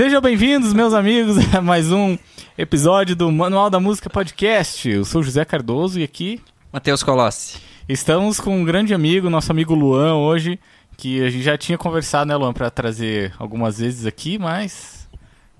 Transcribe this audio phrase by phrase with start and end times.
[0.00, 2.16] Sejam bem-vindos, meus amigos, a mais um
[2.56, 4.88] episódio do Manual da Música Podcast.
[4.88, 6.40] Eu sou José Cardoso e aqui
[6.72, 7.58] Matheus Colossi.
[7.86, 10.58] estamos com um grande amigo, nosso amigo Luan, hoje,
[10.96, 15.06] que a gente já tinha conversado, né, Luan, para trazer algumas vezes aqui, mas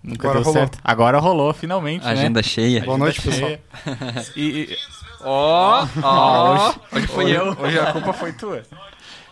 [0.02, 0.62] nunca Agora deu rolou.
[0.62, 0.78] certo.
[0.82, 2.10] Agora rolou, finalmente, né?
[2.12, 2.82] Agenda cheia.
[2.82, 3.58] Boa noite, pessoal.
[4.34, 4.76] E, e-
[5.22, 7.54] Ó, ó, hoje, hoje fui eu.
[7.60, 8.62] Hoje a culpa foi tua.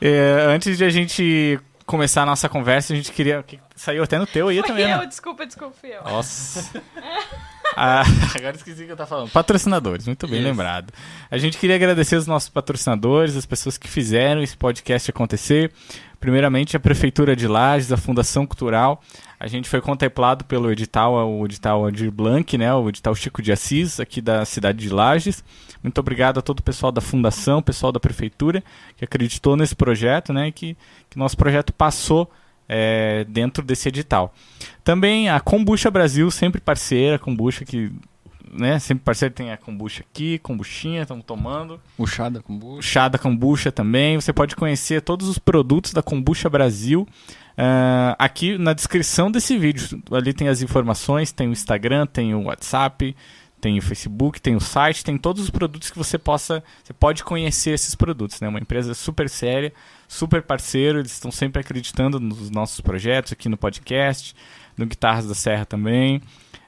[0.02, 1.58] É, antes de a gente
[1.88, 3.42] começar a nossa conversa, a gente queria.
[3.42, 5.06] que Saiu até no teu aí Fui também, eu, né?
[5.06, 6.04] desculpa, desculpa, eu.
[6.04, 6.80] Nossa.
[7.76, 8.02] Ah,
[8.36, 9.30] agora esqueci o que eu tava falando.
[9.30, 10.48] Patrocinadores, muito bem Isso.
[10.48, 10.92] lembrado.
[11.30, 15.72] A gente queria agradecer os nossos patrocinadores, as pessoas que fizeram esse podcast acontecer.
[16.20, 19.00] Primeiramente, a Prefeitura de Lages, a Fundação Cultural.
[19.38, 22.74] A gente foi contemplado pelo edital, o edital Aldir Blanc, né?
[22.74, 25.44] O edital Chico de Assis, aqui da cidade de Lages.
[25.80, 28.64] Muito obrigado a todo o pessoal da Fundação, pessoal da Prefeitura,
[28.96, 30.48] que acreditou nesse projeto, né?
[30.48, 30.76] E que,
[31.08, 32.28] que nosso projeto passou
[32.68, 34.34] é, dentro desse edital.
[34.84, 37.90] Também a Kombucha Brasil, sempre parceira, Kombucha que,
[38.52, 41.80] né, sempre parceira, tem a Kombucha aqui, Kombuchinha, estamos tomando.
[41.96, 42.82] Puxada com bucho.
[42.82, 47.06] Chá da Kombucha também, você pode conhecer todos os produtos da Kombucha Brasil
[47.60, 50.00] ah, aqui na descrição desse vídeo.
[50.12, 53.16] Ali tem as informações, tem o Instagram, tem o WhatsApp,
[53.60, 57.24] tem o Facebook, tem o site, tem todos os produtos que você possa, você pode
[57.24, 58.48] conhecer esses produtos, né?
[58.48, 59.72] Uma empresa super séria,
[60.06, 64.34] super parceiro, eles estão sempre acreditando nos nossos projetos aqui no podcast,
[64.76, 66.22] no Guitarras da Serra também,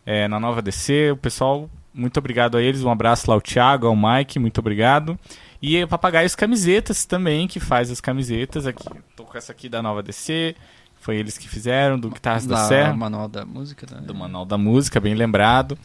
[0.05, 3.87] é, na Nova DC, o pessoal, muito obrigado a eles, um abraço lá ao Thiago,
[3.87, 5.19] ao Mike, muito obrigado.
[5.63, 9.83] E o Papagaios Camisetas também, que faz as camisetas aqui, tô com essa aqui da
[9.83, 10.57] Nova DC,
[11.01, 13.87] foi eles que fizeram, do Guitarras da, Da Serra, Manual da Música.
[13.91, 14.03] né?
[14.03, 15.79] do Manual da Música, bem lembrado.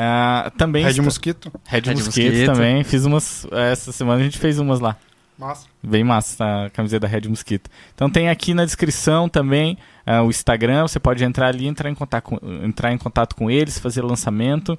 [0.00, 1.52] Ah, também Red está- Mosquito.
[1.64, 2.52] Red, Red Mosquito, Mosquito.
[2.52, 2.84] também.
[2.84, 3.46] Fiz umas.
[3.50, 4.96] Essa semana a gente fez umas lá.
[5.36, 5.66] Massa.
[5.82, 7.70] Bem massa a camiseta da Red Mosquito.
[7.94, 9.76] Então tem aqui na descrição também
[10.06, 10.82] ah, o Instagram.
[10.86, 14.78] Você pode entrar ali, entrar em contato com, entrar em contato com eles, fazer lançamento.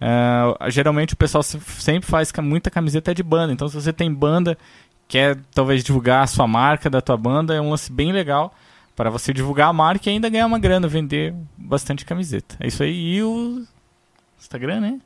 [0.00, 3.52] Ah, geralmente o pessoal se- sempre faz muita camiseta de banda.
[3.52, 4.56] Então se você tem banda,
[5.06, 8.54] quer talvez divulgar a sua marca da tua banda, é um lance bem legal
[8.96, 12.56] para você divulgar a marca e ainda ganhar uma grana, vender bastante camiseta.
[12.60, 13.14] É isso aí.
[13.16, 13.62] E o
[14.38, 15.00] Instagram, né?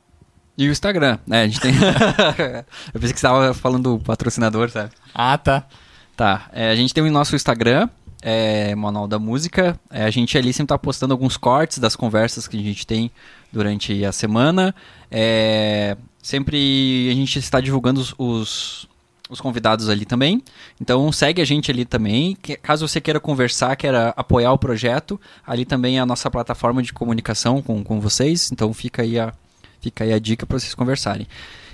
[0.57, 1.43] E o Instagram, né?
[1.43, 1.73] A gente tem.
[2.93, 4.91] Eu pensei que você estava falando do patrocinador, sabe?
[5.15, 5.67] Ah, tá.
[6.15, 6.51] Tá.
[6.53, 7.89] é, a gente tem o nosso Instagram,
[8.21, 9.79] é, Manual da Música.
[9.91, 13.11] É, a gente ali sempre tá postando alguns cortes das conversas que a gente tem
[13.51, 14.75] durante a semana.
[15.11, 18.89] É, sempre a gente está divulgando os, os,
[19.33, 20.43] os convidados ali também.
[20.81, 22.37] Então segue a gente ali também.
[22.63, 26.93] Caso você queira conversar, queira apoiar o projeto, ali também é a nossa plataforma de
[26.93, 28.53] comunicação com, com vocês.
[28.53, 29.33] Então fica aí a,
[29.81, 31.27] fica aí a dica para vocês conversarem.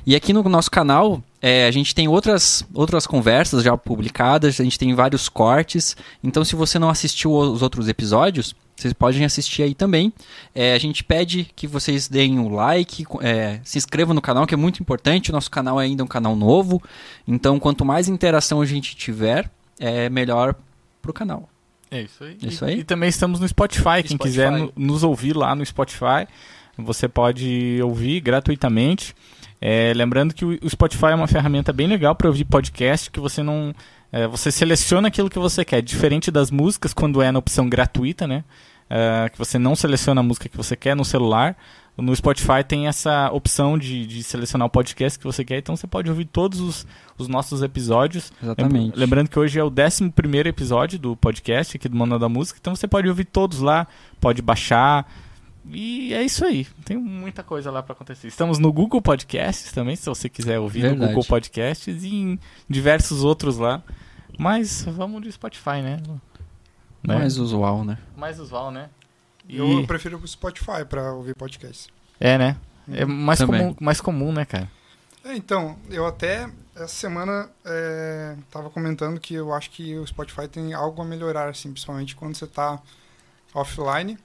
[0.06, 4.64] E aqui no nosso canal, é, a gente tem outras, outras conversas já publicadas, a
[4.64, 5.96] gente tem vários cortes.
[6.24, 10.12] Então, se você não assistiu os outros episódios, vocês podem assistir aí também.
[10.54, 14.46] É, a gente pede que vocês deem o like, co- é, se inscrevam no canal,
[14.46, 15.30] que é muito importante.
[15.30, 16.82] O nosso canal é ainda um canal novo.
[17.26, 20.54] Então, quanto mais interação a gente tiver, é melhor
[21.02, 21.48] pro canal.
[21.90, 22.36] É isso aí.
[22.42, 22.78] Isso E- aí.
[22.80, 24.02] E, também estamos no Spotify.
[24.02, 24.18] Quem Spotify.
[24.22, 26.26] quiser no- nos ouvir lá no Spotify,
[26.76, 29.14] você pode ouvir gratuitamente.
[29.60, 33.18] É, lembrando que o, o Spotify é uma ferramenta bem legal para ouvir podcast, que
[33.18, 33.74] você não.
[34.12, 38.26] é, você seleciona aquilo que você quer, diferente das músicas quando é na opção gratuita,
[38.26, 38.44] né?
[38.90, 41.56] É, que você não seleciona a música que você quer no celular.
[41.96, 45.86] No Spotify tem essa opção de, de selecionar o podcast que você quer, então você
[45.86, 46.86] pode ouvir todos os,
[47.18, 48.96] os nossos episódios Exatamente.
[48.96, 50.12] Lembrando que hoje é o 11
[50.46, 53.84] episódio do podcast aqui do Manual da Música, então você pode ouvir todos lá,
[54.20, 55.10] pode baixar.
[55.70, 56.68] E é isso aí.
[56.84, 58.28] Tem muita coisa lá para acontecer.
[58.28, 61.12] Estamos no Google Podcasts também, se você quiser ouvir no Verdade.
[61.12, 62.38] Google Podcasts e em
[62.68, 63.82] diversos outros lá.
[64.38, 66.00] Mas vamos de Spotify, né?
[67.02, 67.16] Né?
[67.16, 67.98] Mais usual, né?
[68.16, 68.90] Mais usual, né?
[69.48, 69.56] E...
[69.56, 71.88] Eu prefiro o Spotify pra ouvir podcast.
[72.20, 72.56] É, né?
[72.92, 73.60] É mais Também.
[73.60, 74.70] comum, mais comum, né, cara?
[75.24, 80.48] É, então, eu até essa semana é, tava comentando que eu acho que o Spotify
[80.48, 82.80] tem algo a melhorar, assim, principalmente quando você tá
[83.54, 84.18] offline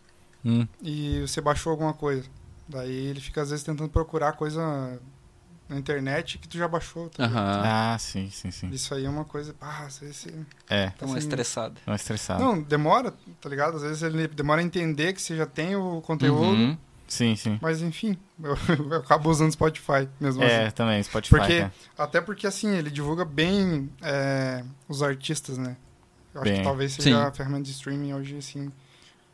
[0.45, 0.67] Hum.
[0.81, 2.25] e você baixou alguma coisa.
[2.67, 4.99] Daí ele fica às vezes tentando procurar coisa
[5.69, 7.09] na internet que tu já baixou.
[7.09, 7.23] tá.
[7.93, 8.69] Ah, sim, sim, sim.
[8.69, 9.55] Isso aí é uma coisa.
[9.61, 10.33] Ah, às vezes você-
[10.69, 11.79] É, Tá mais assim, estressado.
[11.85, 12.43] não é estressado.
[12.43, 13.77] Não, demora, tá ligado?
[13.77, 16.43] Às vezes ele demora a entender que você já tem o conteúdo.
[16.45, 16.77] Uhum.
[17.07, 17.59] Sim, sim.
[17.61, 18.57] Mas enfim, eu,
[18.91, 20.75] eu acabo usando Spotify mesmo É, assim.
[20.75, 21.35] também, Spotify.
[21.37, 21.73] Porque, cara.
[21.97, 25.75] até porque assim, ele divulga bem é, os artistas, né?
[26.33, 26.59] Eu acho Bem.
[26.59, 27.27] que talvez seja Sim.
[27.27, 28.71] a ferramenta de streaming hoje, assim,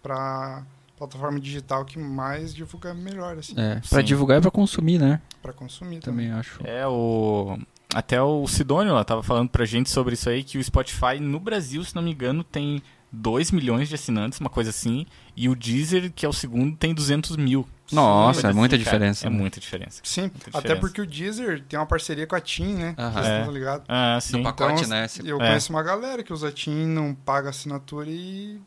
[0.03, 0.63] pra
[0.99, 4.03] plataforma digital que mais divulga melhor, assim, É, pra Sim.
[4.05, 5.19] divulgar e pra consumir, né?
[5.41, 6.27] pra consumir também.
[6.27, 6.59] Também acho.
[6.65, 7.57] É, o.
[7.95, 11.39] Até o Sidônio lá tava falando pra gente sobre isso aí, que o Spotify no
[11.39, 15.07] Brasil, se não me engano, tem 2 milhões de assinantes, uma coisa assim.
[15.35, 17.67] E o Deezer, que é o segundo, tem 200 mil.
[17.91, 18.97] Nossa, Coisa é muita assim, cara.
[18.97, 19.25] diferença.
[19.25, 19.35] É né?
[19.35, 20.01] muita diferença.
[20.03, 20.79] Sim, Muita até diferença.
[20.81, 22.93] porque o Deezer tem uma parceria com a TIM, né?
[22.99, 23.11] Aham.
[23.13, 23.39] Vocês É.
[23.39, 23.85] estão ligados?
[23.89, 24.43] Ah, No sim.
[24.43, 25.07] pacote, Então, né?
[25.07, 25.47] Se- Eu É.
[25.47, 28.61] conheço uma galera que usa TIM, não paga assinatura e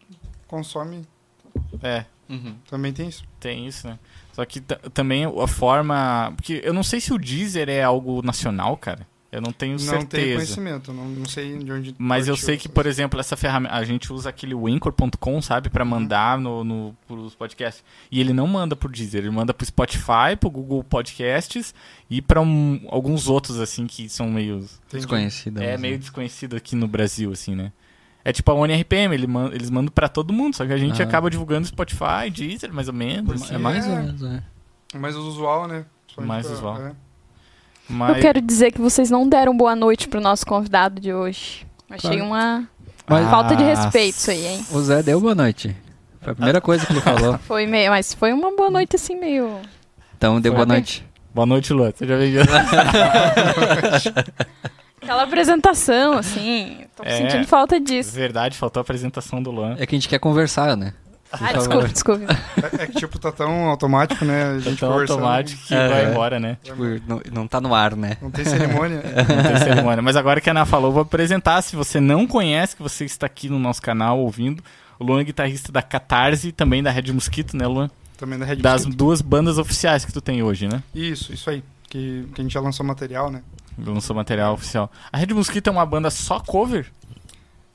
[0.49, 1.06] consome.
[1.81, 2.54] É, Uhum.
[2.69, 3.24] Também tem isso.
[3.40, 3.98] tem isso, né?
[4.32, 6.32] Só que ta- também a forma.
[6.36, 9.06] Porque eu não sei se o Deezer é algo nacional, cara.
[9.30, 10.08] Eu não tenho não certeza.
[10.10, 11.94] tenho conhecimento, não, não sei de onde.
[11.98, 13.74] Mas eu sei que, por exemplo, essa ferramenta.
[13.74, 15.70] A gente usa aquele Wincore.com, sabe?
[15.70, 17.82] Pra mandar no, no, pros podcasts.
[18.10, 21.74] E ele não manda pro Deezer, ele manda pro Spotify, pro Google Podcasts
[22.10, 24.56] e pra um- alguns outros, assim, que são meio.
[24.56, 24.78] Entendi.
[24.92, 25.64] Desconhecida.
[25.64, 25.98] É mas, meio né?
[26.00, 27.72] desconhecido aqui no Brasil, assim, né?
[28.24, 31.02] É tipo a ONRPM, ele man- eles mandam pra todo mundo, só que a gente
[31.02, 31.04] Ah.
[31.04, 33.42] acaba divulgando Spotify, Deezer, mais ou menos.
[33.42, 33.58] É assim.
[33.58, 33.96] mais ou É.
[34.02, 34.42] menos, é.
[34.98, 35.84] Mais usual, né?
[36.06, 36.80] Principalmente Mais pra- usual.
[36.86, 36.92] é.
[37.88, 38.16] Mas...
[38.16, 41.66] Eu quero dizer que vocês não deram boa noite pro nosso convidado de hoje.
[41.90, 42.24] Achei Claro.
[42.26, 42.69] uma
[43.08, 44.64] Mas- falta de Ah, respeito isso aí, hein?
[44.70, 45.76] O Zé deu boa noite.
[46.20, 47.36] Foi a primeira coisa que ele falou.
[47.48, 49.58] Foi meio, mas foi uma boa noite assim meio.
[50.16, 50.76] Então deu Foi boa bem.
[50.76, 51.04] noite.
[51.34, 51.90] Boa noite, Luan.
[51.92, 52.40] Você já veio.
[55.02, 56.84] Aquela apresentação, assim.
[56.96, 57.16] Tô É.
[57.16, 58.12] sentindo falta disso.
[58.12, 59.75] Verdade, faltou a apresentação do Luan.
[59.78, 60.94] É que a gente quer conversar, né?
[61.31, 61.58] Por Ah, favor.
[61.58, 62.78] desculpa, desculpa.
[62.78, 64.52] É, é que tipo, tá tão automático, né?
[64.52, 65.19] A gente Tão conversando.
[65.20, 65.88] automático que É.
[65.88, 66.58] vai embora, né?
[66.62, 68.19] Tipo, não, não tá no ar, né?
[68.20, 69.02] Não tem cerimônia.
[69.28, 70.02] Não tem cerimônia.
[70.02, 71.62] Mas agora que a Ana falou, vou apresentar.
[71.62, 74.62] Se você não conhece, que você está aqui no nosso canal ouvindo,
[74.98, 77.90] o Luan é guitarrista da Catarse e também da Red Mosquito, né, Luan?
[78.19, 78.98] Também da Red Das Mosquito.
[78.98, 80.82] duas bandas oficiais que tu tem hoje, né?
[80.94, 81.64] Isso, isso aí.
[81.88, 83.43] Que, que a gente já lançou material, né?
[83.78, 84.90] Lançou material oficial.
[85.12, 86.90] A Red Mosquito é uma banda só cover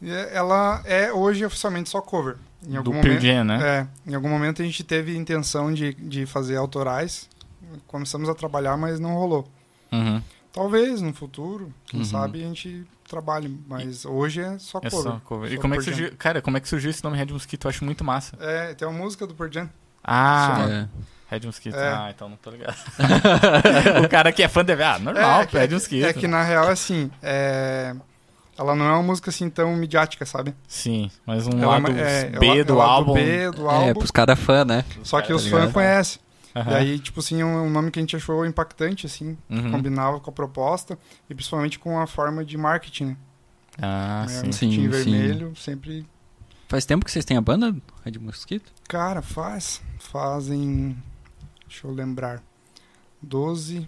[0.02, 2.38] E é- ela é hoje oficialmente só cover.
[2.68, 3.88] Em algum do momento, Jam, né?
[4.06, 7.30] É, em algum momento a gente teve intenção de, de fazer autorais.
[7.88, 9.48] Começamos a trabalhar, mas não rolou.
[9.92, 10.22] Uhum.
[10.52, 12.06] Talvez no futuro, quem Uhum.
[12.06, 15.12] sabe a gente trabalhe, mas hoje é só É cover.
[15.14, 15.52] só cover.
[15.52, 16.12] E Só como é que surgiu?
[16.18, 17.66] Cara, como é que surgiu esse nome Red Mosquito?
[17.66, 18.36] Eu acho muito massa.
[18.40, 19.70] É, tem uma música do Pearl Jam.
[20.04, 20.88] Ah, É.
[21.30, 21.76] Red Mosquito.
[21.76, 21.88] É.
[21.90, 22.76] Ah, então não tô ligado.
[24.04, 24.84] o cara que é fã deve.
[24.84, 26.06] Ah, normal, é, Red Mosquito.
[26.06, 27.94] é que na real, assim, é,
[28.58, 30.54] ela não é uma música assim tão midiática, sabe?
[30.68, 33.14] Sim, mas um ela lado é, B ela- do ela álbum.
[33.14, 33.94] B do É, álbum.
[34.00, 34.86] pros caras fã, né?
[35.04, 35.62] Só que Tá os ligado?
[35.64, 36.22] fãs conhecem.
[36.56, 36.72] Aham.
[36.72, 39.70] E aí, tipo assim, é um nome que a gente achou impactante, assim, Uhum.
[39.72, 40.98] combinava com a proposta
[41.30, 43.18] e principalmente com a forma de marketing, né?
[43.80, 44.48] Ah, É, sim.
[44.48, 44.88] um Sim, Tim sim.
[44.90, 46.04] vermelho, sempre.
[46.68, 48.72] Faz tempo que vocês têm a banda, Red Mosquito?
[48.88, 49.82] Cara, faz.
[50.00, 50.98] Fazem.
[51.68, 52.42] Deixa eu lembrar.
[53.22, 53.88] 12.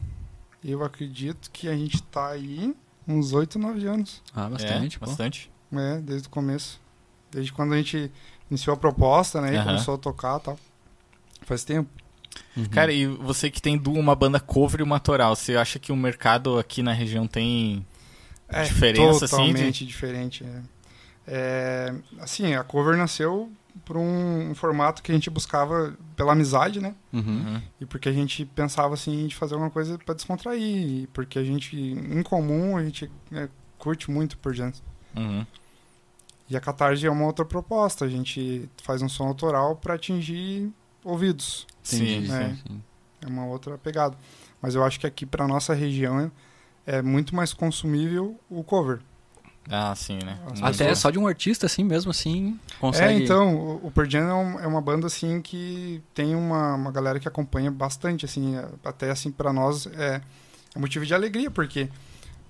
[0.63, 2.75] Eu acredito que a gente tá aí
[3.07, 4.21] uns 8, 9 anos.
[4.35, 5.51] Ah, bastante, é, bastante.
[5.71, 6.79] É, desde o começo.
[7.31, 8.11] Desde quando a gente
[8.49, 9.55] iniciou a proposta, né?
[9.55, 10.59] E começou a tocar e tal.
[11.43, 11.89] Faz tempo.
[12.55, 12.65] Uhum.
[12.65, 15.95] Cara, e você que tem uma banda cover e uma autoral, você acha que o
[15.95, 17.85] mercado aqui na região tem
[18.47, 20.43] É, diferença, assim, totalmente diferente.
[20.43, 20.61] É.
[21.31, 23.51] É, assim, a cover nasceu
[23.85, 26.95] por um, um formato que a gente buscava pela amizade, né?
[27.11, 27.21] Uhum.
[27.21, 27.61] Uhum.
[27.79, 31.75] E porque a gente pensava assim de fazer alguma coisa para descontrair, porque a gente
[31.77, 34.81] em comum a gente é, curte muito por diante.
[35.15, 35.45] Uhum.
[36.49, 40.71] E a Catarse é uma outra proposta, a gente faz um som autoral para atingir
[41.03, 41.67] ouvidos.
[41.83, 42.49] Sim, é.
[42.49, 42.83] sim, sim.
[43.21, 44.17] É uma outra pegada.
[44.61, 46.31] Mas eu acho que aqui para nossa região é,
[46.97, 48.99] é muito mais consumível o cover.
[49.71, 50.37] Ah, sim, né?
[50.51, 53.21] As Até pessoas- só de um artista, assim, mesmo assim, consegue...
[53.21, 56.91] É, então, o, Pearl Jam é, um- é uma banda, assim, que tem uma, uma
[56.91, 60.21] galera que acompanha bastante, assim, é, até, assim, para nós é,
[60.75, 61.87] é motivo de alegria, porque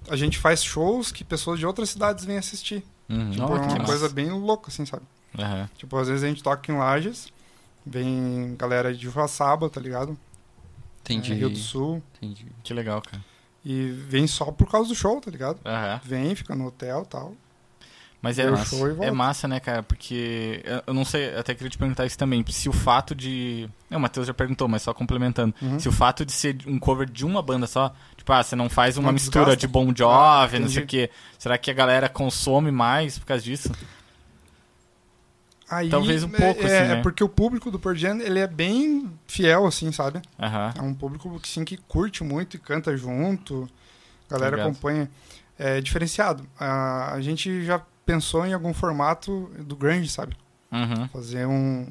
[0.10, 2.84] a gente faz shows que pessoas de outras cidades vêm assistir.
[3.10, 3.32] Uhum.
[3.32, 3.84] Tipo, Oh, é uma massa.
[3.84, 5.04] coisa bem louca, assim, sabe?
[5.38, 5.70] Aham.
[5.78, 7.28] Tipo, às vezes a gente toca em Lages,
[7.86, 10.18] vem galera de Joaçaba, tá ligado?
[11.02, 12.46] Entendi, É, Rio do Sul, entendi.
[12.64, 13.24] Que legal, cara.
[13.66, 15.60] E vem só por causa do show, tá ligado?
[15.66, 16.00] Aham.
[16.04, 17.34] Vem, fica no hotel e tal.
[18.22, 18.76] Mas é massa.
[19.02, 19.82] É massa, né, cara?
[19.82, 22.44] Porque eu- não sei, até queria te perguntar isso também.
[22.50, 23.70] Se o fato de.
[23.90, 25.56] É, o Matheus já perguntou, mas só complementando.
[25.62, 25.80] Uhum.
[25.80, 28.68] Se o fato de ser um cover de uma banda só, tipo, ah, você não
[28.68, 29.60] faz uma Não mistura desgasta?
[29.62, 31.10] de Bon Jovi, Ah, não sei o quê.
[31.38, 33.72] Será que a galera consome mais por causa disso?
[35.70, 37.02] Aí, Talvez um pouco, é, assim, é né?
[37.04, 40.20] porque o público do Pearl Jam, ele é bem fiel, assim, sabe?
[40.40, 40.74] Aham.
[40.78, 43.70] É um público que, sim, que curte muito e canta junto.
[44.28, 44.72] A galera Obrigado.
[44.72, 45.10] acompanha.
[45.58, 46.44] É diferenciado.
[46.60, 50.36] A, a gente já pensou em algum formato do grunge, sabe?
[50.72, 51.08] Uhum.
[51.10, 51.88] Fazer um,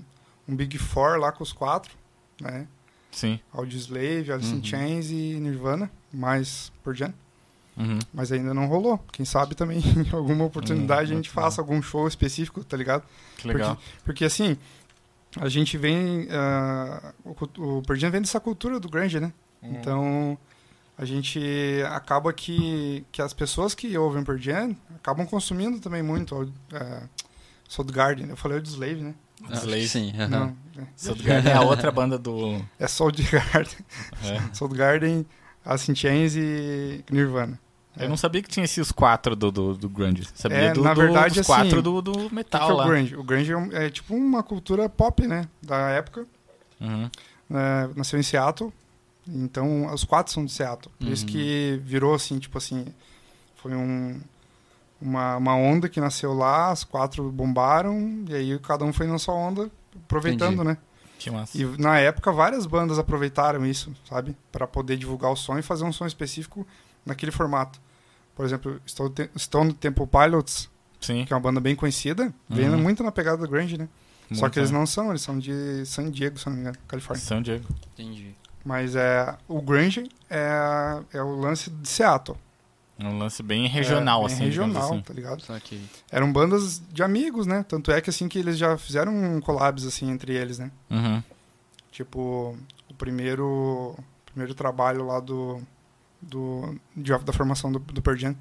[0.49, 1.93] um Big Four lá com os quatro,
[2.41, 2.67] né?
[3.13, 3.39] Sim.
[3.53, 4.59] Audioslave, Alice Uhum.
[4.59, 7.13] in Chains e Nirvana, mais por Jam.
[7.79, 7.99] Uhum.
[8.13, 8.99] Mas ainda não rolou.
[9.13, 13.05] Quem sabe também em alguma oportunidade Hum, a gente faça algum show específico, tá ligado?
[13.37, 13.79] Que legal.
[14.05, 14.57] Porque assim,
[15.37, 16.27] a gente vem.
[16.31, 17.37] ah, o,
[17.89, 19.33] o Jam vem dessa cultura do grunge, né?
[19.63, 19.71] Uhum.
[19.73, 20.39] Então,
[20.97, 21.41] a gente
[21.91, 27.03] acaba que, que as pessoas que ouvem Pearl Jam acabam consumindo também muito ah,
[27.69, 28.31] Soundgarden.
[28.31, 29.15] Eu falei o de Slave, né?
[29.47, 29.89] Que Slave.
[29.89, 30.29] Sim, aham.
[30.29, 30.87] Não, é.
[30.97, 32.61] Soundgarden é a outra banda do.
[32.79, 33.79] é Soundgarden.
[34.25, 34.43] é.
[34.53, 35.25] Soundgarden,
[35.65, 37.61] Alice in Chains e Nirvana.
[38.05, 40.27] Eu não sabia que tinha esses quatro do, do, do grunge.
[40.35, 43.17] Sabia É, do, na verdade, dos assim, quatro do, do metal é o grunge?
[43.17, 45.49] O grunge é, é tipo uma cultura pop, né?
[45.63, 46.27] Da época.
[46.81, 47.11] Uhum.
[47.51, 48.73] né, nasceu em Seattle.
[49.27, 50.93] Então, os quatro são de Seattle.
[50.99, 51.33] Por isso Uhum.
[51.33, 52.87] que virou assim, tipo assim,
[53.57, 54.21] foi um,
[55.01, 59.19] uma, uma onda que nasceu lá, as quatro bombaram, e aí cada um foi na
[59.19, 59.71] sua onda,
[60.05, 60.69] aproveitando, Entendi.
[60.69, 60.79] né?
[61.19, 61.59] Que massa.
[61.59, 64.37] E na época várias bandas aproveitaram isso, sabe?
[64.53, 66.65] Para poder divulgar o som e fazer um som específico
[67.05, 67.81] naquele formato.
[68.39, 71.25] Por exemplo, Stone Te- Stone Temple Pilots, Sim.
[71.25, 72.79] que é uma banda bem conhecida, vem Uhum.
[72.79, 73.89] muito na pegada do grunge, né?
[74.33, 74.79] Só muito, que eles né?
[74.79, 77.25] não são, eles são de San Diego, se não me engano, Califórnia.
[77.25, 77.65] São Diego.
[77.95, 78.33] Entendi.
[78.65, 82.39] Mas é, o grunge é, é o lance de Seattle.
[82.97, 84.45] É um lance bem regional, é, bem assim.
[84.45, 85.01] regional, assim.
[85.03, 85.43] tá ligado?
[85.43, 85.59] Só.
[86.13, 87.65] Eram bandas de amigos, né?
[87.69, 90.71] Tanto é que assim que eles já fizeram um collabs assim entre eles, né?
[90.89, 91.21] Uhum.
[91.91, 92.57] Tipo,
[92.89, 95.61] o primeiro o primeiro trabalho lá do
[96.21, 98.37] do de- da formação do, do Pearl Jam,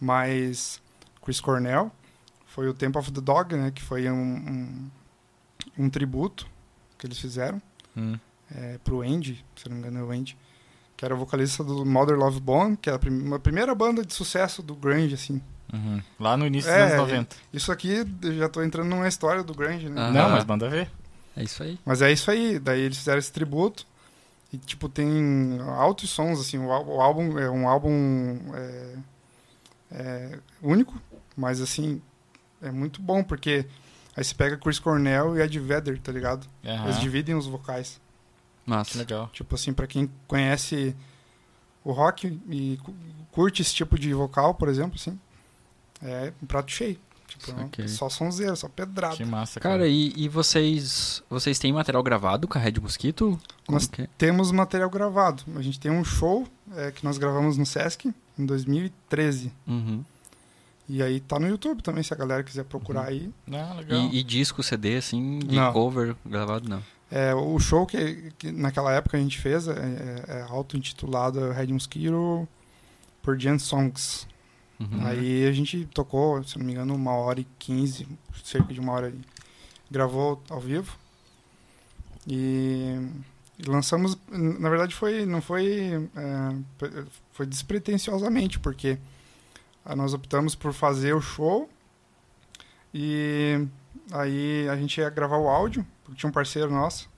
[0.00, 0.80] mas
[1.24, 1.90] Chris Cornell
[2.46, 3.70] foi o Temple of the Dog, né?
[3.70, 4.90] Que foi um, um,
[5.84, 6.46] um tributo
[6.98, 7.60] que eles fizeram
[7.96, 8.18] Hum.
[8.54, 10.36] é, pro Andy, se não me engano é o Andy,
[10.96, 14.04] que era o vocalista do Mother Love Bone, que é a prim- uma primeira banda
[14.04, 15.40] de sucesso do grunge, assim.
[15.72, 16.00] Uhum.
[16.18, 17.36] Lá no início É, dos anos 90.
[17.52, 18.04] Isso aqui,
[18.38, 20.10] já tô entrando numa história do grunge, né?
[20.12, 20.90] Não, mas manda ver.
[21.36, 21.78] É isso aí.
[21.84, 23.86] Mas é isso aí, daí eles fizeram esse tributo
[24.52, 28.96] e, tipo, tem altos sons, assim, o, ál- o álbum é um álbum é,
[29.90, 31.00] é, único,
[31.36, 32.00] mas, assim,
[32.62, 33.66] é muito bom, porque
[34.16, 36.46] aí você pega Chris Cornell e Ed Vedder, tá ligado?
[36.64, 36.84] Aham.
[36.84, 38.00] Eles dividem os vocais.
[38.66, 38.98] Massa.
[38.98, 39.28] legal.
[39.32, 40.94] Tipo assim, pra quem conhece
[41.84, 42.94] o rock e cu-
[43.32, 45.18] curte esse tipo de vocal, por exemplo, assim,
[46.02, 46.98] é um prato cheio.
[47.28, 49.16] Tipo, é só sonzeira, só pedrada.
[49.16, 49.76] Que massa, cara.
[49.76, 51.22] Cara, e, e vocês.
[51.28, 53.38] Vocês têm material gravado com a Red Mosquito?
[53.66, 54.08] Como Nós que é?
[54.16, 55.42] Temos material gravado.
[55.54, 59.52] A gente tem um show é, que nós gravamos no Sesc em 2013.
[59.66, 60.02] Uhum.
[60.88, 63.30] E aí tá no YouTube também, se a galera quiser procurar aí.
[63.52, 64.00] Ah, legal.
[64.10, 65.70] E, e disco, CD, assim, de Não.
[65.70, 66.82] cover gravado, não.
[67.10, 71.68] É, o show que, que naquela época a gente fez é, é, é auto-intitulado Red
[71.68, 72.48] Mosquito
[73.22, 74.26] por Jan Songs.
[74.80, 75.06] Uhum.
[75.06, 78.06] Aí a gente tocou, se não me engano, uma hora e quinze,
[78.44, 79.10] cerca de uma hora.
[79.10, 79.20] E
[79.90, 80.96] gravou ao vivo.
[82.26, 82.94] E,
[83.66, 88.98] lançamos, na verdade foi, não foi, é, foi despretensiosamente, porque
[89.96, 91.68] nós optamos por fazer o show
[92.92, 93.66] e
[94.12, 97.08] aí a gente ia gravar o áudio, porque tinha um parceiro nosso,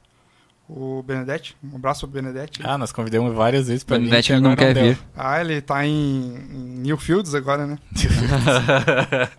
[0.73, 2.61] o Benedetti, um abraço pro Benedetti.
[2.65, 4.41] Ah, nós convidamos várias vezes pra Benedetti mim.
[4.41, 4.99] não quer vir.
[5.17, 7.79] Ah, ele tá em, em Newfields agora, né?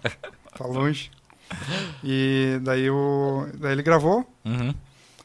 [0.57, 1.09] Tá longe.
[2.03, 4.27] E daí, o, daí ele gravou.
[4.45, 4.73] Uhum.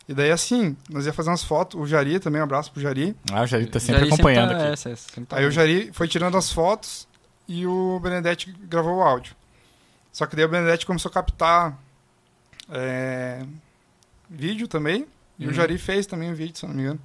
[0.09, 1.79] E daí assim, nós ia fazer umas fotos.
[1.81, 3.15] O Jari também, um abraço pro Jari.
[3.33, 4.73] Ah, o Jari tá sempre Jari acompanhando tá- aqui.
[4.73, 5.53] é, cê- sempre tá Aí o aí.
[5.53, 7.07] Jari foi tirando as fotos
[7.49, 9.35] e o Benedetti gravou o áudio.
[10.13, 11.77] Só que daí o Benedetti começou a captar
[12.71, 13.43] é,
[14.31, 15.07] vídeo também.
[15.39, 15.51] E Uhum.
[15.51, 17.01] o Jari fez também o vídeo, se eu não me engano.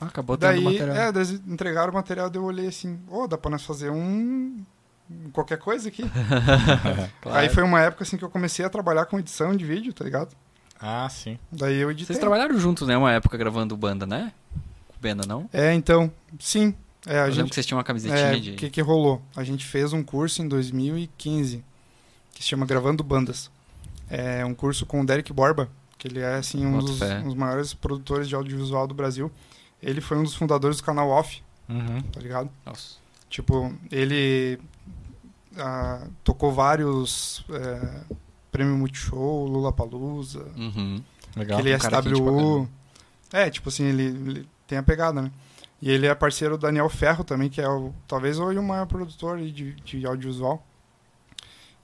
[0.00, 0.96] Ah, acabou tendo daí, material.
[0.96, 4.58] é, eles entregaram o material, daí eu olhei assim, ô, dá pra nós fazer um...
[5.32, 6.02] qualquer coisa aqui.
[7.22, 7.38] Claro.
[7.38, 10.04] Aí foi uma época assim que eu comecei a trabalhar com edição de vídeo, tá
[10.04, 10.34] ligado?
[10.80, 11.38] Ah, sim.
[11.50, 12.06] Daí eu editei.
[12.14, 12.96] Vocês trabalharam juntos, né?
[12.96, 14.32] Uma época gravando banda, né?
[14.88, 15.48] Com o Benda, não?
[15.52, 16.74] É, então, sim.
[17.06, 18.50] É, Eu a lembro gente que vocês tinham uma camisetinha É, de.
[18.50, 19.22] o que, que rolou?
[19.34, 21.64] A gente fez um curso em 2015
[22.34, 23.50] que se chama Gravando Bandas.
[24.10, 25.68] É um curso com o Derek Borba,
[26.08, 29.30] que ele é assim um dos, um dos maiores produtores de audiovisual do Brasil.
[29.82, 32.00] Ele foi um dos fundadores do canal Off, Uhum.
[32.12, 32.48] tá ligado?
[32.64, 32.96] Nossa.
[33.28, 34.58] Tipo, ele
[35.58, 38.00] ah, tocou vários é,
[38.52, 41.02] Prêmio Multishow, Lula Palusa, Uhum.
[41.36, 41.58] Legal.
[41.58, 42.68] aquele um pra SWU.
[43.32, 45.30] É, tipo assim, ele, ele tem a pegada, né?
[45.82, 48.86] E ele é parceiro do Daniel Ferro também, que é o, talvez hoje o maior
[48.86, 50.64] produtor de, de audiovisual.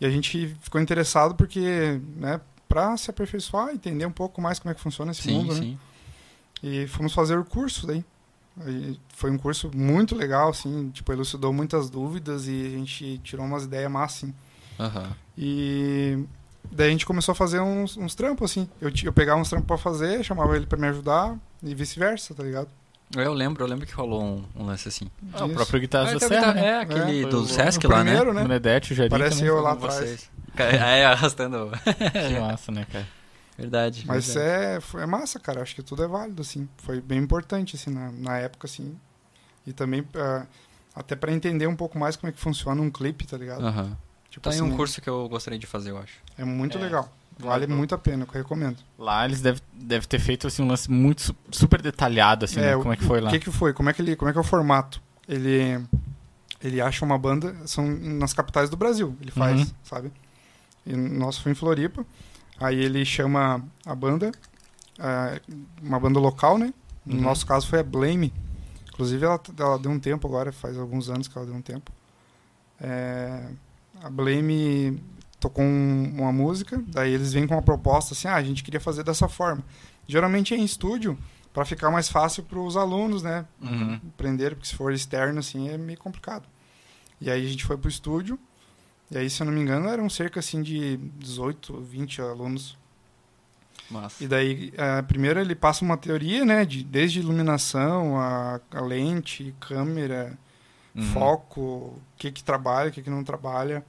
[0.00, 2.40] E a gente ficou interessado porque, né,
[2.72, 5.60] pra se aperfeiçoar, entender um pouco mais como é que funciona esse Sim, mundo, né?
[5.60, 5.78] sim.
[6.62, 8.04] E fomos fazer o curso daí.
[8.64, 13.44] Aí foi um curso muito legal, assim, tipo, elucidou muitas dúvidas e a gente tirou
[13.44, 14.34] umas ideias massas, assim.
[14.78, 15.10] Aham.
[15.36, 16.24] E
[16.70, 18.68] daí a gente começou a fazer uns, uns trampos, assim.
[18.80, 22.42] Eu, eu pegava uns trampos pra fazer, chamava ele pra me ajudar e vice-versa, tá
[22.42, 22.68] ligado?
[23.16, 25.06] Eu lembro, eu lembro que rolou um, um lance assim.
[25.34, 26.66] Ah, o próprio Guitarra Ah, da então, Serra, tá- né?
[26.66, 28.10] é aquele É, do o- Sesc o lá, né?
[28.12, 28.42] primeiro, né?
[28.42, 29.48] Benedete, o Jari Parece também.
[29.48, 29.94] eu lá atrás.
[29.96, 30.30] vocês.
[30.56, 31.70] É, arrastando.
[32.12, 33.06] Que massa, né, cara?
[33.56, 34.04] Verdade.
[34.06, 34.76] Mas verdade.
[34.76, 35.62] é, foi, é massa, cara.
[35.62, 36.68] Acho que tudo é válido, assim.
[36.78, 38.96] Foi bem importante, assim, na, na época, assim.
[39.66, 40.46] E também, ah,
[40.94, 43.64] até pra entender um pouco mais como é que funciona um clipe, tá ligado?
[43.64, 43.96] Aham.
[44.30, 46.14] Tipo Tá aí assim, um curso que eu gostaria de fazer, eu acho.
[46.38, 46.80] É muito É.
[46.80, 47.12] legal.
[47.38, 48.76] Vale muito a pena, eu recomendo.
[48.98, 52.62] Lá eles devem deve ter feito assim, um lance muito su- super detalhado, assim, É,
[52.62, 52.76] né?
[52.76, 53.28] o- Como é que foi lá?
[53.30, 53.72] O que que foi?
[53.72, 55.02] Como é que ele, como é que é o formato?
[55.28, 55.82] Ele
[56.62, 59.74] ele acha uma banda, são nas capitais do Brasil, ele faz, Uhum.
[59.82, 60.12] sabe?
[60.86, 62.04] E nosso foi em Floripa.
[62.60, 64.30] Aí ele chama a banda,
[64.98, 65.40] é,
[65.82, 66.72] uma banda local, né?
[67.04, 67.22] No Uhum.
[67.22, 68.32] nosso caso foi a Blame.
[68.92, 71.90] Inclusive ela, ela deu um tempo agora, faz alguns anos que ela deu um tempo.
[72.80, 73.48] É,
[74.02, 75.02] a Blame
[75.40, 78.80] tocou um- uma música, daí eles vêm com uma proposta assim, ah, a gente queria
[78.80, 79.64] fazer dessa forma.
[80.06, 81.18] Geralmente é em estúdio,
[81.52, 83.44] para ficar mais fácil para os alunos, né?
[83.60, 84.00] Uhum.
[84.14, 86.44] Aprender, porque se for externo assim é meio complicado.
[87.20, 88.38] E aí a gente foi pro estúdio,
[89.12, 92.76] e aí, se eu não me engano, eram cerca assim de 18, 20 alunos.
[93.90, 94.24] Massa.
[94.24, 99.54] E daí, eh, primeiro ele passa uma teoria, né, de desde iluminação, a, a lente,
[99.60, 100.36] câmera,
[100.94, 101.02] Uhum.
[101.04, 103.82] foco, o que que trabalha, o que que não trabalha.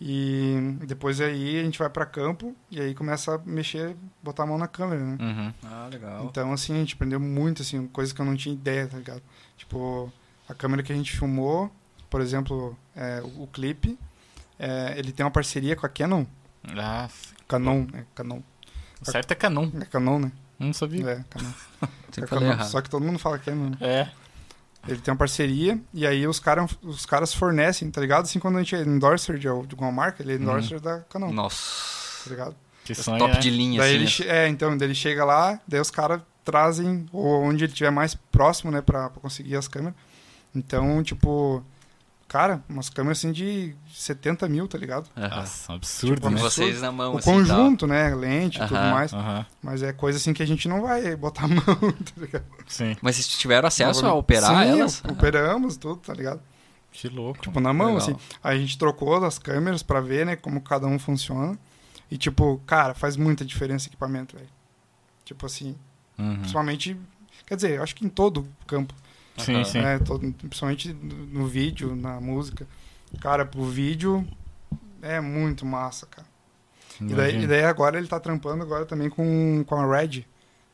[0.00, 0.56] E
[0.86, 4.58] depois aí a gente vai para campo e aí começa a mexer, botar a mão
[4.58, 5.16] na câmera, né?
[5.20, 5.52] Uhum.
[5.62, 6.24] Ah, legal.
[6.24, 9.22] Então, assim, a gente aprendeu muito, assim, coisa que eu não tinha ideia, tá ligado?
[9.56, 10.12] Tipo,
[10.48, 11.70] a câmera que a gente filmou,
[12.10, 13.96] por exemplo, é, o, o clipe,
[14.62, 16.24] é, ele tem uma parceria com a Canon.
[16.78, 17.08] Ah,
[17.48, 18.40] Canon, é Canon.
[19.00, 19.70] o certo é Canon.
[19.80, 20.32] É Canon, né?
[20.58, 21.10] Não sabia.
[21.10, 21.50] É, Canon.
[22.16, 22.64] É Canon.
[22.64, 23.70] Só que todo mundo fala Canon.
[23.70, 23.76] né?
[23.80, 24.08] É.
[24.88, 28.24] Ele tem uma parceria e aí os, cara, os caras fornecem, tá ligado?
[28.24, 31.00] Assim, quando a gente é endorser de, al- de alguma marca, ele é endorser da
[31.02, 32.24] Canon, Nossa.
[32.24, 32.56] tá ligado?
[32.84, 33.38] Que Os sonho, top né?
[33.40, 34.22] de linha, Daí assim.
[34.24, 34.38] ele, né?
[34.44, 38.16] é, então, daí ele chega lá, daí os caras trazem ou onde ele estiver mais
[38.16, 39.94] próximo, né, pra, pra conseguir as câmeras.
[40.52, 41.64] Então, tipo,
[42.32, 45.08] cara, umas câmeras assim de 70 mil, tá ligado?
[45.14, 45.36] Aham.
[45.36, 46.40] Nossa, um absurdo, Tipo, Com né?
[46.40, 48.90] vocês na mão, o assim, conjunto, né, lente e tudo Aham.
[48.90, 49.12] mais.
[49.12, 52.44] Aham, Mas é coisa assim que a gente não vai botar a mão, tá ligado?
[52.66, 52.96] sim.
[53.02, 55.02] Mas vocês tiveram acesso a Sim, operar elas?
[55.06, 56.40] operamos tudo, tá ligado?
[56.90, 57.42] Que louco.
[57.42, 58.02] Tipo, na mão, Legal.
[58.02, 58.16] assim.
[58.42, 61.58] Aí a gente trocou as câmeras pra ver, né, como cada um funciona.
[62.10, 64.48] E, tipo, cara, faz muita diferença o equipamento, velho.
[65.24, 65.76] Tipo assim,
[66.18, 66.36] Uhum.
[66.38, 66.96] principalmente...
[67.46, 68.94] Quer dizer, eu acho que em todo campo.
[69.38, 69.80] Sim, sim.
[69.80, 72.66] né, todo- principalmente no, vídeo, na música.
[73.20, 74.26] Cara, pro vídeo
[75.00, 76.26] é muito massa, cara.
[77.00, 80.24] E daí, e daí agora ele tá trampando agora também com, com a Red,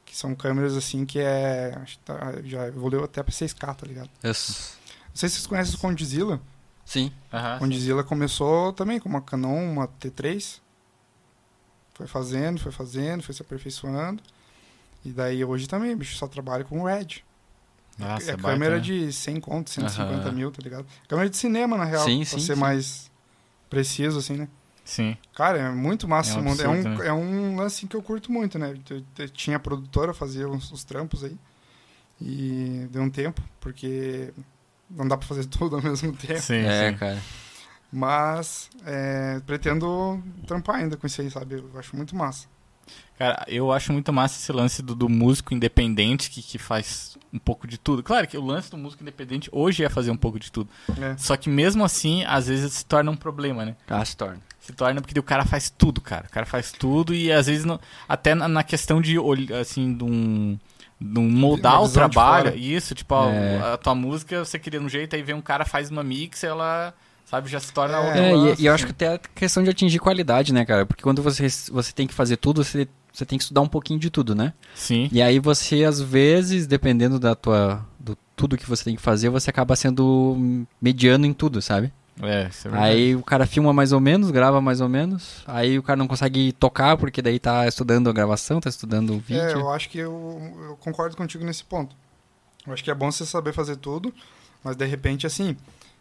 [0.04, 1.72] que são câmeras assim que é.
[1.82, 4.10] acho que tá- já evoluiu até pra 6K, tá ligado?
[4.22, 4.76] Isso.
[5.08, 6.40] Não sei se vocês conhecem o Condzilla.
[6.84, 7.12] Sim.
[7.56, 10.60] O Condzilla começou também com uma Canon, uma T3.
[11.94, 14.22] Foi fazendo, foi fazendo, foi se aperfeiçoando.
[15.04, 17.22] E daí hoje também, bicho, só trabalha com Red.
[17.98, 18.80] Nossa, é baita, câmera né?
[18.80, 20.32] de 100 conto, 150 Aham.
[20.32, 20.86] mil, tá ligado?
[21.08, 22.60] Câmera de cinema, na real, Sim, pra sim, ser sim.
[22.60, 23.10] mais
[23.68, 24.48] preciso, assim, né?
[24.84, 25.16] Sim.
[25.34, 26.62] Cara, é muito massa É esse um mundo.
[26.62, 27.06] É absurdo, um, né?
[27.06, 28.74] é um lance que eu curto muito, né?
[28.88, 31.36] Eu, eu tinha produtora, fazia uns, os trampos aí.
[32.20, 34.32] E deu um tempo, porque
[34.90, 36.40] não dá pra fazer tudo ao mesmo tempo.
[36.40, 36.98] Sim, é, sim.
[36.98, 37.22] cara.
[37.92, 41.56] Mas é, pretendo trampar ainda com isso aí, sabe?
[41.56, 42.46] Eu acho muito massa.
[43.18, 47.38] Cara, eu acho muito massa esse lance do, do músico independente que, que faz um
[47.38, 48.02] pouco de tudo.
[48.02, 50.70] Claro que o lance do músico independente hoje é fazer um pouco de tudo.
[51.00, 51.16] É.
[51.16, 53.76] Só que mesmo assim, às vezes se torna um problema, né?
[53.88, 54.40] Ah, se torna.
[54.60, 56.26] Se torna porque o cara faz tudo, cara.
[56.26, 59.16] O cara faz tudo e às vezes não, até na, na questão de
[59.58, 60.58] assim, de um,
[61.00, 62.54] de um moldar o de trabalho.
[62.56, 63.72] Isso, tipo, É.
[63.72, 66.94] a tua música você queria um jeito, aí vem um cara faz uma mix, ela,
[67.28, 68.94] sabe, já se torna É, É, lance, e, e eu acho assim.
[68.94, 70.86] que até a questão de atingir qualidade, né, cara?
[70.86, 73.98] Porque quando você, você tem que fazer tudo, você, você tem que estudar um pouquinho
[73.98, 74.52] de tudo, né?
[74.74, 75.08] Sim.
[75.12, 77.84] E aí você, às vezes, dependendo da tua.
[77.98, 81.92] do tudo que você tem que fazer, você acaba sendo mediano em tudo, sabe?
[82.22, 82.92] É, isso é verdade.
[82.92, 86.06] Aí o cara filma mais ou menos, grava mais ou menos, aí o cara não
[86.08, 89.42] consegue tocar porque daí tá estudando a gravação, tá estudando o vídeo.
[89.42, 91.94] É, eu acho que eu, eu concordo contigo nesse ponto.
[92.66, 94.12] Eu acho que é bom você saber fazer tudo,
[94.64, 95.56] mas de repente, assim,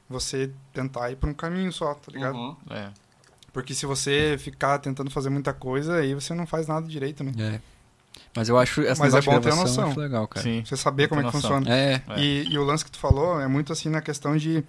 [0.10, 2.36] você tentar ir por um caminho só, tá ligado?
[2.36, 2.56] Uhum.
[2.70, 2.90] É.
[3.52, 7.34] Porque se você ficar tentando fazer muita coisa, aí você não faz nada direito também.
[7.44, 7.60] É.
[8.36, 9.94] Mas eu acho essa Mas é bom ter a noção.
[9.96, 10.44] legal, cara.
[10.44, 10.64] Sim.
[10.66, 11.42] Você saber como é que noção.
[11.58, 11.76] funciona.
[11.76, 12.02] É.
[12.18, 14.64] E, e o lance que tu falou é muito assim na questão de.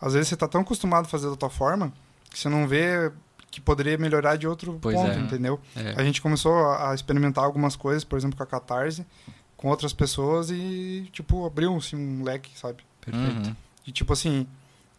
[0.00, 1.92] Às vezes você tá tão acostumado a fazer da tua forma
[2.30, 3.10] que você não vê
[3.50, 5.18] que poderia melhorar de outro Pois ponto, é.
[5.18, 5.58] entendeu?
[5.74, 5.94] é.
[5.96, 9.04] A gente começou a a experimentar algumas coisas, por exemplo, com a Catarse,
[9.56, 12.84] com outras pessoas e, tipo, abriu assim, um leque, sabe?
[13.00, 13.48] perfeito.
[13.48, 13.56] Uhum.
[13.86, 14.46] E, tipo assim,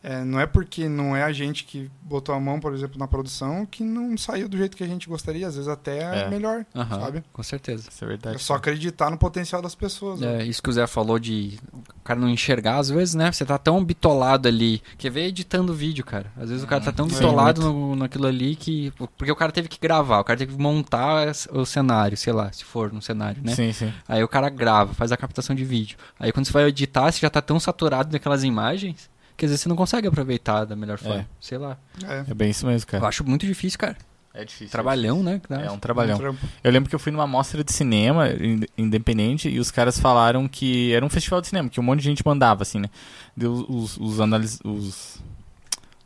[0.01, 3.07] é, não é porque não é a gente que botou a mão, por exemplo, na
[3.07, 6.29] produção que não saiu do jeito que a gente gostaria, às vezes até É.
[6.29, 7.23] melhor, Aham, sabe?
[7.33, 7.89] com certeza.
[7.91, 8.35] Isso é verdade.
[8.37, 10.19] É só acreditar no potencial das pessoas.
[10.19, 10.41] né?
[10.41, 13.31] É, isso que o Zé falou de o cara não enxergar, às vezes, né?
[13.31, 14.81] Você tá tão bitolado ali.
[14.97, 16.31] Quer ver editando vídeo, cara?
[16.37, 18.91] Às vezes o cara tá tão bitolado no, naquilo ali que.
[19.17, 22.51] Porque o cara teve que gravar, o cara teve que montar o cenário, sei lá,
[22.51, 23.53] se for no cenário, né?
[23.53, 23.93] Sim, sim.
[24.07, 25.97] Aí o cara grava, faz a captação de vídeo.
[26.19, 29.61] Aí quando você vai editar, você já tá tão saturado daquelas imagens que às vezes
[29.63, 31.21] você não consegue aproveitar da melhor forma.
[31.21, 31.25] É.
[31.39, 31.77] Sei lá.
[32.07, 33.07] É, É bem isso mesmo, Eu cara.
[33.07, 33.97] acho muito difícil, cara.
[34.33, 34.69] É difícil.
[34.69, 35.39] Trabalhão, né?
[35.41, 35.61] que dá.
[35.61, 36.17] É um trabalhão.
[36.19, 36.35] um.
[36.63, 40.47] Eu lembro que eu fui numa mostra de cinema in- independente e os caras falaram
[40.47, 42.89] que era um festival de cinema, que um monte de gente mandava, assim, né?
[43.35, 45.19] Deu os, os, analis, os,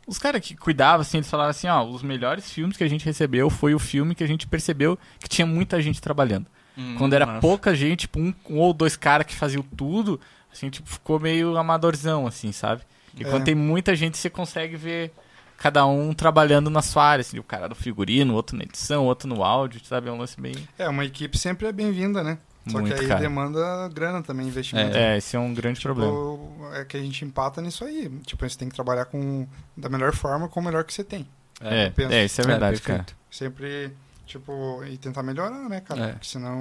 [0.06, 3.04] os caras que cuidavam, assim, eles falaram assim, ó, os melhores filmes que a gente
[3.04, 6.46] recebeu foi o filme que a gente percebeu que tinha muita gente trabalhando.
[6.78, 7.40] Hum, Quando era nossa.
[7.40, 10.18] pouca gente, tipo, um, um ou dois caras que faziam tudo,
[10.52, 12.82] assim, tipo, ficou meio amadorzão, assim, sabe?
[13.16, 13.30] E É.
[13.30, 15.12] quando tem muita gente, você consegue ver
[15.56, 19.28] cada um trabalhando na sua área, assim, o cara do figurino, outro na edição, outro
[19.28, 20.08] no áudio, sabe?
[20.08, 20.54] É um lance bem...
[20.78, 22.38] É, uma equipe sempre é bem-vinda, né?
[22.66, 23.20] Só Muito, que aí cara.
[23.20, 24.96] demanda grana também, investimento.
[24.96, 26.76] É, esse é um grande Tipo, problema.
[26.78, 28.08] é que a gente empata nisso aí.
[28.24, 29.46] Tipo, você tem que trabalhar com
[29.76, 31.28] da melhor forma, com o melhor que você tem.
[31.60, 32.12] É, eu penso.
[32.14, 32.98] é, isso é verdade, cara.
[33.00, 33.16] perfeito.
[33.30, 33.92] Sempre,
[34.26, 36.04] tipo, e tentar melhorar, né, cara?
[36.04, 36.12] É.
[36.12, 36.56] Porque senão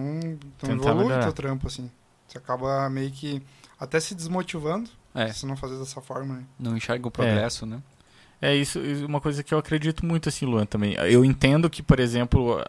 [0.62, 1.24] não evolui melhorar.
[1.24, 1.90] teu trampo, assim.
[2.28, 3.42] Você acaba meio que
[3.80, 6.44] até se desmotivando É, se não fazer dessa forma, né?
[6.60, 7.82] não enxerga o progresso, né?
[8.42, 10.96] É isso, é uma coisa que eu acredito muito, assim, Luan, também.
[10.96, 12.62] Eu entendo que, por exemplo,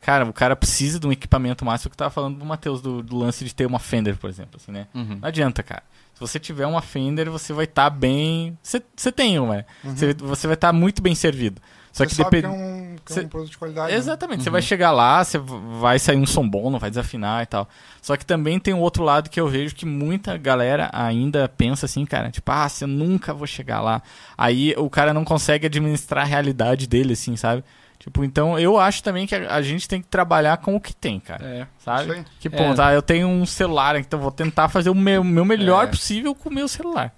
[0.00, 3.02] cara, o cara precisa de um equipamento máximo que eu tava falando do Matheus, do,
[3.02, 4.88] do lance de ter uma Fender, por exemplo, assim, né?
[4.92, 5.18] Uhum.
[5.20, 5.84] Não adianta, cara.
[6.14, 8.58] Se você tiver uma Fender, você vai estar bem.
[8.62, 9.64] Você você tem uma, né?
[9.84, 9.96] Uhum.
[9.96, 11.62] Você, você vai estar muito bem servido.
[11.92, 12.54] Só Você que sabe depende.
[12.54, 13.92] que é um, que é um produto de qualidade.
[13.92, 13.98] né?
[13.98, 14.52] Exatamente, você Uhum.
[14.52, 17.68] vai chegar lá, você vai sair um som bom, não vai desafinar e tal.
[18.00, 21.84] Só que também tem um outro lado que eu vejo que muita galera ainda pensa
[21.86, 24.02] assim, cara, tipo, ah, você nunca vou chegar lá.
[24.38, 27.62] Aí o cara não consegue administrar a realidade dele, assim, sabe?
[27.98, 30.92] Tipo, então eu acho também que a, a gente tem que trabalhar com o que
[30.92, 31.44] tem, cara.
[31.46, 31.66] É.
[31.78, 32.10] Sabe?
[32.12, 32.24] aí.
[32.40, 32.50] Que É.
[32.50, 35.86] ponto, ah, eu tenho um celular, então vou tentar fazer o meu, meu melhor É.
[35.88, 37.14] possível com o meu celular.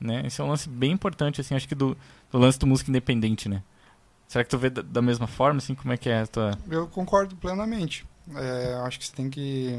[0.00, 0.22] Né?
[0.26, 1.96] Esse é um lance bem importante, assim, acho que do,
[2.30, 3.62] do lance do música independente, né?
[4.32, 6.58] Será que tu vê da, da mesma forma, assim, como é que é a tua...
[6.70, 8.06] Eu concordo plenamente.
[8.34, 9.78] É, acho que você tem que.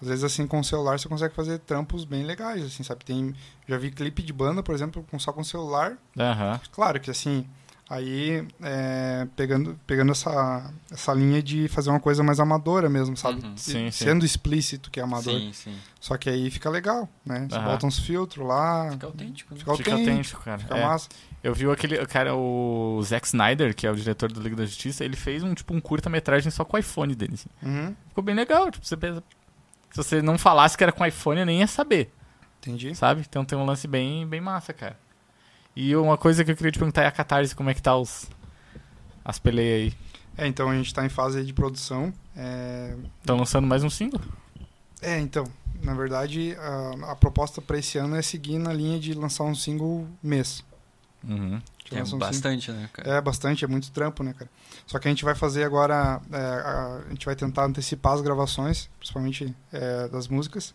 [0.00, 3.04] Às vezes, assim, com o celular você consegue fazer trampos bem legais, assim, sabe?
[3.04, 3.34] Tem,
[3.68, 5.98] já vi clipe de banda, por exemplo, com, só com celular.
[6.18, 7.44] Aham, Claro que, assim,
[7.90, 13.44] aí é, pegando, pegando essa, essa linha de fazer uma coisa mais amadora mesmo, sabe?
[13.44, 13.52] Uhum.
[13.54, 14.04] E- Sim, sim.
[14.06, 15.38] Sendo explícito que é amador.
[15.38, 15.76] Sim, sim.
[16.00, 17.46] Só que aí fica legal, né?
[17.50, 18.92] Você bota uns filtros lá.
[18.92, 19.60] Fica autêntico, né?
[19.60, 20.58] Fica Fica autêntico, autêntico, cara.
[20.58, 20.86] fica É.
[20.86, 21.08] massa.
[21.42, 25.04] Eu vi aquele cara, o Zack Snyder, que é o diretor do Liga da Justiça,
[25.04, 27.34] ele fez um tipo um curta-metragem só com o iPhone dele.
[27.34, 27.48] assim.
[27.62, 28.70] Uhum, Ficou bem legal.
[28.70, 29.22] Tipo, você pensa,
[29.90, 32.12] se você não falasse que era com iPhone, eu nem ia saber,
[32.58, 32.94] entendi.
[32.94, 33.24] sabe?
[33.28, 34.98] Então tem um lance bem, bem massa, cara.
[35.74, 37.96] E uma coisa que eu queria te perguntar é a Catarse, como é que tá
[37.96, 38.28] os
[39.24, 39.98] as peleias aí?
[40.36, 42.12] É, então a gente tá em fase de produção.
[42.36, 44.20] É, Estão lançando mais um single?
[45.00, 45.44] É, então,
[45.82, 49.54] na verdade, a, a proposta para esse ano é seguir na linha de lançar um
[49.54, 50.62] single mês.
[51.26, 51.60] Uhum.
[51.92, 53.16] É bastante, né, cara?
[53.16, 54.50] É bastante, é muito trampo, né, cara?
[54.86, 58.20] Só que a gente vai fazer agora, é, a, a gente vai tentar antecipar as
[58.20, 60.74] gravações, principalmente é, das músicas,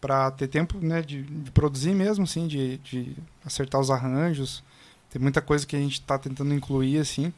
[0.00, 4.62] para ter tempo, né, de, de produzir mesmo, assim, de, de acertar os arranjos.
[5.10, 7.32] Tem muita coisa que a gente está tentando incluir, assim,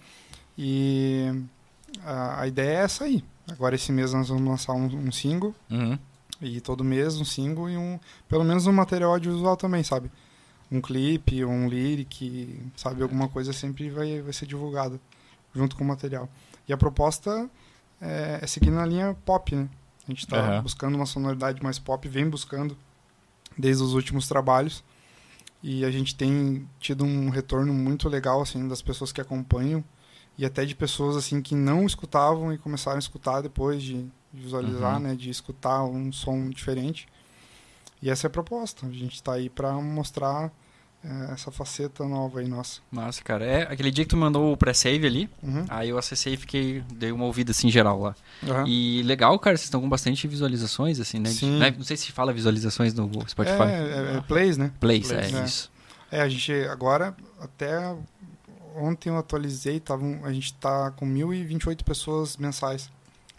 [0.59, 1.43] e
[2.05, 3.25] a, a ideia é essa aí.
[3.51, 5.55] Agora esse mês nós vamos lançar um, um single.
[5.71, 5.99] Uhum.
[6.41, 7.99] E todo mês um single e um.
[8.29, 10.11] Pelo menos um material audiovisual também, sabe?
[10.71, 13.03] Um clipe, um lyric, sabe?
[13.03, 15.01] Alguma coisa sempre vai, vai ser divulgada
[15.55, 16.29] junto com o material.
[16.69, 17.51] E a proposta
[18.01, 19.69] é, é seguir na linha pop, né?
[20.07, 20.63] A gente tá Aham.
[20.63, 22.77] buscando uma sonoridade mais pop, vem buscando
[23.59, 24.83] desde os últimos trabalhos.
[25.63, 29.85] E a gente tem tido um retorno muito legal, assim, das pessoas que acompanham.
[30.39, 34.95] E até de pessoas, assim, que não escutavam e começaram a escutar depois de visualizar,
[34.95, 35.01] Uhum.
[35.01, 35.15] né?
[35.15, 37.07] De escutar um som diferente.
[38.03, 38.87] E essa é a proposta.
[38.87, 40.51] A gente tá aí pra mostrar
[41.05, 42.81] eh, essa faceta nova aí, nossa.
[42.91, 43.45] Massa, cara.
[43.45, 45.65] É, aquele dia que tu mandou o pré-save ali, Uhum.
[45.69, 48.15] aí eu acessei e fiquei, dei uma ouvida assim geral lá.
[48.47, 48.65] Aham.
[48.67, 51.31] E legal, cara, vocês estão com bastante visualizações, assim, né?
[51.31, 51.59] De- Sim.
[51.59, 51.75] né?
[51.77, 53.63] Não sei se fala visualizações no Spotify.
[53.63, 54.73] É, é, é plays, né?
[54.81, 55.71] Plays, Plays, é isso.
[56.11, 57.95] É, a gente agora, até
[58.77, 62.91] ontem eu atualizei, tava, a gente tá com 1.028 pessoas mensais.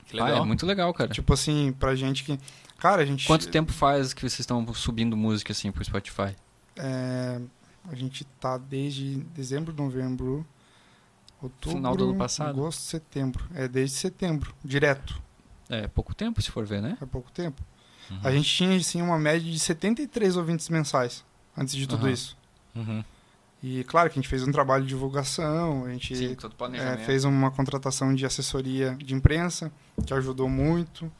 [0.07, 1.09] Que Ah, é muito legal, cara.
[1.09, 2.37] Tipo assim, pra gente que.
[2.81, 3.27] Cara, a gente.
[3.27, 6.35] Quanto tempo faz que vocês estão subindo música assim pro Spotify?
[6.75, 7.39] É,
[7.87, 10.43] a gente tá desde dezembro, novembro,
[11.39, 11.77] outubro.
[11.77, 12.49] Final do ano passado.
[12.49, 13.45] Agosto, setembro.
[13.53, 15.21] É desde setembro, direto.
[15.69, 16.97] É pouco tempo, se for ver, né?
[16.99, 17.61] É pouco tempo.
[18.09, 18.19] Uhum.
[18.23, 21.23] A gente tinha, assim, uma média de 73 ouvintes mensais
[21.55, 22.11] antes de tudo Aham.
[22.11, 22.35] isso.
[22.75, 23.03] Uhum.
[23.61, 27.25] E claro que a gente fez um trabalho de divulgação, a gente todo é, fez
[27.25, 29.71] uma contratação de assessoria de imprensa,
[30.03, 31.11] que ajudou muito.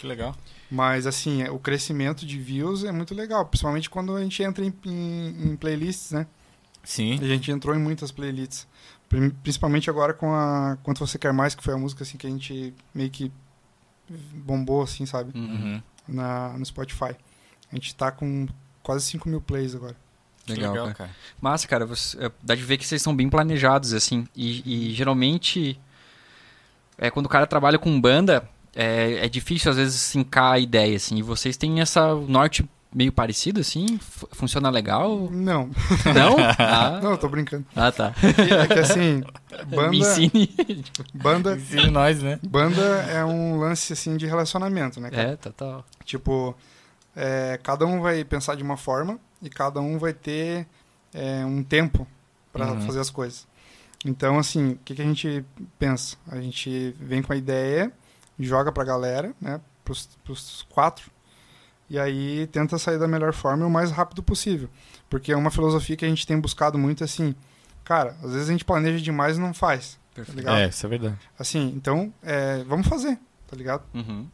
[0.00, 0.34] Que legal.
[0.70, 4.64] Mas, assim, é, o crescimento de views é muito legal, principalmente quando a gente entra
[4.64, 6.26] em, em- em playlists, né?
[6.82, 7.18] Sim.
[7.20, 8.66] A gente entrou em muitas playlists.
[9.42, 12.30] Principalmente agora com a Quanto Você Quer Mais, que foi a música assim, que a
[12.30, 13.30] gente meio que
[14.08, 15.36] bombou, assim, sabe?
[15.38, 15.44] Uhum.
[15.74, 15.82] Uhum.
[16.08, 17.14] Na, no Spotify.
[17.70, 18.46] A gente tá com
[18.82, 19.96] quase 5 mil plays agora.
[20.48, 20.94] Legal, Legal, cara.
[20.94, 21.10] cara.
[21.40, 21.84] Massa, cara.
[21.86, 24.26] Você, é, dá de ver que vocês são bem planejados, assim.
[24.34, 25.78] E, e geralmente,
[26.96, 30.96] é, quando o cara trabalha com banda, é, é difícil às vezes sincar a ideia,
[30.96, 31.16] assim.
[31.16, 33.98] E vocês têm essa norte meio parecido, assim?
[34.32, 35.28] Funciona legal?
[35.30, 35.70] Não,
[36.14, 36.36] Não?
[36.58, 37.64] Ah, não, eu tô brincando.
[37.76, 38.12] ah tá.
[38.60, 39.22] É que assim,
[39.68, 40.54] Me banda, ensine.
[41.14, 42.40] banda, Ensine nós, né?
[42.42, 45.08] banda é um lance assim de relacionamento, né?
[45.10, 45.22] cara?
[45.30, 45.84] É, total.
[46.04, 46.56] Tipo,
[47.14, 50.66] é, cada um vai pensar de uma forma e cada um vai ter
[51.14, 52.06] é, um tempo
[52.52, 52.80] para Uhum.
[52.80, 53.46] fazer as coisas.
[54.04, 55.44] Então, assim, o que, que a gente
[55.78, 56.16] pensa?
[56.28, 57.92] A gente vem com a ideia,
[58.46, 59.60] joga pra galera, né?
[59.84, 61.10] Pros, pros quatro.
[61.88, 64.68] E aí tenta sair da melhor forma e o mais rápido possível.
[65.08, 67.34] Porque é uma filosofia que a gente tem buscado muito assim.
[67.82, 69.94] Cara, às vezes a gente planeja demais e não faz.
[70.10, 70.36] Tá Perfeito.
[70.38, 70.58] ligado?
[70.58, 71.18] É, isso é verdade.
[71.38, 73.82] Assim, então, é, vamos fazer, tá ligado?
[73.92, 74.28] Uhum.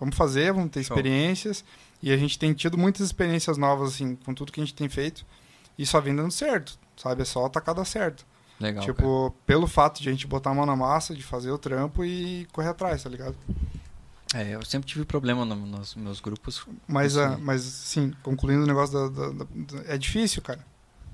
[0.00, 0.96] Vamos fazer, vamos ter Show.
[0.96, 1.64] experiências.
[2.02, 4.88] E a gente tem tido muitas experiências novas, assim, com tudo que a gente tem
[4.88, 5.24] feito.
[5.76, 7.22] E só vem dando certo, sabe?
[7.22, 8.26] É só tacar dar certo.
[8.60, 8.82] Legal.
[8.84, 8.94] cara.
[8.94, 12.04] tipo, pelo fato de a gente botar a mão na massa, de fazer o trampo
[12.04, 13.36] e correr atrás, tá ligado?
[14.34, 16.66] É, eu sempre tive problema no- nos meus grupos.
[16.86, 17.20] Mas, Sim.
[17.20, 20.60] ah, mas sim, concluindo o negócio da, da- da- da- É difícil, cara.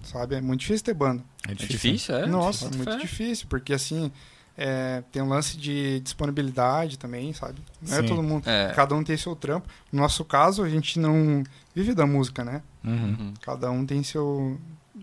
[0.02, 0.34] Sabe?
[0.34, 1.22] É muito difícil ter banda.
[1.46, 1.92] É É difícil.
[1.92, 2.26] difícil, é?
[2.26, 2.98] Nossa, Boto muito fé.
[2.98, 4.10] difícil, porque assim,
[4.56, 7.58] é, tem um lance de disponibilidade também, sabe?
[7.80, 8.06] Não é Sim.
[8.08, 8.48] todo mundo.
[8.48, 8.72] É.
[8.74, 9.66] Cada um tem seu trampo.
[9.92, 11.42] No nosso caso, a gente não
[11.74, 12.62] vive da música, né?
[12.82, 12.92] Uhum.
[13.18, 13.34] Uhum.
[13.42, 14.58] Cada um tem seu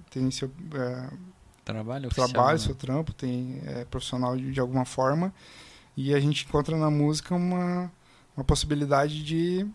[0.10, 1.08] tem seu é,
[1.64, 2.66] Trabalho oficial, trabalho, né?
[2.66, 5.34] seu trampo, tem é, profissional de, de alguma forma
[5.96, 7.92] e a gente encontra na música uma,
[8.36, 9.68] uma possibilidade de,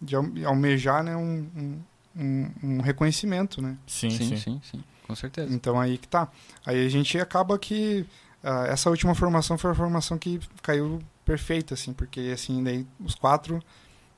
[0.00, 1.80] de alme- almejar né, um,
[2.16, 3.76] um, um- reconhecimento, né?
[3.86, 4.36] Sim, Sim, sim.
[4.36, 5.52] sim, sim, com certeza.
[5.54, 6.28] Então aí que tá.
[6.66, 8.04] Aí a gente acaba que
[8.42, 13.14] ah, essa última formação foi a formação que caiu perfeita, assim, porque assim daí os
[13.14, 13.62] quatro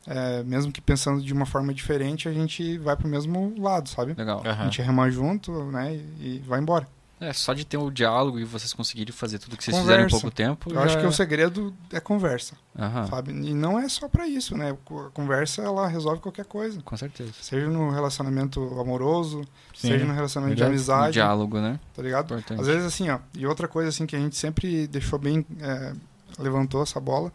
[0.06, 4.14] é, mesmo que pensando de uma forma diferente, a gente vai pro mesmo lado, sabe?
[4.14, 4.42] Legal.
[4.44, 4.64] A Aham.
[4.64, 5.94] gente rema junto, né?
[5.94, 6.88] E, e vai embora.
[7.22, 10.06] É, só de ter o diálogo e vocês conseguirem fazer tudo que vocês fizeram em
[10.06, 10.20] Conversa.
[10.20, 10.72] pouco tempo.
[10.72, 13.30] Eu acho que o segredo é conversa, Aham, sabe?
[13.30, 14.72] E não é só pra isso, né?
[14.72, 16.82] A conversa, ela resolve qualquer coisa.
[16.82, 17.32] com certeza.
[17.40, 19.88] Seja no relacionamento amoroso, Sim.
[19.88, 20.76] seja no relacionamento verdade.
[20.76, 21.78] de amizade, diálogo, né?
[21.94, 22.24] tá ligado?
[22.24, 22.60] Importante.
[22.60, 25.92] Às vezes, assim, ó, e outra coisa, assim, que a gente sempre deixou bem, é,
[26.40, 27.32] levantou essa bola,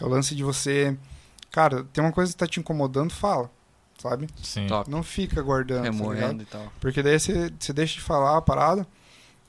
[0.00, 0.96] é o lance de você,
[1.52, 3.48] cara, tem uma coisa que tá te incomodando, fala,
[4.02, 4.28] sabe?
[4.42, 4.66] Sim.
[4.66, 4.90] Top.
[4.90, 6.08] Não fica guardando, tá ligado?
[6.08, 6.72] Remoendo e tal.
[6.80, 8.86] Porque daí você deixa de falar a parada,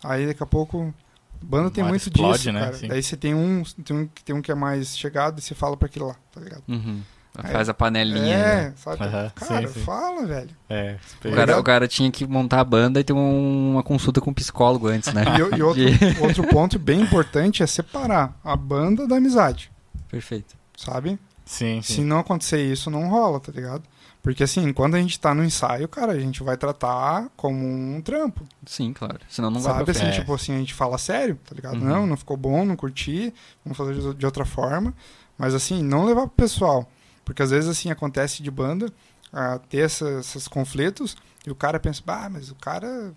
[0.04, 0.94] aí daqui a pouco.
[1.42, 2.60] Banda tem hora muito explode, disso, né?
[2.60, 2.74] cara.
[2.74, 2.88] Sim.
[2.90, 5.78] Daí você tem um, tem um, tem um que é mais chegado e você fala
[5.78, 6.64] pra aquele lá, tá ligado?
[6.68, 7.02] Uhum.
[7.38, 8.36] Aí- Faz a panelinha.
[8.36, 8.74] é, né?
[8.76, 9.04] sabe?
[9.04, 9.80] Aham, Cara, sim, sim.
[9.86, 10.50] fala, velho.
[10.70, 14.20] É, O cara, o cara tinha que montar a banda e ter um- uma consulta
[14.20, 15.24] com um psicólogo antes, né?
[15.38, 15.82] E, e outro,
[16.22, 19.72] outro ponto bem importante é separar a banda da amizade,
[20.10, 20.56] Perfeito.
[20.76, 21.18] sabe?
[21.46, 22.04] Sim, Se sim.
[22.04, 23.84] não acontecer isso, não rola, tá ligado?
[24.22, 28.02] Porque assim, quando a gente tá no ensaio, cara, a gente vai tratar como um
[28.02, 28.44] trampo.
[28.66, 29.20] Sim, claro.
[29.30, 31.76] Senão não vai sabe assim, tipo assim, a gente fala sério, tá ligado?
[31.78, 31.88] Uhum.
[31.88, 34.94] Não, não ficou bom, não curti, vamos fazer de- outra forma.
[35.38, 36.90] Mas assim, não levar pro pessoal.
[37.24, 38.92] Porque às vezes assim acontece de banda
[39.32, 41.16] ah, ter essa- esses conflitos
[41.48, 43.14] e o cara pensa, bah, mas o cara.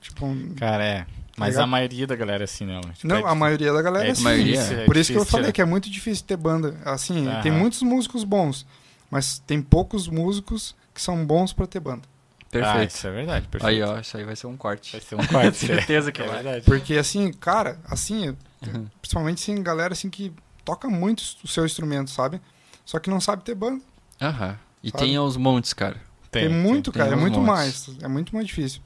[0.00, 1.06] Tipo, um- Cara, é.
[1.36, 1.64] Mas Ligado?
[1.64, 2.74] a maioria da galera é assim, né?
[2.82, 2.92] mano?
[2.94, 4.22] Tipo, não, é a maioria da galera é, É assim.
[4.22, 5.52] maioria, é Por isso que eu falei é.
[5.52, 6.76] que é muito difícil ter banda.
[6.84, 7.42] Assim, Aham.
[7.42, 8.66] tem muitos músicos bons,
[9.10, 12.02] mas tem poucos músicos que são bons pra ter banda.
[12.04, 12.90] Ah, Perfeito.
[12.90, 13.70] isso é verdade, perfeito.
[13.70, 14.92] Aí, ó, isso aí vai ser um corte.
[14.92, 15.54] Vai ser um quarto.
[15.66, 16.42] Certeza que é vai.
[16.42, 16.64] verdade.
[16.64, 18.86] Porque assim, cara, assim, Uhum.
[19.00, 20.32] principalmente assim, galera assim que
[20.64, 22.40] toca muito o seu instrumento, sabe?
[22.84, 23.82] Só que não sabe ter banda.
[24.20, 24.58] Aham.
[24.82, 25.04] E Sabe?
[25.04, 25.96] tem aos montes, cara.
[26.30, 27.86] Tem, muito, tem cara, é uns muito montes.
[27.88, 28.80] mais, é muito mais difícil.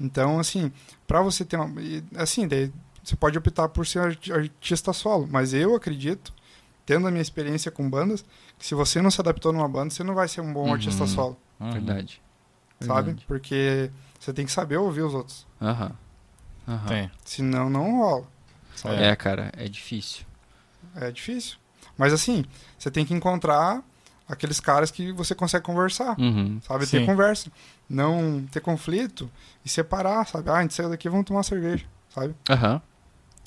[0.00, 0.72] Então, assim,
[1.06, 1.70] pra você ter uma,
[2.16, 2.72] assim, daí
[3.04, 6.32] você pode optar por ser arti- artista solo, mas eu acredito,
[6.84, 8.24] tendo a minha experiência com bandas,
[8.58, 10.72] que se você não se adaptou numa banda, você não vai ser um bom Uhum.
[10.74, 11.70] artista solo, Uhum.
[11.72, 12.20] Verdade.
[12.80, 13.06] sabe?
[13.06, 13.24] Verdade.
[13.26, 15.92] Porque você tem que saber ouvir os outros, Aham.
[16.68, 16.86] Aham.
[16.88, 17.10] Tem.
[17.24, 18.26] senão não rola.
[18.74, 19.02] sabe?
[19.02, 19.14] É.
[19.16, 20.24] cara, é difícil.
[20.96, 21.56] É difícil.
[21.96, 22.44] Mas assim,
[22.78, 23.82] você tem que encontrar
[24.28, 26.60] aqueles caras que você consegue conversar, Uhum.
[26.66, 26.86] sabe?
[26.86, 26.98] Sim.
[27.00, 27.50] Ter conversa.
[27.88, 29.30] Não ter conflito
[29.64, 30.48] e separar, sabe?
[30.50, 32.34] Ah, a gente saiu daqui, vamos tomar cerveja, sabe?
[32.48, 32.80] Aham.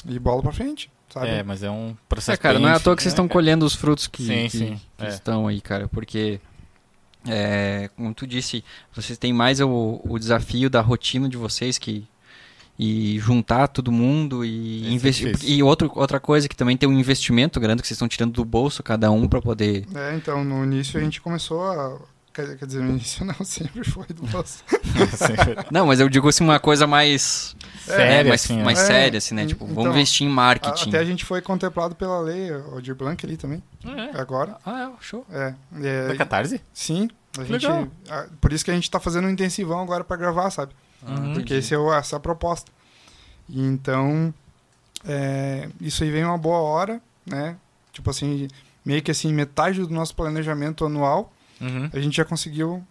[0.05, 1.27] E bola pra frente, sabe?
[1.27, 3.31] É, mas é um processo É, cara, não é à toa que vocês estão né,
[3.31, 5.09] colhendo os frutos que, Sim, que- sim, que é.
[5.09, 6.39] estão aí, cara, porque,
[7.27, 8.63] é, como tu disse,
[8.93, 12.07] vocês têm mais o, o desafio da rotina de vocês que
[12.77, 15.33] e juntar todo mundo e é investir.
[15.45, 18.43] e outro, outra coisa que também tem um investimento grande que vocês estão tirando do
[18.43, 19.85] bolso cada um pra poder.
[19.95, 21.97] É, então no início a gente começou a.
[22.35, 24.61] Quer, quer dizer, no início não, sempre foi do nosso.
[25.71, 27.55] Não, mas eu digo assim uma coisa mais
[27.87, 28.85] É, é, Séria, mais, assim, mais é.
[28.85, 29.43] séria, assim, né?
[29.43, 30.89] É, Tipo, então, vamos investir em marketing.
[30.89, 34.19] Até a gente foi contemplado pela lei, o Aldir Blanc ali também, É.
[34.19, 34.57] agora.
[34.65, 35.25] Ah, é, show.
[35.31, 36.61] É, é, Da Catarse?
[36.73, 37.87] sim, a gente, Legal.
[38.09, 40.73] a- por isso que a gente tá fazendo um intensivão agora pra gravar, sabe?
[41.07, 41.33] Uhum.
[41.35, 42.69] Porque esse é o- essa é a proposta.
[43.49, 44.33] Então,
[45.07, 47.55] é, isso aí vem uma boa hora, né?
[47.93, 48.47] Tipo assim,
[48.83, 51.89] meio que assim, metade do nosso planejamento anual, Uhum.
[51.93, 52.85] a gente já conseguiu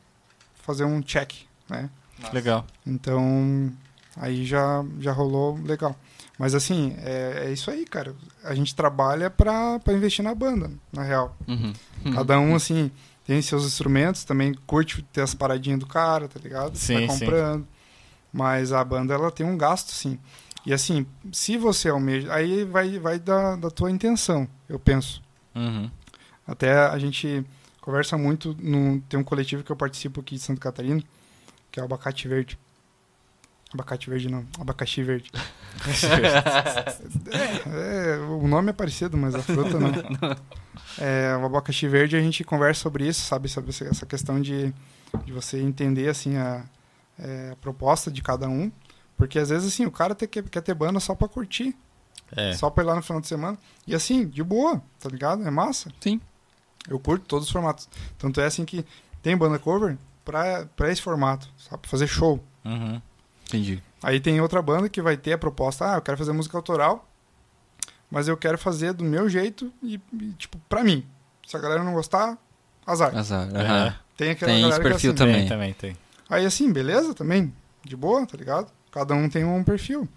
[0.62, 1.32] fazer um check,
[1.68, 1.90] né?
[2.32, 2.66] Legal.
[2.86, 3.72] Então,
[4.16, 5.94] aí já, já rolou legal.
[6.38, 8.14] Mas assim, é, é isso aí, cara.
[8.42, 11.36] A gente trabalha pra, pra investir na banda, na real.
[11.46, 11.72] Uhum.
[12.14, 12.90] Cada um, assim,
[13.26, 16.76] tem seus instrumentos, também curte ter as paradinhas do cara, tá ligado?
[16.76, 17.24] Sim, Vai sim.
[17.24, 17.68] comprando.
[18.32, 20.18] Mas a banda, ela tem um gasto, sim.
[20.66, 22.32] E assim, se você almeja...
[22.32, 25.22] Aí vai, vai da, da tua intenção, eu penso.
[25.54, 25.90] Uhum.
[26.46, 27.44] Até a gente
[27.84, 31.02] conversa muito, no, tem um coletivo que eu participo aqui de Santa Catarina,
[31.70, 32.58] que é o Abacate Verde.
[33.74, 35.30] Abacate Verde não, abacaxi verde.
[37.66, 39.90] É, o nome é parecido, mas a fruta não.
[40.98, 43.48] É, o abacaxi verde a gente conversa sobre isso, sabe?
[43.48, 44.72] Sobre essa- questão de,
[45.24, 46.64] de você entender assim a,
[47.18, 48.70] é, a proposta de cada um.
[49.16, 51.74] Porque às vezes assim, o cara tem que- quer ter banda só pra curtir,
[52.36, 52.52] É.
[52.54, 53.58] só pra ir lá no final de semana.
[53.86, 55.46] E assim, de boa, tá ligado?
[55.46, 55.90] É massa.
[56.00, 56.20] Sim.
[56.88, 57.88] Eu curto todos os formatos.
[58.18, 58.84] Tanto é assim que
[59.22, 61.82] tem banda cover pra, pra esse formato, sabe?
[61.82, 62.42] Pra fazer show.
[62.64, 63.00] Uhum.
[63.46, 63.82] Entendi.
[64.02, 67.08] Aí tem outra banda que vai ter a proposta, ah, eu quero fazer música autoral,
[68.10, 71.04] mas eu quero fazer do meu jeito e, e, tipo, pra mim.
[71.46, 72.38] Se a galera não gostar,
[72.86, 73.16] azar.
[73.16, 73.48] Azar.
[73.54, 73.94] Aham.
[74.16, 75.18] Tem aquela Tem galera esse que é perfil assim.
[75.18, 75.40] também.
[75.40, 75.96] Tem, também tem.
[76.28, 77.52] Aí assim, beleza também,
[77.84, 78.70] de boa, tá ligado?
[78.90, 80.08] Cada um tem um perfil.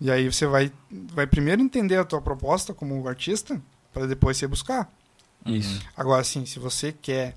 [0.00, 3.60] E aí você vai, vai primeiro entender a tua proposta como artista,
[3.92, 4.90] pra depois você buscar.
[5.46, 5.80] Isso.
[5.96, 7.34] Agora, assim, se você quer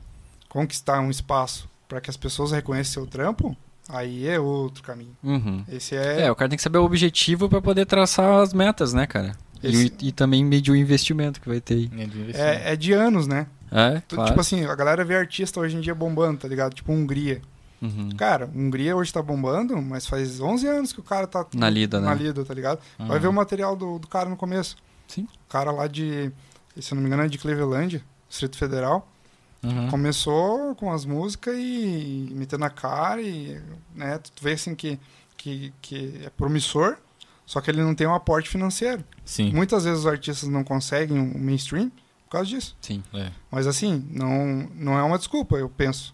[0.49, 3.55] conquistar um espaço para que as pessoas reconheçam seu trampo,
[3.89, 5.15] aí é outro caminho.
[5.23, 5.63] Uhum.
[5.69, 8.93] Esse É, é, o cara tem que saber o objetivo pra poder traçar as metas,
[8.93, 9.31] né, cara?
[9.61, 11.91] E- Esse- E, também medir o investimento que vai ter aí.
[12.33, 13.47] É, é de anos, né?
[13.71, 14.29] É, Tu- claro.
[14.29, 16.73] Tipo assim, a galera vê artista hoje em dia bombando, tá ligado?
[16.73, 17.41] Tipo Hungria.
[17.81, 18.09] Uhum.
[18.15, 21.99] Cara, Hungria hoje tá bombando, mas faz 11 anos que o cara tá Na lida,
[21.99, 22.05] né?
[22.07, 22.79] na lida, tá ligado?
[22.99, 23.07] Uhum.
[23.07, 24.75] Vai ver o material do, do cara no começo.
[25.07, 25.23] Sim.
[25.23, 26.31] O cara lá de,
[26.81, 29.09] se eu não me engano, é de Cleveland, Distrito Federal.
[29.63, 29.89] Uhum.
[29.89, 33.61] Começou com as músicas e metendo a cara e,
[33.95, 34.99] né, tu vê assim que,
[35.37, 36.97] que, que é promissor,
[37.45, 39.03] só que ele não tem um aporte financeiro.
[39.23, 39.53] Sim.
[39.53, 41.89] Muitas vezes os artistas não conseguem um mainstream
[42.25, 42.75] por causa disso.
[42.81, 43.01] Sim.
[43.13, 43.31] É.
[43.49, 46.13] Mas assim, não, não é uma desculpa, eu penso.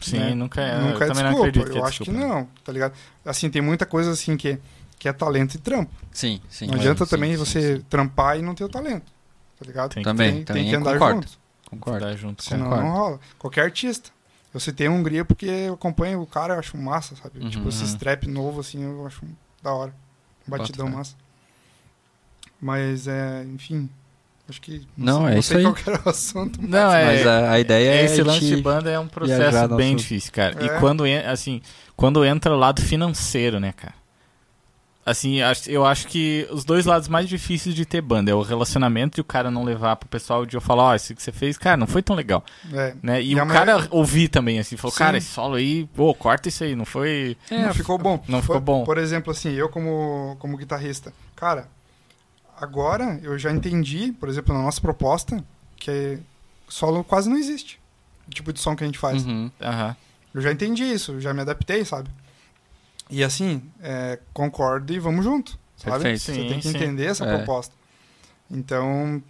[0.00, 0.34] Sim, né?
[0.34, 0.78] nunca é.
[0.78, 1.48] Nunca eu é também não desculpa.
[1.48, 2.34] acredito eu é acho que desculpa.
[2.34, 2.94] não, tá ligado?
[3.24, 4.58] Assim, tem muita coisa assim que,
[4.98, 5.92] que é talento e trampo.
[6.12, 6.66] Sim, sim.
[6.66, 7.84] não é, adianta sim, também sim, você sim.
[7.88, 9.10] trampar e não ter o talento,
[9.58, 9.92] tá ligado?
[9.94, 11.14] Tem que Também, tem, também tem que andar concordo.
[11.16, 11.38] juntos.
[11.70, 12.00] Concordo.
[12.06, 12.84] Dar junto Senão Concordo.
[12.84, 13.20] não rola.
[13.38, 14.10] Qualquer artista.
[14.54, 17.40] Eu citei a Hungria porque eu acompanho o cara, eu acho massa, sabe?
[17.40, 19.22] Uhum, tipo, esse trap novo, assim, eu acho
[19.62, 19.92] da hora.
[20.46, 20.98] Batidão Boto fé.
[20.98, 21.14] massa.
[22.60, 23.88] Mas, é, enfim,
[24.48, 24.86] acho que...
[24.96, 25.74] Não, sei, é não isso sei aí.
[25.74, 26.58] qual o assunto.
[26.62, 27.04] Não, é.
[27.04, 29.98] Mas a, a ideia é Esse lance de banda é um processo bem assunto.
[29.98, 30.56] difícil, cara.
[30.62, 30.66] É.
[30.66, 31.60] E quando, assim,
[31.94, 33.94] quando entra o lado financeiro, né, cara?
[35.06, 35.38] Assim,
[35.68, 39.22] eu acho que os dois lados mais difíceis de ter banda é o relacionamento e
[39.22, 41.76] o cara não levar pro pessoal de eu falar, ó, isso que você fez, cara,
[41.76, 43.22] não foi tão legal, É, né?
[43.22, 44.98] E, E o cara ouvir também, assim, falou, Sim.
[44.98, 47.36] cara, esse solo aí, pô, corta isso aí, não foi...
[47.48, 48.20] É, não ficou bom.
[48.26, 48.82] não ficou bom.
[48.84, 51.68] Por exemplo, assim, eu como, como guitarrista, cara,
[52.60, 55.40] agora eu já entendi, por exemplo, na nossa proposta,
[55.76, 56.18] que
[56.68, 57.78] solo quase não existe.
[58.26, 59.24] O tipo de som que a gente faz.
[59.24, 59.48] Uhum.
[60.34, 62.10] Eu já entendi isso, já me adaptei, sabe?
[63.08, 65.92] E assim, é, concordo e vamos junto, sabe?
[66.02, 66.20] Perfeito.
[66.22, 66.76] Você Sim, tem que sim.
[66.76, 67.36] entender essa É.
[67.36, 67.74] proposta.
[68.50, 69.22] Então,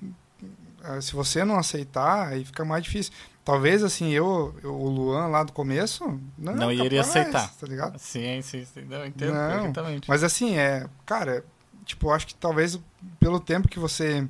[0.84, 3.12] eh, se você não aceitar, aí fica mais difícil.
[3.44, 6.04] Talvez, assim, eu, eu o Luan lá do começo,
[6.36, 7.54] não, Não iria capaz, aceitar.
[7.54, 7.98] Tá ligado?
[7.98, 10.08] Sim, sim, sim, não, entendo Não, perfeitamente.
[10.08, 11.44] Mas assim, é, cara,
[11.84, 12.78] tipo, acho que talvez
[13.20, 14.26] pelo tempo que você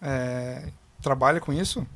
[0.00, 0.68] é,
[1.00, 1.86] trabalha com isso,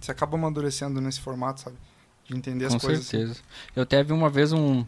[0.00, 1.76] você acaba amadurecendo nesse formato, sabe?
[2.24, 3.06] De entender as Com coisas.
[3.06, 3.18] assim.
[3.18, 3.40] certeza.
[3.74, 4.84] Eu até vi uma vez um.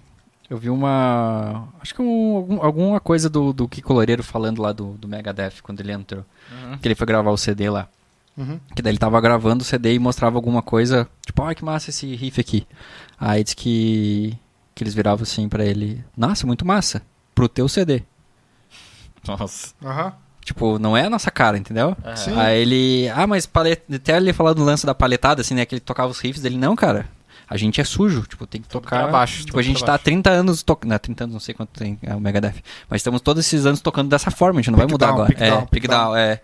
[0.51, 1.69] Eu vi uma.
[1.81, 5.61] Acho que um, algum- alguma coisa do, do Kiko Loureiro falando lá do, do Megadeth
[5.63, 6.25] quando ele entrou.
[6.51, 6.79] Uhum.
[6.79, 7.87] Que ele foi gravar o CD lá.
[8.37, 8.59] Uhum.
[8.75, 11.07] Que daí ele tava gravando o CD e mostrava alguma coisa.
[11.27, 12.67] Tipo, ai que massa esse riff aqui.
[13.21, 14.39] Aí disse que.
[14.75, 16.03] Que eles viravam assim pra ele.
[16.17, 17.03] Nossa, muito massa.
[17.35, 18.03] Pro teu CD.
[19.27, 19.75] Nossa.
[19.85, 20.13] Aham.
[20.44, 21.94] Tipo, não é a nossa cara, entendeu?
[22.17, 22.33] Sim.
[22.38, 23.09] Aí ele.
[23.11, 23.83] Ah, mas palet...
[23.92, 25.67] até ele falando do lance da paletada, assim, né?
[25.67, 26.57] Que ele tocava os riffs dele.
[26.57, 27.07] Não, cara.
[27.49, 28.23] A gente é sujo.
[28.23, 29.05] Tipo, tem que tocar.
[29.05, 30.05] pra baixo, Tipo, a gente tá há baixo.
[30.05, 30.90] 30 anos tocando.
[30.90, 32.63] Não, 30 anos, não sei quanto tem é, o Megadeth.
[32.88, 34.61] Mas estamos todos esses anos tocando dessa forma.
[34.61, 35.29] A gente não vai Pick mudar down, agora.
[35.29, 36.40] pick é, down, pick pick down, é.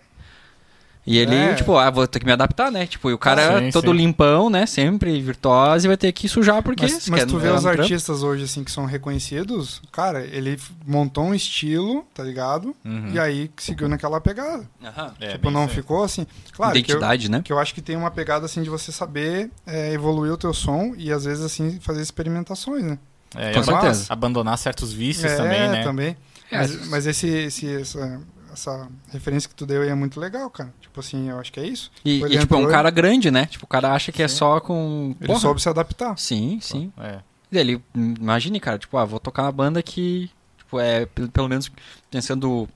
[1.07, 1.53] E ele, É.
[1.53, 2.87] tipo, ah, vou ter que me adaptar, né?
[2.87, 3.97] Tipo, e o cara Sim, todo sim.
[3.97, 4.65] limpão, né?
[4.65, 6.81] Sempre virtuoso e vai ter que sujar porque.
[6.81, 7.81] Mas, mas quer- tu vê é os trampo.
[7.81, 12.75] artistas hoje, assim, que são reconhecidos, cara, ele montou um estilo, tá ligado?
[12.83, 13.11] Uhum.
[13.13, 14.67] E aí seguiu naquela pegada.
[14.83, 15.13] Aham.
[15.19, 15.69] É, tipo, não aí.
[15.69, 16.25] ficou assim.
[16.51, 17.41] Claro que eu, Identidade, né?
[17.43, 20.53] que eu acho que tem uma pegada, assim, de você saber é, evoluir o teu
[20.55, 22.97] som e, às vezes, assim, fazer experimentações, né?
[23.35, 24.05] É, Com certeza.
[24.09, 25.83] Abandonar certos vícios é, também, né?
[25.83, 26.17] também.
[26.49, 28.21] É, Mas, mas esse, esse, essa,
[28.55, 30.73] essa referência que tu deu aí é muito legal, cara.
[30.81, 31.91] Tipo assim, eu acho que é isso.
[32.03, 33.45] E, e, tipo, é um cara grande, né?
[33.45, 34.37] Tipo, o cara acha que é Sim.
[34.37, 35.15] só com.
[35.19, 35.39] Ele Porra.
[35.39, 36.17] soube se adaptar.
[36.17, 36.91] Sim, sim.
[36.97, 37.19] É.
[37.51, 41.47] E Ele, imagine, cara, tipo, ah, vou tocar uma banda que, tipo, é, pelo, pelo
[41.47, 41.71] menos
[42.09, 42.67] pensando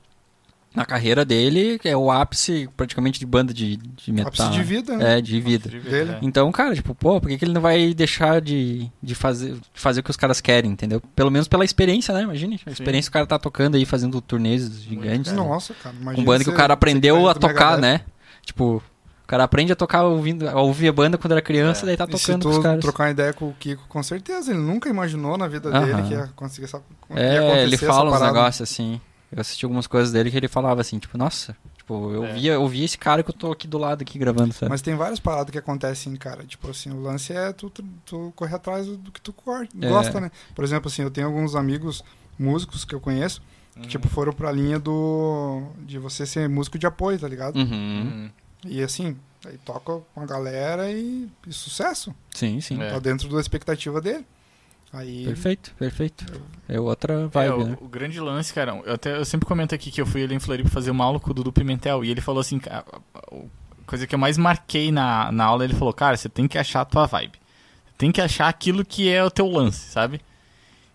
[0.75, 4.27] na carreira dele, que é o ápice praticamente de banda de, de metal.
[4.29, 5.17] Ápice de vida, né?
[5.17, 5.67] É, de vida.
[5.69, 6.11] Dele.
[6.11, 6.19] É.
[6.21, 9.61] Então, cara, tipo, pô, por que, que ele não vai deixar de, de, fazer, de
[9.73, 11.01] fazer o que os caras querem, entendeu?
[11.15, 12.21] Pelo menos pela experiência, né?
[12.21, 15.31] Imagine, a experiência que o cara tá tocando aí, fazendo turnês gigantes.
[15.33, 15.43] cara.
[15.43, 15.95] Nossa, cara.
[15.99, 18.01] Imagina Com banda que o cara aprendeu a tocar, né?
[18.45, 18.75] Tipo,
[19.23, 21.87] o cara aprende a tocar ouvindo, a ouvir a banda quando era criança, É.
[21.87, 22.79] daí tá E se tocando com os tu caras.
[22.81, 24.51] trocar uma ideia com o Kiko, com certeza.
[24.51, 25.85] Ele nunca imaginou na vida Aham.
[25.85, 26.77] dele que ia conseguir essa.
[27.09, 29.01] ia É, acontecer ele essa fala uns negócios assim.
[29.31, 32.33] Eu assisti algumas coisas dele que ele falava assim, tipo, nossa, tipo, eu É.
[32.33, 34.69] via, eu via esse cara que eu tô aqui do lado aqui gravando, sabe?
[34.69, 36.43] Mas tem várias paradas que acontecem, cara.
[36.43, 39.33] Tipo assim, o lance é tu, tu, tu correr atrás do que tu
[39.81, 39.87] É.
[39.89, 40.31] gosta, né?
[40.55, 42.03] Por exemplo, assim, eu tenho alguns amigos
[42.37, 43.41] músicos que eu conheço
[43.73, 43.87] que, Uhum.
[43.87, 45.63] tipo, foram pra linha do.
[45.85, 47.55] de você ser músico de apoio, tá ligado?
[47.55, 47.65] Uhum.
[47.71, 48.29] Uhum.
[48.65, 49.15] E assim,
[49.45, 52.13] aí toca com a galera e, e sucesso.
[52.33, 52.81] Sim, sim.
[52.81, 52.89] É.
[52.91, 54.25] Tá dentro da expectativa dele.
[54.91, 55.23] Aí.
[55.25, 56.25] Perfeito, perfeito.
[56.67, 57.77] É outra É, vibe, o, né?
[57.81, 60.39] o grande lance, cara, eu, até, eu sempre comento aqui que eu fui ali em
[60.39, 62.83] Floripa fazer uma aula com o Dudu Pimentel e ele falou assim, cara,
[63.13, 66.47] a- a coisa que eu mais marquei na, na aula, ele falou, cara, você tem
[66.47, 67.33] que achar a tua vibe.
[67.85, 70.21] Você tem que achar aquilo que é o teu lance, sabe?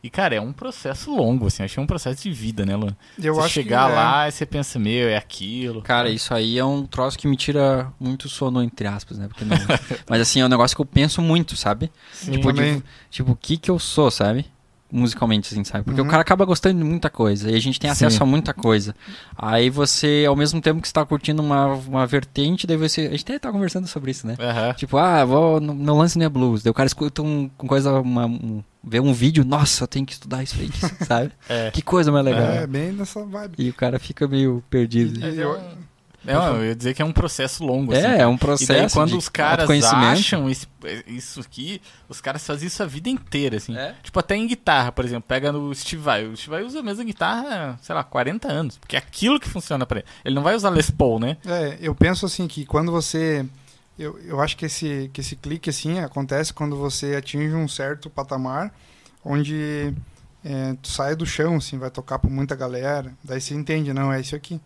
[0.04, 2.94] E, cara, é um processo longo, assim, achei um processo de vida, né, Luan?
[3.18, 3.96] eu você acho chegar que é.
[3.96, 5.80] lá e você pensa, meu, é aquilo.
[5.80, 9.28] Cara, isso aí é um troço que me tira muito sono, entre aspas, né?
[9.28, 9.56] Porque não...
[10.06, 11.90] Mas assim, é um negócio que eu penso muito, sabe?
[12.12, 12.32] Sim.
[12.32, 14.44] Tipo, de, tipo, o que que eu sou, sabe?
[14.96, 15.82] Musicalmente, assim, sabe?
[15.84, 16.06] Porque Uhum.
[16.06, 18.22] o cara acaba gostando de muita coisa e a gente tem acesso Sim.
[18.22, 18.94] a muita coisa.
[19.36, 23.02] Aí você, ao mesmo tempo que você tá curtindo uma, uma vertente, daí você.
[23.08, 24.36] A gente até tá conversando sobre isso, né?
[24.38, 24.72] Aham.
[24.74, 26.62] Tipo, ah, vou, meu lance não é blues.
[26.62, 30.06] Daí o cara escuta um, com coisa, uma, um, vê um vídeo, nossa, eu tenho
[30.06, 30.70] que estudar isso aí,
[31.04, 31.32] sabe?
[31.48, 31.72] É.
[31.72, 32.42] Que coisa mais legal.
[32.52, 33.54] É, bem nessa vibe.
[33.58, 35.24] E o cara fica meio perdido.
[35.24, 35.83] É um-
[36.26, 38.06] É, eu ia dizer que é um processo longo, assim.
[38.06, 38.72] É, é um processo.
[38.72, 40.66] E daí quando de os caras acham isso,
[41.06, 43.76] isso aqui, os caras fazem isso a vida inteira, assim.
[43.76, 43.94] É.
[44.02, 46.26] Tipo, até em guitarra, por exemplo, pega no Steve Vai.
[46.26, 48.78] O Steve Vai usa a mesma guitarra, sei lá, 40 anos.
[48.78, 50.08] Porque é aquilo que funciona pra ele.
[50.24, 51.36] Ele não vai usar Les Paul, né?
[51.46, 53.44] É, eu penso assim que quando você.
[53.98, 58.10] Eu, eu acho que esse, que esse clique assim acontece quando você atinge um certo
[58.10, 58.72] patamar
[59.24, 59.94] onde
[60.44, 63.12] é, tu sai do chão, assim, vai tocar pra muita galera.
[63.24, 64.60] Daí você entende, não, é isso aqui.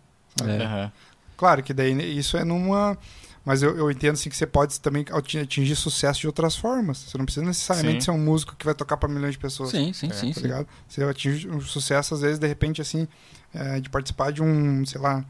[0.44, 0.64] É.
[0.64, 0.92] Aham.
[1.38, 2.98] Claro que daí isso é numa.
[3.44, 6.98] Mas eu, eu entendo assim que você pode também ati- atingir sucesso de outras formas.
[6.98, 8.04] Você não precisa necessariamente Sim.
[8.06, 9.70] ser um músico que vai tocar pra milhões de pessoas.
[9.70, 10.28] Sim, sim, É, sim.
[10.28, 10.40] Tá sim.
[10.42, 10.66] ligado?
[10.86, 13.08] Você atinge um sucesso, às vezes, de repente, assim,
[13.54, 15.24] é, de participar de um, sei lá,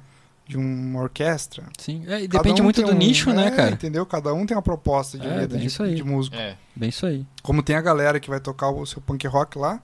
[0.49, 1.63] de uma orquestra.
[1.79, 2.03] Sim.
[2.09, 3.71] É, e depende um muito do um- nicho, né, é, cara?
[3.71, 4.05] Entendeu?
[4.05, 5.95] Cada um tem uma proposta de É, vida bem de, isso aí.
[5.95, 6.35] de músico.
[6.35, 6.57] É.
[6.75, 7.25] Bem isso aí.
[7.43, 9.81] Como tem a galera que vai tocar o seu punk rock lá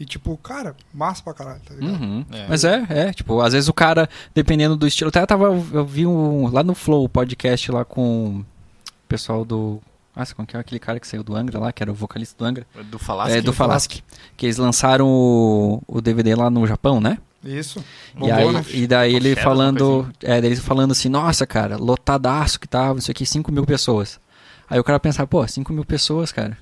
[0.00, 2.00] e, tipo, cara, massa pra caralho, tá ligado?
[2.00, 2.24] Uhum.
[2.32, 2.46] É.
[2.48, 5.10] Mas é, é, tipo, às vezes o cara, dependendo do estilo.
[5.10, 8.44] Até eu tava, eu vi um, lá no Flow podcast lá com o
[9.06, 9.78] pessoal do.
[10.16, 12.34] Nossa, como que é aquele cara que saiu do Angra lá, que era o vocalista
[12.38, 12.66] do Angra?
[12.90, 13.36] Do Falasque?
[13.36, 14.02] é, do Falasque.
[14.38, 17.18] Que eles lançaram o, o DVD lá no Japão, né?
[17.44, 17.84] Isso.
[18.22, 18.64] E, aí, né?
[18.72, 23.00] e daí ele falando, é, daí ele falando assim, nossa, cara, lotadaço que tava, não
[23.02, 24.18] sei o que, 5 mil pessoas.
[24.68, 26.56] Aí o cara pensava, pô, 5 mil pessoas, cara.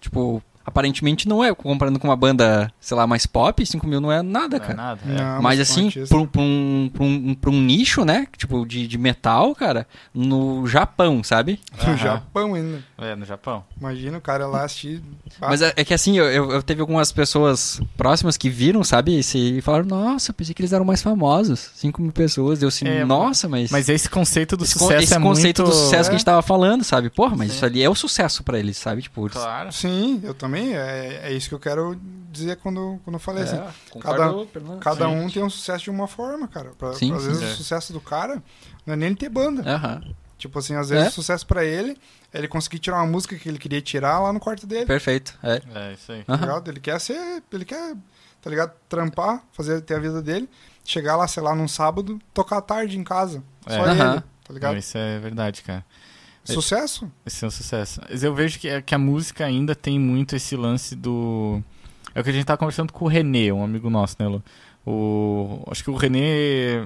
[0.00, 4.10] Tipo, aparentemente não é, comparando com uma banda, sei lá, mais pop, 5 mil não
[4.10, 4.74] é nada, Não é cara.
[4.76, 5.00] nada.
[5.06, 5.14] é.
[5.14, 8.26] Não, Mas assim, pra, um- pra um, pra, um, pra um nicho, né?
[8.36, 11.60] Tipo, de, de metal, cara, no Japão, sabe?
[11.78, 11.96] No Aham.
[11.96, 12.82] Japão ainda.
[12.98, 13.64] É, no Japão.
[13.80, 15.02] Imagina o cara lá assistir.
[15.40, 19.20] Mas é, é que assim, eu, eu, eu teve algumas pessoas próximas que viram, sabe?
[19.34, 21.70] E falaram, nossa, pensei que eles eram mais famosos.
[21.76, 22.58] 5 mil pessoas.
[22.58, 23.70] Deu assim, É, nossa, mas.
[23.70, 25.74] Mas esse conceito do esse, sucesso esse é conceito muito...
[25.74, 26.10] do sucesso É.
[26.10, 27.10] que a gente tava falando, sabe?
[27.10, 27.56] Porra, mas Sim.
[27.56, 29.02] isso ali é o sucesso pra eles, sabe?
[29.02, 29.70] Tipo, eles- Claro.
[29.72, 30.55] Sim, eu também.
[30.74, 31.98] É, é isso que eu quero
[32.30, 33.56] dizer quando, quando eu falei assim.
[33.56, 35.10] É, concordo, pelo- Cada sim.
[35.14, 36.70] um tem um sucesso de uma forma, cara.
[36.78, 37.28] Pra, Sim, às sim.
[37.28, 37.46] vezes É.
[37.46, 38.42] o sucesso do cara
[38.84, 39.62] não é nem ele ter banda.
[40.38, 41.08] Tipo assim, às vezes É.
[41.08, 41.96] o sucesso pra ele
[42.32, 44.84] é ele conseguir tirar uma música que ele queria tirar lá no quarto dele.
[44.86, 45.36] perfeito.
[45.42, 45.62] É.
[45.74, 46.24] É, isso aí.
[46.24, 46.62] Tá?
[46.66, 47.42] Ele quer ser.
[47.52, 47.94] Ele quer,
[48.42, 48.72] tá ligado?
[48.88, 50.48] Trampar, fazer ter a vida dele,
[50.84, 53.42] chegar lá, sei lá, num sábado, tocar à tarde em casa.
[53.64, 53.74] É.
[53.76, 54.12] Só Aham.
[54.14, 54.72] ele, tá ligado?
[54.72, 55.84] Não, isso é verdade, cara.
[56.54, 57.10] Sucesso?
[57.24, 58.00] Esse é um sucesso.
[58.08, 61.62] Mas eu vejo que, que a música ainda tem muito esse lance do.
[62.14, 64.42] É o que a gente tava conversando com o Renê, um amigo nosso, né, Lu?
[64.86, 65.62] O...
[65.70, 66.82] Acho que o Renê.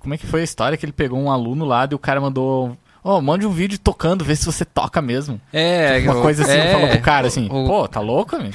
[0.00, 2.20] Como é que foi a história que ele pegou um aluno lá e o cara
[2.20, 2.76] mandou.
[3.02, 5.40] Ó, mande um vídeo tocando, vê se você toca mesmo.
[5.52, 8.50] É, Uma eu- coisa assim, é, falou pro cara assim, o- pô, tá louco, meu?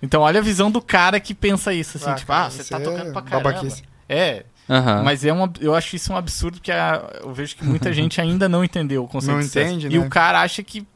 [0.00, 2.64] Então olha a visão do cara que pensa isso, assim, Ah, tipo, cara, ah, você
[2.64, 3.50] tá é tocando pra caramba.
[3.52, 3.82] babaquice.
[4.08, 5.02] É, Aham.
[5.02, 8.20] mas é um, eu acho isso um absurdo que a- eu vejo que muita gente
[8.20, 9.70] ainda não entendeu o conceito Não de sucesso.
[9.74, 10.06] entende, E né?
[10.06, 10.86] o cara acha que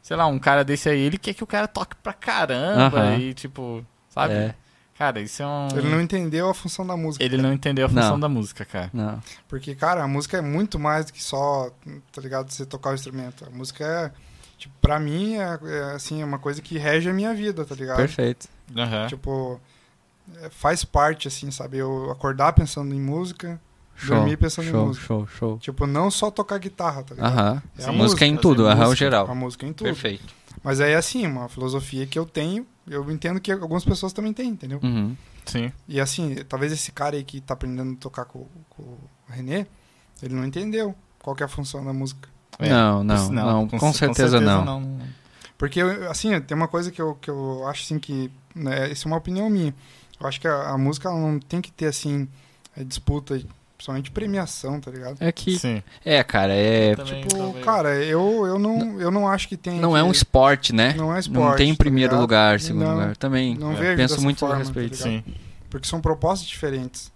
[0.00, 3.16] sei lá, um cara desse aí, ele quer que o cara toque pra caramba Aham.
[3.18, 4.32] e tipo, sabe?
[4.34, 4.54] É.
[4.96, 5.68] Cara, isso é um.
[5.76, 7.22] Ele não entendeu a função da música.
[7.24, 8.20] Ele não entendeu a função Não.
[8.20, 8.90] da música, cara.
[8.92, 9.22] Não.
[9.46, 11.70] Porque, cara, a música é muito mais do que só,
[12.10, 12.50] tá ligado?
[12.50, 13.44] Você tocar o instrumento.
[13.46, 14.10] A música é,
[14.58, 17.76] tipo, pra mim, é, é, assim, é uma coisa que rege a minha vida, tá
[17.76, 17.96] ligado?
[17.98, 18.48] Perfeito.
[18.76, 19.06] Aham.
[19.06, 19.60] Tipo,
[20.50, 21.78] faz parte, assim, sabe?
[21.78, 23.60] Eu acordar pensando em música,
[23.96, 24.16] Show.
[24.16, 25.06] dormir pensando em Show, música.
[25.06, 25.58] show, show.
[25.58, 27.32] Tipo, não só tocar guitarra, tá ligado?
[27.38, 27.62] Aham.
[27.78, 28.96] É a música em fazer tudo, aham, o música.
[28.96, 29.30] geral.
[29.30, 29.86] A música em tudo.
[29.86, 30.24] Perfeito.
[30.62, 34.48] Mas aí, assim, uma filosofia que eu tenho, eu entendo que algumas pessoas também têm,
[34.50, 34.80] entendeu?
[34.82, 35.16] Uhum.
[35.46, 35.72] Sim.
[35.88, 38.98] E assim, talvez esse cara aí que tá aprendendo a tocar com, com o
[39.28, 39.66] René,
[40.22, 42.28] ele não entendeu qual que é a função da música.
[42.58, 42.68] É.
[42.68, 44.98] Não, não, não, com, certeza, não.
[45.56, 48.30] Porque, eu- assim, tem uma coisa que eu, que eu acho, assim, que...
[48.54, 49.72] Né, isso é uma opinião minha.
[50.20, 52.28] Eu acho que a, a música ela não tem que ter, assim,
[52.76, 53.40] é, disputa,
[53.76, 55.16] principalmente premiação, tá ligado?
[55.20, 55.58] É que.
[55.58, 55.82] Sim.
[56.04, 56.96] É, cara, é.
[56.96, 57.64] Também, Tipo, talvez.
[57.64, 59.78] cara, eu, eu, não, eu não acho que tem...
[59.78, 60.94] Não que, é um esporte, né?
[60.96, 62.20] Não é esporte, Não tem tá primeiro ligado?
[62.20, 63.16] lugar, segundo Não, lugar.
[63.16, 63.54] Também.
[63.56, 64.92] Não é, vejo penso dessa muito forma, a tá respeito.
[65.06, 65.24] ligado?
[65.26, 65.34] Sim.
[65.70, 67.12] Porque são propostas diferentes,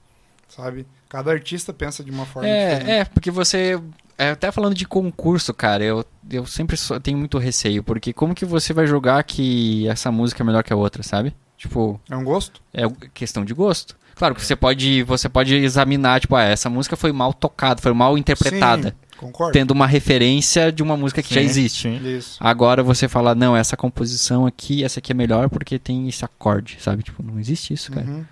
[0.49, 0.87] sabe?
[1.09, 2.91] Cada artista pensa de uma forma É, diferente.
[2.91, 3.79] é, porque você.
[4.19, 8.35] É, até falando de concurso, cara, eu, eu sempre só tenho muito receio, porque como
[8.35, 11.35] que você vai jogar que essa música é melhor que a outra, sabe?
[11.57, 12.61] Tipo, É um gosto?
[12.73, 12.83] é
[13.15, 13.97] questão de gosto.
[14.15, 17.93] Claro que você pode, você pode examinar, tipo, ah, essa música foi mal tocada, foi
[17.93, 19.53] mal interpretada, Sim, concordo.
[19.53, 21.83] tendo uma referência de uma música que já Sim, existe.
[21.89, 22.17] Sim.
[22.19, 22.37] Isso.
[22.39, 26.77] Agora você fala, não, essa composição aqui, essa aqui é melhor porque tem esse acorde,
[26.81, 27.03] sabe?
[27.03, 28.07] Tipo, não existe isso, cara.
[28.07, 28.25] Uhum.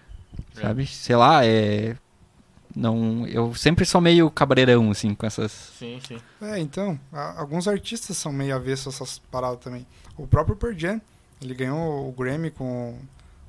[0.60, 0.86] Sabe?
[0.86, 1.96] Sei lá, é.
[2.74, 3.26] Não.
[3.26, 5.50] Eu sempre sou meio cabreirão, assim, com essas.
[5.78, 6.18] Sim, sim.
[6.40, 9.86] É, então, a- alguns artistas são meio avessos a essas paradas também.
[10.16, 11.00] O próprio Pearl Jam,
[11.42, 12.96] ele ganhou o Grammy com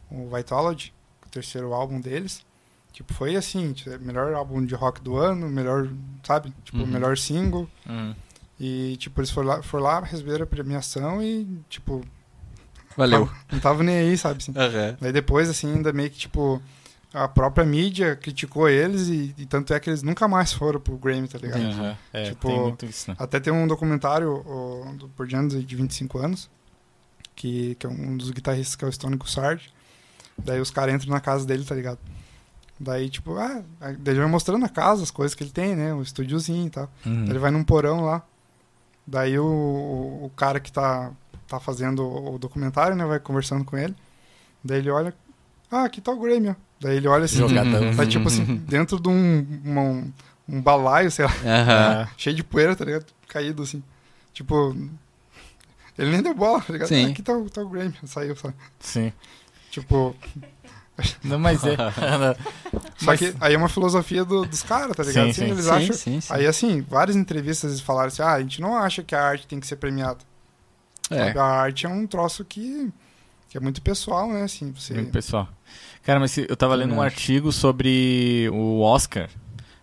[0.09, 0.93] o Vitology,
[1.25, 2.43] o terceiro álbum deles.
[2.91, 5.87] Tipo, foi assim, tipo, melhor álbum de rock do ano, melhor,
[6.23, 6.53] sabe?
[6.65, 6.87] Tipo, Uhum.
[6.87, 7.69] melhor single.
[7.89, 8.13] Hum.
[8.59, 12.03] E, tipo, eles foram lá, foram lá receberam a premiação e, tipo,
[12.97, 13.29] Valeu.
[13.51, 14.37] não tava nem aí, sabe?
[14.39, 14.51] Assim.
[14.99, 16.61] Daí depois, assim, ainda meio que, tipo,
[17.13, 20.97] a própria mídia criticou eles e, e tanto é que eles nunca mais foram pro
[20.97, 21.61] Grammy, tá ligado?
[21.61, 21.97] Aham.
[22.13, 23.17] É, Tipo, tem muito isso, né?
[23.19, 26.49] Até tem um documentário o, do Jam de 25 anos,
[27.35, 29.71] que, que é um dos guitarristas que é o Stone Gossard.
[30.37, 31.99] Daí os caras entram na casa dele, tá ligado?
[32.79, 33.61] Daí, tipo, ah,
[34.05, 35.93] ele vai mostrando a casa, as coisas que ele tem, né?
[35.93, 36.89] O estúdiozinho e tal.
[37.05, 37.25] Uhum.
[37.25, 38.23] Ele vai num porão lá.
[39.05, 41.11] Daí o, o, o cara que tá,
[41.47, 43.05] tá fazendo o documentário, né?
[43.05, 43.95] Vai conversando com ele.
[44.63, 45.13] Daí ele olha,
[45.71, 46.55] ah, aqui tá o ó.
[46.79, 47.95] Daí ele olha assim, Jogadão.
[47.95, 50.13] tá tipo assim, dentro de um, uma- um,
[50.49, 52.07] um balaio, sei lá, Aham.
[52.17, 53.05] cheio de poeira, tá ligado?
[53.27, 53.81] Caído assim.
[54.33, 54.75] Tipo,
[55.97, 56.87] ele nem deu bola, tá ligado?
[56.87, 57.05] Sim.
[57.05, 58.55] Ah, aqui tá, o- o Grammy, saiu, sabe?
[58.79, 59.13] Sim.
[59.69, 60.15] Tipo,
[61.23, 61.75] Não, mas é.
[62.97, 65.25] só Mas- que aí é uma filosofia do- dos caras, tá ligado?
[65.25, 65.51] Sim, Assim, sim.
[65.51, 65.95] eles Sim, acham.
[65.95, 66.33] sim, sim.
[66.33, 69.47] Aí, assim, várias entrevistas eles falaram assim: ah, a gente não acha que a arte
[69.47, 70.19] tem que ser premiada.
[71.09, 71.31] É.
[71.37, 72.89] A arte é um troço que,
[73.51, 74.43] que é muito pessoal, né?
[74.43, 74.93] Assim, você...
[74.93, 75.45] Muito pessoal.
[76.03, 79.29] Cara, mas eu tava lendo um artigo sobre o Oscar.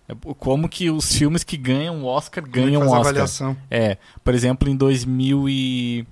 [0.09, 3.01] É, Como que os filmes que ganham o Oscar é ganham o Oscar.
[3.01, 3.55] avaliação.
[3.71, 6.07] É, por exemplo, em 2000 e...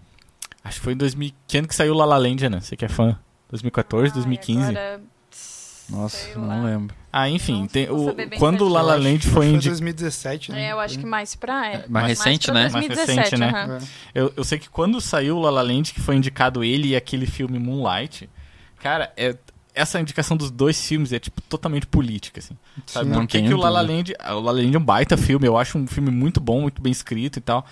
[0.63, 1.33] Acho que foi em 2000...
[1.49, 2.61] Que ano que saiu La La Land, né?
[2.61, 3.19] Você que é fã?
[3.49, 4.61] 2014, 2015?
[4.61, 5.03] Ai, agora,
[5.89, 6.95] Nossa, não lembro.
[7.19, 7.61] Ah, enfim.
[7.61, 9.71] Não tem, o, quando o La La Land foi Foi indicado...
[9.71, 10.67] 2017, né?
[10.67, 11.67] É, eu acho que mais pra.
[11.67, 12.69] É, mais recente, pra né?
[12.69, 13.79] Mais 2017, recente, né?
[14.15, 14.21] É.
[14.21, 16.97] Eu, eu sei que quando saiu o La La Land, que foi indicado ele e
[16.97, 18.29] aquele filme Moonlight,
[18.83, 19.35] cara, é,
[19.75, 22.55] essa indicação dos dois filmes é, tipo, totalmente política, assim.
[22.85, 23.09] Sabe?
[23.09, 23.15] Sim.
[23.15, 23.81] Por que, que o La La.
[23.81, 24.13] Land...
[24.13, 26.83] O La La Land é um baita filme, eu acho um filme muito bom, muito
[26.83, 27.65] bem escrito e tal.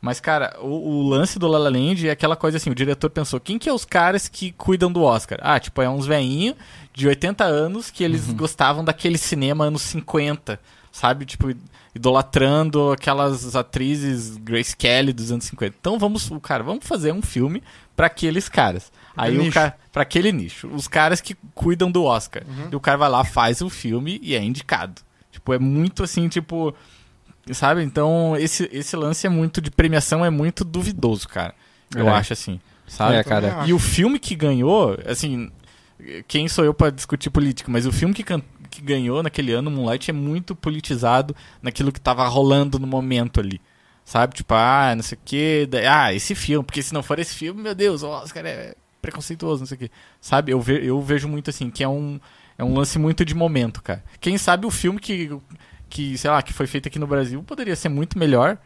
[0.00, 3.10] Mas, cara, o, o lance do La La Land é aquela coisa assim, o diretor
[3.10, 5.38] pensou, quem que é os caras que cuidam do Oscar?
[5.42, 6.56] Ah, tipo, é uns veinhos
[6.92, 8.34] de 80 anos que eles Uhum.
[8.36, 11.24] gostavam daquele cinema anos 50, sabe?
[11.24, 11.52] Tipo,
[11.94, 15.76] idolatrando aquelas atrizes Grace Kelly dos anos 50.
[15.80, 17.62] Então vamos, cara, vamos fazer um filme
[17.94, 18.90] pra aqueles caras.
[19.16, 22.42] Aí o cara, para aquele nicho, os caras que cuidam do Oscar.
[22.48, 22.68] Uhum.
[22.72, 25.00] E o cara vai lá, faz o filme e é indicado.
[25.30, 26.74] Tipo, é muito assim, tipo,
[27.52, 27.82] sabe?
[27.82, 31.54] Então, esse esse lance é muito de premiação é muito duvidoso, cara.
[31.94, 32.12] Eu É.
[32.12, 33.16] acho assim, sabe?
[33.16, 33.64] É, cara.
[33.66, 35.50] E o filme que ganhou, assim,
[36.28, 38.24] quem sou eu pra discutir política, mas o filme que,
[38.70, 43.60] que ganhou naquele ano, Moonlight, é muito politizado naquilo que tava rolando no momento ali.
[44.04, 44.34] Sabe?
[44.34, 45.68] Tipo, ah, não sei o quê.
[45.88, 49.60] Ah, esse filme, porque se não for esse filme, meu Deus, o Oscar é preconceituoso,
[49.60, 49.90] não sei o quê.
[50.20, 50.52] Sabe?
[50.52, 52.18] Eu, ve- eu vejo muito assim, que é um,
[52.58, 54.02] é um lance muito de momento, cara.
[54.20, 55.30] Quem sabe o filme que,
[55.88, 58.58] que, sei lá, que foi feito aqui no Brasil poderia ser muito melhor.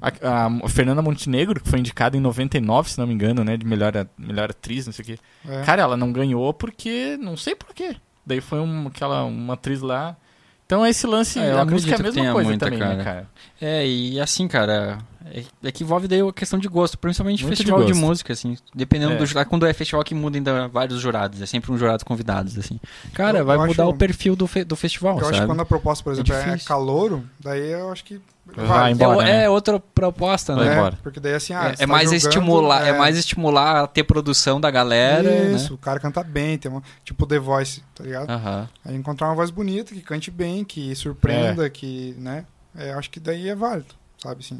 [0.00, 3.56] A, a Fernanda Montenegro, que foi indicada em 99, se não me engano, né?
[3.56, 5.18] De melhor, melhor atriz, não sei o quê.
[5.46, 5.62] É.
[5.62, 7.18] Cara, ela não ganhou porque.
[7.20, 7.96] Não sei por quê.
[8.24, 10.16] Daí foi um, aquela, uma atriz lá.
[10.64, 12.94] Então esse lance, É, a música é a mesma coisa também, cara.
[12.94, 13.30] né, cara?
[13.60, 14.98] É, e assim, cara,
[15.32, 18.00] É, é que envolve daí a questão de gosto, principalmente Muito de festival de, gosto.
[18.04, 18.56] música, assim.
[18.74, 19.16] Dependendo É.
[19.16, 19.48] do jurado.
[19.48, 22.80] Quando é festival que muda ainda vários jurados, é sempre um jurado convidados, assim.
[23.14, 25.40] Cara, Eu- vai eu mudar acho- o perfil do, fe- do festival, Eu acho sabe?
[25.40, 26.66] que quando a proposta, por exemplo, é, difícil.
[26.68, 28.20] calouro, daí eu acho que
[28.56, 28.92] Vai vai.
[28.92, 29.28] embora.
[29.28, 29.44] é, né?
[29.44, 30.68] é outra proposta, né?
[30.68, 30.98] É, embora.
[31.02, 32.98] porque daí assim, ah, É- é, tá mais julgando, estimular, é...
[32.98, 35.74] mais estimular a ter produção da galera, Isso, né?
[35.74, 38.28] o cara canta bem, tem uma, tipo The Voice, tá ligado?
[38.28, 38.68] Aham.
[38.84, 42.44] Aí encontrar uma voz bonita, que cante bem, que surpreenda, que, né?
[42.76, 44.58] É, acho que daí é válido, sabe, assim.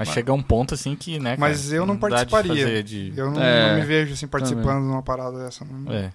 [0.00, 2.54] Mas Mas- chega um ponto assim que, né, cara, Mas eu não de participaria.
[2.64, 5.62] fazer de- Eu não, É, não me vejo, assim, participando de uma parada dessa.
[5.64, 6.10] Não, É.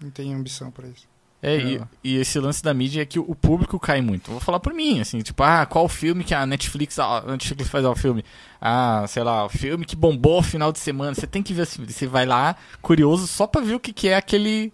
[0.00, 1.06] não tenho ambição pra isso.
[1.42, 1.80] É, e, É.
[2.02, 4.30] e esse lance da mídia é que o público cai muito.
[4.30, 7.84] Vou falar por mim, assim, tipo, ah, qual filme que a Netflix, a Netflix faz
[7.84, 8.24] o filme?
[8.58, 11.14] Ah, sei lá, o filme que bombou final de semana.
[11.14, 14.08] Você tem que ver assim, você vai lá curioso só pra ver o que, que
[14.08, 14.72] é aquele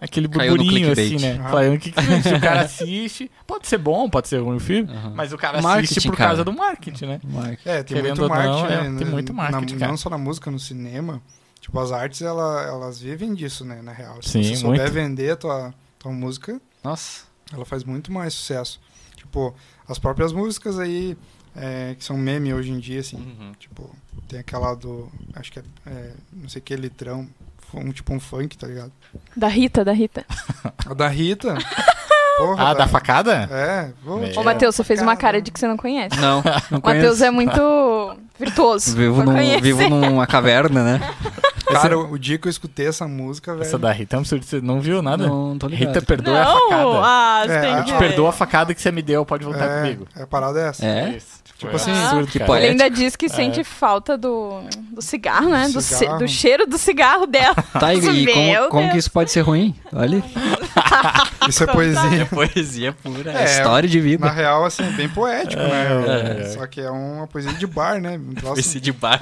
[0.00, 1.38] aquele burburinho assim, clickbait.
[1.38, 1.44] né?
[1.44, 1.50] Ah.
[1.50, 4.60] Falando, o que que- se o cara assiste, pode ser bom, pode ser ruim o
[4.60, 5.12] filme, aham.
[5.14, 6.30] mas o cara Marketing, assiste por cara.
[6.30, 7.20] causa do marketing, né?
[7.24, 7.60] Mark.
[7.66, 8.98] É, tem Querendo muito ou não, marketing, é, né?
[8.98, 9.90] tem muito Na- marketing, cara.
[9.90, 11.20] Não só na música, no cinema.
[11.60, 14.22] Tipo, as artes, ela, elas vivem disso, né, na real.
[14.22, 14.92] Se Sim, você souber muito.
[14.94, 17.24] vender a tua, tua música, Nossa.
[17.52, 18.80] ela faz muito mais sucesso.
[19.14, 19.54] Tipo,
[19.86, 21.16] as próprias músicas aí,
[21.54, 23.16] é, que são meme hoje em dia, assim.
[23.18, 23.52] Uhum.
[23.58, 23.94] Tipo,
[24.26, 25.10] tem aquela do.
[25.34, 25.62] Acho que é.
[25.86, 27.28] é, não sei que litrão.
[27.74, 28.92] Um, tipo um funk, tá ligado?
[29.36, 30.24] Da Rita, da Rita.
[30.88, 31.54] A da Rita.
[32.38, 33.48] Porra, Ah, da da- facada?
[33.52, 36.18] É, vou Ô, Matheus, você fez uma cara de que você não conhece.
[36.18, 37.24] Não, não O Matheus conheço.
[37.24, 38.96] é muito virtuoso.
[38.96, 41.00] Vivo, num, vivo numa caverna, né?
[41.72, 43.62] Cara, o dia que eu escutei essa música, velho.
[43.64, 45.26] Essa da Rita é um absurdo, você não viu nada?
[45.26, 45.88] Não, tô ligado.
[45.88, 47.00] Rita, perdoa a Não, facada.
[47.04, 47.98] ah, você É, tem a- Eu que te ver.
[47.98, 50.06] perdoo a facada que você me deu, pode voltar é, comigo.
[50.16, 50.84] é, a parada é essa.
[50.86, 51.10] É?
[51.16, 51.40] Isso.
[51.60, 52.38] Tipo assim, absurdo, que.
[52.42, 54.62] Ele ainda diz que sente falta do,
[54.94, 55.68] do cigarro, né?
[55.68, 56.18] Do cigarro.
[56.18, 57.54] do cheiro do cigarro dela.
[57.78, 59.74] Tá, e, e como, como que isso pode ser ruim?
[59.92, 60.22] Olha,
[61.48, 62.26] Isso é poesia.
[62.26, 64.24] poesia pura, É, história de vida.
[64.24, 66.36] Na real, assim, é bem poético, É, né?
[66.38, 66.44] é, é.
[66.50, 68.18] Só que é uma poesia de bar, né?
[68.18, 69.20] Um troço- Poesia de bar.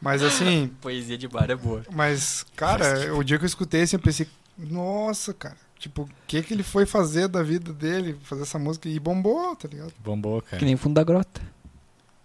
[0.00, 1.82] Mas assim, Poesia de bar é boa.
[1.92, 4.26] mas, cara, o dia que eu escutei assim, eu pensei,
[4.58, 8.88] nossa, cara, tipo, o que que ele foi fazer da vida dele, fazer essa música
[8.88, 9.92] e bombou, tá ligado?
[10.02, 10.56] Bombou, cara.
[10.58, 11.40] Que nem fundo da grota.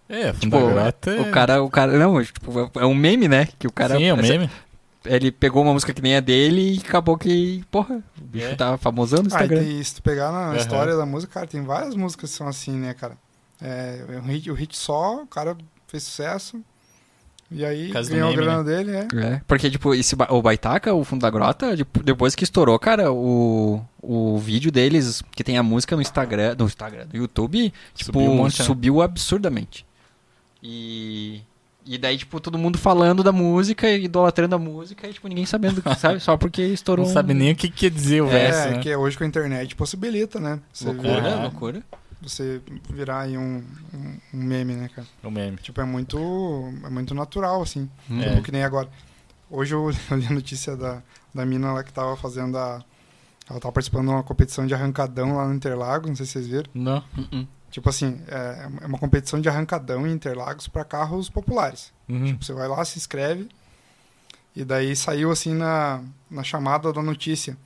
[0.08, 3.26] É, fundo Tipo, da grota é- O cara, o cara, não, tipo, é um meme,
[3.28, 3.48] né?
[3.58, 4.48] Que o cara Sim, é um meme.
[5.04, 8.54] ele pegou uma música que nem a dele e acabou que, porra, o bicho É.
[8.54, 9.60] tá famosão no Ah, e Instagram.
[9.64, 10.56] tem- se tu pegar na Aham.
[10.56, 13.18] história da música, cara, tem várias músicas que são assim, né, cara?
[13.60, 15.56] É, é um hit, o hit só, o cara
[15.88, 16.60] fez sucesso,
[17.50, 19.06] e aí ganhou meme, grana dele, é.
[19.14, 22.78] É, porque, tipo, esse, ba- o Baitaca, o Fundo da Grota, tipo, depois que estourou,
[22.78, 27.72] cara, o, o vídeo deles, que tem a música no Instagram, no Instagram, no YouTube,
[27.94, 29.04] tipo, Subiu um subiu, monte, né?
[29.04, 29.86] absurdamente.
[30.62, 31.40] E,
[31.84, 35.82] e daí, tipo, todo mundo falando da música, idolatrando a música, e, tipo, ninguém sabendo,
[35.98, 36.18] sabe?
[36.20, 38.78] Só porque estourou Não um- sabe nem o que quer dizer o É, verso, né?
[38.80, 40.58] que hoje com a internet possibilita, né?
[40.72, 41.82] Você, Loucura, virar, loucura.
[42.20, 43.62] Você virar aí um,
[43.92, 45.06] um, um meme, né, cara?
[45.22, 45.56] O meme.
[45.58, 46.18] Tipo, é muito,
[46.84, 47.88] é muito natural, assim.
[48.10, 48.20] Hum.
[48.20, 48.30] É.
[48.30, 48.88] Tipo, que nem agora.
[49.50, 51.02] Hoje eu li a notícia da,
[51.34, 52.84] da mina lá que tava fazendo a.
[53.48, 56.46] Ela tava participando de uma competição de arrancadão lá no Interlagos, não sei se vocês
[56.48, 56.68] viram.
[56.74, 57.04] Não.
[57.16, 57.46] Uh-uh.
[57.70, 61.92] Tipo assim, é é uma competição de arrancadão em Interlagos para carros populares.
[62.08, 62.24] Uhum.
[62.24, 63.48] Tipo, você vai lá, se inscreve,
[64.54, 67.56] e daí saiu assim na, na chamada da notícia: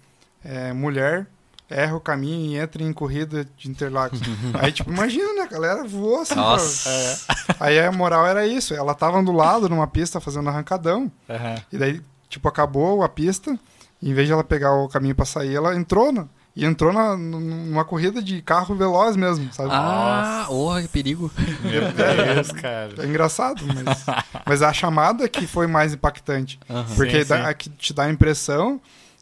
[0.44, 1.26] é, mulher
[1.70, 4.20] erra o caminho e entra em corrida de Interlagos.
[4.60, 5.42] Aí, tipo, imagina, né?
[5.42, 6.34] A galera voou assim.
[6.34, 7.20] pra- Nossa.
[7.58, 11.54] Aí a moral era isso: ela tava do lado numa pista fazendo arrancadão, Aham.
[11.72, 13.58] e daí, tipo, acabou a pista,
[14.02, 16.26] e em vez de ela pegar o caminho pra sair, ela entrou na.
[16.56, 19.68] E entrou na, numa corrida de carro veloz mesmo, sabe?
[19.72, 21.30] Ah, oh, que perigo.
[21.62, 21.80] Meu
[22.34, 22.90] Deus, cara.
[22.98, 24.04] É engraçado, mas,
[24.44, 26.58] mas a chamada que foi mais impactante.
[26.68, 26.84] Aham.
[26.96, 27.54] Porque Sim, dá- sim.
[27.56, 28.80] que te dá a impressão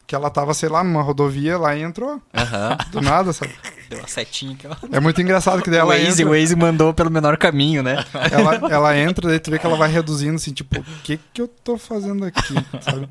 [0.09, 2.19] que ela tava, sei lá, numa rodovia lá e entrou.
[2.35, 2.79] Aham.
[2.91, 3.53] Do nada, sabe?
[3.91, 4.75] Deu uma setinha ó.
[4.91, 7.83] É muito engraçado que daí O ela Waze, o entra, Waze mandou pelo menor caminho,
[7.83, 8.03] né?
[8.33, 11.43] ela, ela entra, daí tu vê que ela vai reduzindo assim, tipo, o que que
[11.43, 13.07] eu tô fazendo aqui, sabe?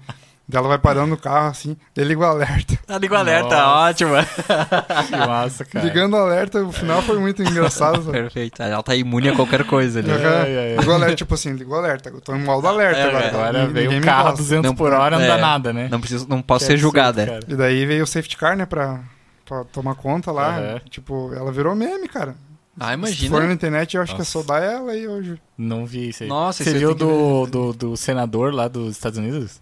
[0.49, 2.77] Daí ela vai parando no carro assim, daí liga o alerta.
[2.87, 3.89] Tá ligo alerta, Nossa.
[3.89, 4.25] ótima.
[5.07, 5.85] Que massa, cara.
[5.85, 8.11] Ligando o alerta, o final foi muito engraçado, sabe?
[8.13, 8.61] Perfeito.
[8.63, 10.09] Ela tá imune a qualquer coisa ali.
[10.09, 10.13] É.
[10.15, 10.77] Ai, ai.
[10.77, 13.27] Liga o alerta, tipo assim, liga o alerta, eu tô em modo alerta É, agora.
[13.27, 14.43] Agora Ninguém veio me um carro a encosta.
[14.43, 15.27] 200 Não- por hora, não é.
[15.27, 15.89] dá nada, né?
[15.91, 17.25] Não, preciso, não posso Que ser absurdo, julgada.
[17.25, 17.39] cara.
[17.47, 19.01] E daí veio o safety car, né, pra,
[19.45, 20.57] pra tomar conta lá.
[20.57, 20.81] Aham.
[20.89, 22.35] Tipo, ela virou meme, cara.
[22.79, 23.35] Ah, Se imagina.
[23.35, 25.37] for na internet, eu acho que é só dar ela aí hoje.
[25.57, 26.29] Não vi isso aí.
[26.29, 27.09] Nossa, Você isso viu tenho
[27.45, 29.59] que do, do, do senador lá dos Estados Unidos?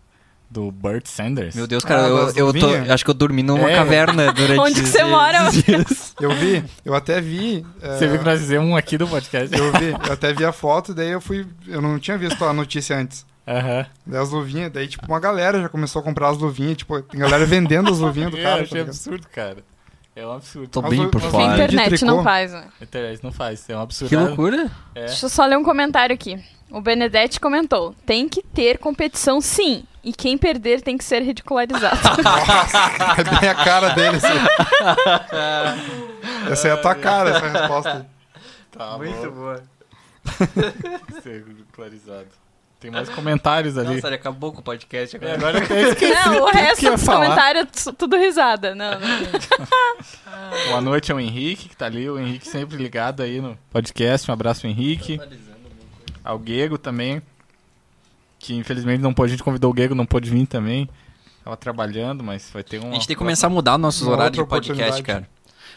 [0.49, 1.55] Do Bert Sanders?
[1.55, 2.89] Meu Deus, cara, Ah, eu, eu tô, luvinhas?
[2.89, 3.75] acho que eu dormi numa É.
[3.75, 5.47] caverna durante Onde que você esses- mora?
[5.49, 6.15] esses dias.
[6.21, 7.65] Eu vi, eu até vi.
[7.81, 9.53] é, Você viu que nós fizemos um aqui do podcast?
[9.57, 11.45] Eu vi, eu até vi a foto, daí eu fui.
[11.67, 13.25] Eu não tinha visto a notícia antes.
[13.47, 13.85] Aham.
[14.07, 17.19] Daí as luvinhas, daí, tipo, uma galera já começou a comprar as luvinhas, tipo, tem
[17.19, 18.53] galera vendendo as luvinhas do É, cara.
[18.53, 18.89] eu tá achei ligado?
[18.89, 19.57] absurdo, cara.
[20.15, 20.67] É um absurdo.
[20.69, 21.43] Tô Mas bem por Que a fora.
[21.53, 22.67] inter- internet não faz, né?
[22.79, 24.09] A internet não faz, é um absurdo.
[24.09, 24.71] Que loucura.
[24.95, 25.05] É.
[25.07, 26.41] Deixa eu só ler um comentário aqui.
[26.71, 29.83] O Benedetti comentou: tem que ter competição sim.
[30.03, 31.95] E quem perder tem que ser ridicularizado.
[32.23, 32.77] Nossa,
[33.19, 34.17] é bem a cara dele.
[34.17, 34.27] Assim.
[36.51, 38.07] essa é a tua cara, essa resposta.
[38.71, 39.31] Tá Muito bom.
[39.31, 39.63] boa.
[41.23, 42.27] Ser ridicularizado.
[42.85, 43.95] Tem mais comentários ali.
[43.95, 45.57] Nossa, ele acabou com o podcast É, agora.
[45.59, 47.65] agora eu esqueci não, o resto dos comentários,
[47.97, 48.75] tudo risada.
[48.75, 48.99] Não, não.
[50.69, 52.07] Boa noite ao Henrique, que tá ali.
[52.07, 54.29] O Henrique sempre ligado aí no podcast.
[54.29, 55.19] Um abraço pro Henrique.
[56.23, 57.23] Ao Guego também.
[58.37, 60.87] Que infelizmente não pôde, a gente convidou o Guego, não pôde vir também.
[61.43, 62.89] Tava trabalhando, mas vai ter um.
[62.91, 65.27] A gente tem que começar a mudar nossos horários de podcast, cara.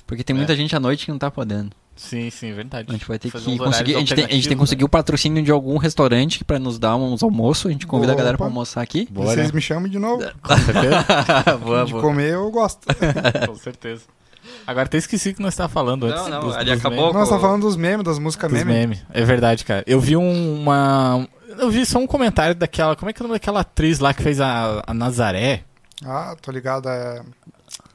[0.06, 0.56] Porque tem muita É.
[0.56, 1.70] gente à noite que não tá podendo.
[1.98, 2.86] Sim, sim, verdade.
[2.88, 3.96] A gente vai ter Fazer que conseguir.
[3.96, 6.78] A gente, tem, a gente tem que conseguir o patrocínio de algum restaurante pra nos
[6.78, 7.66] dar uns almoços.
[7.66, 8.52] A gente convida a galera pra Opa.
[8.54, 9.06] almoçar aqui.
[9.10, 9.52] Boa, Vocês né?
[9.52, 10.22] me chamam de novo.
[10.40, 11.56] Com certeza.
[11.62, 12.02] boa, de boa.
[12.02, 12.86] comer eu gosto.
[13.46, 14.02] Com certeza.
[14.66, 16.22] Agora até esqueci que nós estávamos falando antes.
[16.22, 16.98] Não, não, dos- ali dos acabou.
[16.98, 17.14] memes.
[17.14, 18.72] Nós tá falando dos memes, das músicas Dos meme.
[18.72, 19.04] memes.
[19.12, 19.82] É verdade, cara.
[19.86, 21.26] Eu vi um- uma.
[21.58, 22.94] Eu vi só um comentário daquela.
[22.94, 25.64] Como é que é o nome daquela atriz lá que fez a, a Nazaré?
[26.04, 26.88] Ah, tô ligado.
[26.88, 27.22] É...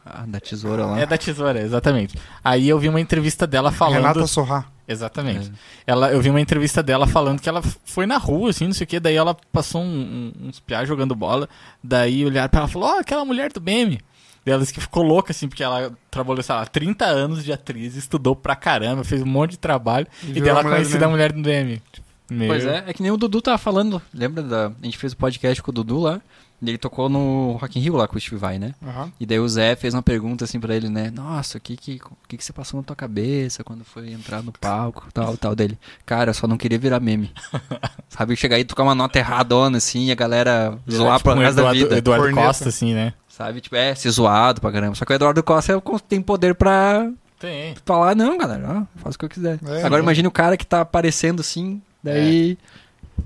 [0.05, 0.99] Ah, da tesoura lá.
[0.99, 2.17] É da tesoura, exatamente.
[2.43, 4.01] Aí eu vi uma entrevista dela falando.
[4.01, 4.65] Renata Sorra.
[4.85, 5.49] Exatamente.
[5.87, 5.91] É.
[5.91, 8.83] Ela, eu vi uma entrevista dela falando que ela foi na rua, assim, não sei
[8.83, 11.47] o que, daí ela passou um, um, uns piá jogando bola,
[11.81, 14.01] daí olharam pra ela e falou, ó, aquela mulher do meme.
[14.45, 17.53] Daí ela disse que ficou louca, assim, porque ela trabalhou, sei lá, 30 anos de
[17.53, 20.63] atriz, estudou pra caramba, fez um monte de trabalho, E e, virou daí ela a
[20.63, 21.11] mulher do conhecida a meme.
[21.13, 21.81] mulher do meme.
[22.29, 24.01] Meu, Pois é, é que nem o Dudu tava falando.
[24.13, 24.67] Lembra da.
[24.67, 26.21] A gente fez o podcast com o Dudu lá.
[26.63, 28.73] E ele tocou no Rock in Rio lá com o Steve Vai, né?
[28.81, 29.11] Aham.
[29.19, 31.11] E daí o Zé fez uma pergunta assim pra ele, né?
[31.11, 34.41] Nossa, o que que, o que que você passou na tua cabeça quando foi entrar
[34.41, 35.77] no palco, tal, tal dele?
[36.05, 37.33] Cara, eu só não queria virar meme.
[38.07, 41.39] Sabe, chegar aí e tocar uma nota erradona assim e a galera zoar tipo pro
[41.39, 41.97] um resto da vida.
[41.97, 42.47] Eduardo Corneta.
[42.47, 43.13] Costa, assim, né?
[43.27, 44.95] Sabe, tipo, é, ser zoado pra caramba.
[44.95, 47.75] Só que o Eduardo Costa tem poder pra Tem.
[47.85, 49.59] falar, não, galera, ó, faz o que eu quiser.
[49.65, 50.03] É, Agora né?
[50.03, 52.57] imagine o cara que tá aparecendo assim, daí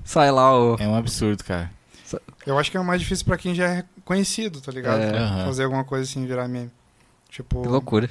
[0.02, 0.76] sai lá o...
[0.80, 1.70] É um absurdo, cara.
[2.46, 5.00] Eu acho que é o mais difícil pra quem já é conhecido, tá ligado?
[5.00, 5.18] É.
[5.18, 5.44] Aham.
[5.44, 6.70] Fazer alguma coisa assim, virar meme.
[7.28, 8.08] Tipo, Que loucura.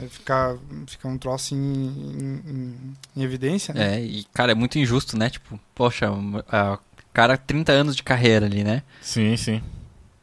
[0.00, 3.96] é, ficar, ficar um troço em, em- em- evidência, né?
[3.96, 5.28] É, e cara, é muito injusto, né?
[5.30, 6.78] Tipo, poxa, o
[7.12, 8.82] cara 30 anos de carreira ali, né?
[9.00, 9.60] Sim, sim.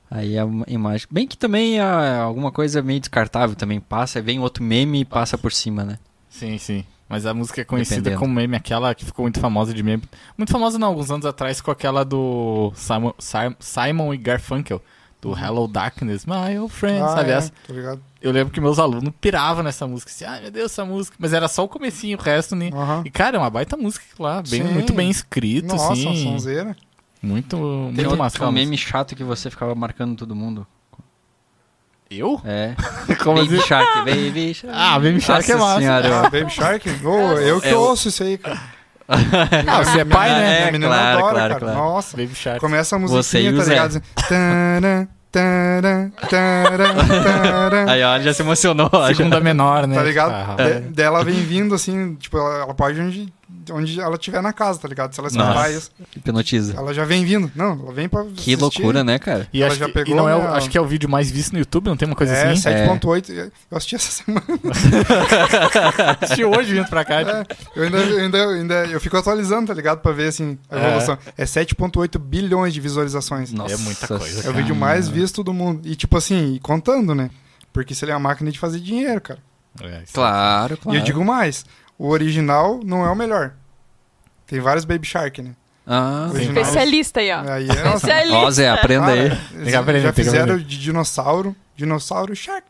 [0.09, 1.05] Aí a imagem.
[1.11, 5.37] Bem que também ah, alguma coisa meio descartável também passa, vem outro meme e passa
[5.37, 5.99] por cima, né?
[6.29, 6.85] Sim, sim.
[7.09, 8.19] Mas a música é conhecida Dependendo.
[8.21, 10.03] como meme, aquela que ficou muito famosa de meme.
[10.37, 14.81] Muito famosa não, alguns anos atrás com aquela do Simon, Sim- Simon e Garfunkel,
[15.21, 17.51] do Hello Darkness, my old friend, Ah, sabe é, essa?
[17.65, 18.01] Tô ligado.
[18.21, 21.15] Eu lembro que meus alunos piravam nessa música, assim, ai meu Deus, essa música.
[21.17, 22.73] Mas era só o comecinho, o resto nem...
[22.73, 23.03] Aham.
[23.05, 24.73] E cara, é uma baita música lá, bem, Sim.
[24.73, 26.23] muito bem escrito, Nossa, uma assim.
[26.23, 26.75] sonzeira.
[27.21, 27.57] Muito,
[27.95, 28.35] Tem muito massa.
[28.35, 30.67] um aquela meme chato que você ficava marcando todo mundo.
[32.09, 32.41] Eu?
[32.45, 32.73] É.
[33.23, 33.67] Como Baby assim?
[33.67, 34.75] Shark, Baby Shark.
[34.77, 35.79] Ah, Baby Shark é Nossa massa.
[35.81, 36.89] senhora, Ah, Baby Shark?
[37.05, 38.59] Ô, eu que É o- ouço isso aí, cara.
[39.09, 40.61] Ah, você é pai, né?
[40.67, 41.59] É, menina claro, adora, claro, cara.
[41.59, 41.77] claro.
[41.77, 42.17] Nossa.
[42.17, 42.59] Baby Shark.
[42.59, 43.97] Começa a musiquinha, tá ligado?
[43.97, 44.01] Assim.
[47.87, 48.89] Aí, ó, já se emocionou.
[48.91, 49.15] ó, já.
[49.15, 49.95] Segunda menor, né?
[49.95, 50.31] Tá ligado?
[50.31, 53.31] Ah, De- Dela vem vindo assim, tipo, ela, ela pode
[53.71, 55.13] onde, ela estiver na casa, tá ligado?
[55.13, 56.73] Se ela escutar isso, Hipnotiza.
[56.75, 57.51] ela já vem vindo.
[57.55, 58.23] Não, ela vem pra.
[58.23, 58.55] Que assistir.
[58.57, 59.47] loucura, né, cara?
[59.53, 61.09] E, Ela acho já que, pegou e não é o- acho que é o vídeo
[61.09, 62.61] mais visto no YouTube, não tem uma coisa É, assim?
[62.61, 63.51] 7.8.
[63.71, 64.43] Eu assisti essa semana.
[66.21, 67.21] Assisti hoje vindo pra cá.
[67.21, 67.45] É,
[67.75, 69.99] eu, ainda, eu, ainda, eu ainda- eu fico atualizando, tá ligado?
[69.99, 70.87] Pra ver assim, a É.
[70.87, 71.17] evolução.
[71.37, 73.51] É, 7.8 bilhões de visualizações.
[73.51, 75.81] Nossa, É muita coisa, É o vídeo mais visto do mundo.
[75.87, 77.29] E tipo assim, e contando, né?
[77.73, 79.39] Porque isso ali é uma máquina de fazer dinheiro, cara.
[79.81, 80.97] É, Claro, claro.
[80.97, 81.63] E eu digo mais,
[81.97, 83.53] o original não é o melhor.
[84.45, 85.51] Tem vários Baby Shark, né?
[85.85, 87.39] Ah, Tem Especialista aí, ó.
[87.49, 88.37] Aí é, nossa, Especialista.
[88.37, 89.29] ó, Zé, aprenda aí.
[89.29, 90.63] cara, Tem que aprender, já tem fizeram aprender.
[90.65, 92.67] de dinossauro, dinossauro Shark.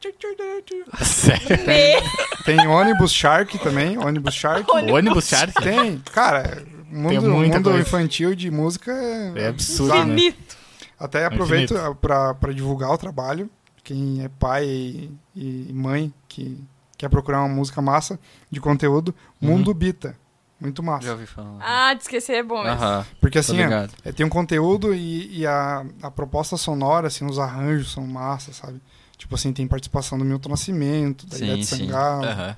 [1.03, 1.47] Sério?
[1.65, 4.65] Me- Tem ônibus Shark também, ônibus Shark.
[4.91, 5.53] Ônibus Shark?
[5.61, 10.01] Tem, cara, o Tem mundo, mundo infantil de música é, É absurdo, né?
[10.01, 10.57] Infinito.
[10.99, 13.49] Até aproveito pra pra divulgar o trabalho.
[13.83, 16.57] Quem é pai e, e mãe que
[16.97, 18.19] quer procurar uma música massa
[18.51, 19.49] de conteúdo, Uhum.
[19.49, 20.15] Mundo Bita.
[20.59, 21.05] Muito massa.
[21.05, 21.57] Já ouvi falar.
[21.59, 22.81] Ah, de esquecer é bom mesmo.
[22.83, 23.93] Aham, Porque assim, ligado.
[24.03, 28.51] é, tem um conteúdo e, e a, a proposta sonora, assim, os arranjos são massa,
[28.51, 28.81] sabe?
[29.17, 31.65] Tipo assim, tem participação do Milton Nascimento, da Ivete.
[31.65, 32.25] Sangalo.
[32.25, 32.55] Aham.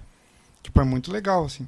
[0.64, 1.68] Tipo, é muito legal, assim.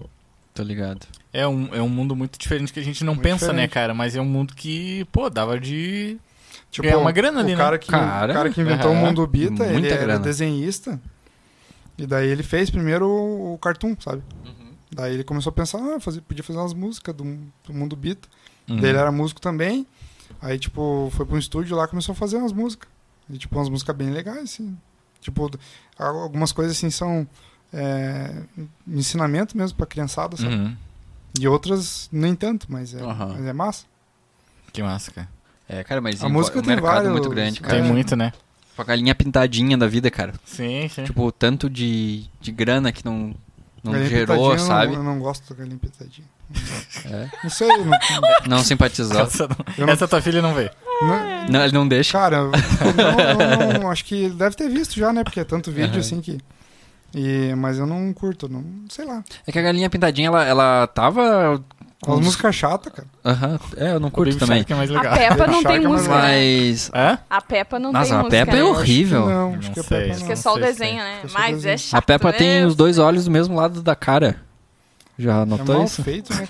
[0.53, 1.05] Tô ligado.
[1.33, 3.71] É um, é um mundo muito diferente que a gente não Muito pensa, né, diferente.
[3.73, 3.93] cara?
[3.93, 6.17] Mas é um mundo que, pô, dava de
[6.69, 7.77] Tipo, ganhar uma grana o ali, cara né?
[7.77, 9.01] que, Cara, o cara que inventou aham.
[9.01, 10.19] o Mundo Bita, ele Muita era grana.
[10.19, 10.99] desenhista.
[12.01, 14.23] E daí ele fez primeiro o, o cartoon, sabe?
[14.91, 17.23] Daí ele começou a pensar, ah, fazer, podia fazer umas músicas do,
[17.65, 18.27] do Mundo Bita.
[18.67, 18.77] Uhum.
[18.81, 19.85] Daí ele era músico também.
[20.41, 22.89] Aí, tipo, foi pra um estúdio lá e começou a fazer umas músicas.
[23.29, 24.75] E, tipo, umas músicas bem legais, assim.
[25.21, 25.49] Tipo,
[25.97, 27.27] algumas coisas assim são
[27.71, 28.41] é,
[28.87, 30.53] ensinamento mesmo pra criançada, sabe?
[30.55, 30.75] Uhum.
[31.39, 33.35] E outras nem tanto, mas é, Aham.
[33.37, 33.85] mas é massa.
[34.73, 35.29] Que massa, cara.
[35.69, 37.61] É, cara, mas A música um tem mercado vários- muito grande, É.
[37.61, 37.81] cara.
[37.81, 38.33] Tem muito, né?
[38.75, 40.33] Com a galinha pintadinha da vida, cara.
[40.45, 41.03] Sim, sim.
[41.03, 43.33] Tipo, o tanto de, de grana que não,
[43.83, 44.93] não Galinha gerou, eu não- sabe?
[44.93, 46.27] Eu não, gosto da galinha pitadinha.
[47.05, 47.29] É.
[47.43, 47.91] Não sei, não,
[48.57, 49.21] Não simpatizou.
[49.21, 50.69] Essa, não- Eu não- essa tua filha não vê.
[51.01, 52.13] não- Não, ele não deixa.
[52.13, 52.51] Cara, eu
[53.75, 55.23] eu não- acho que ele deve ter visto já, né?
[55.23, 55.99] Porque é tanto vídeo Aham.
[55.99, 56.37] assim que.
[57.13, 59.21] E, mas eu não curto, não sei lá.
[59.45, 61.61] É que a galinha pintadinha, ela, ela tava.
[62.01, 63.07] Com As uns- músicas chatas, cara.
[63.23, 63.59] Aham.
[63.77, 64.57] É, eu não curto também.
[64.57, 65.13] Shark é mais A legal.
[65.17, 66.21] Peppa não tem é mais música, né?
[66.21, 66.91] Mas.
[66.93, 67.17] Hã?
[67.29, 68.63] A Peppa não Nossa, tem a música, Peppa é né?
[68.63, 69.25] horrível.
[69.29, 69.97] Não, acho não que é sei.
[69.99, 70.27] Peppa Acho não.
[70.27, 70.97] que é só o desenho, tem.
[71.03, 71.21] né?
[71.23, 72.67] Acho é Mas é chato A Peppa tem mesmo.
[72.69, 74.37] os dois olhos do mesmo lado da cara.
[75.17, 76.03] Já É notou mal isso?
[76.03, 76.47] feito, né?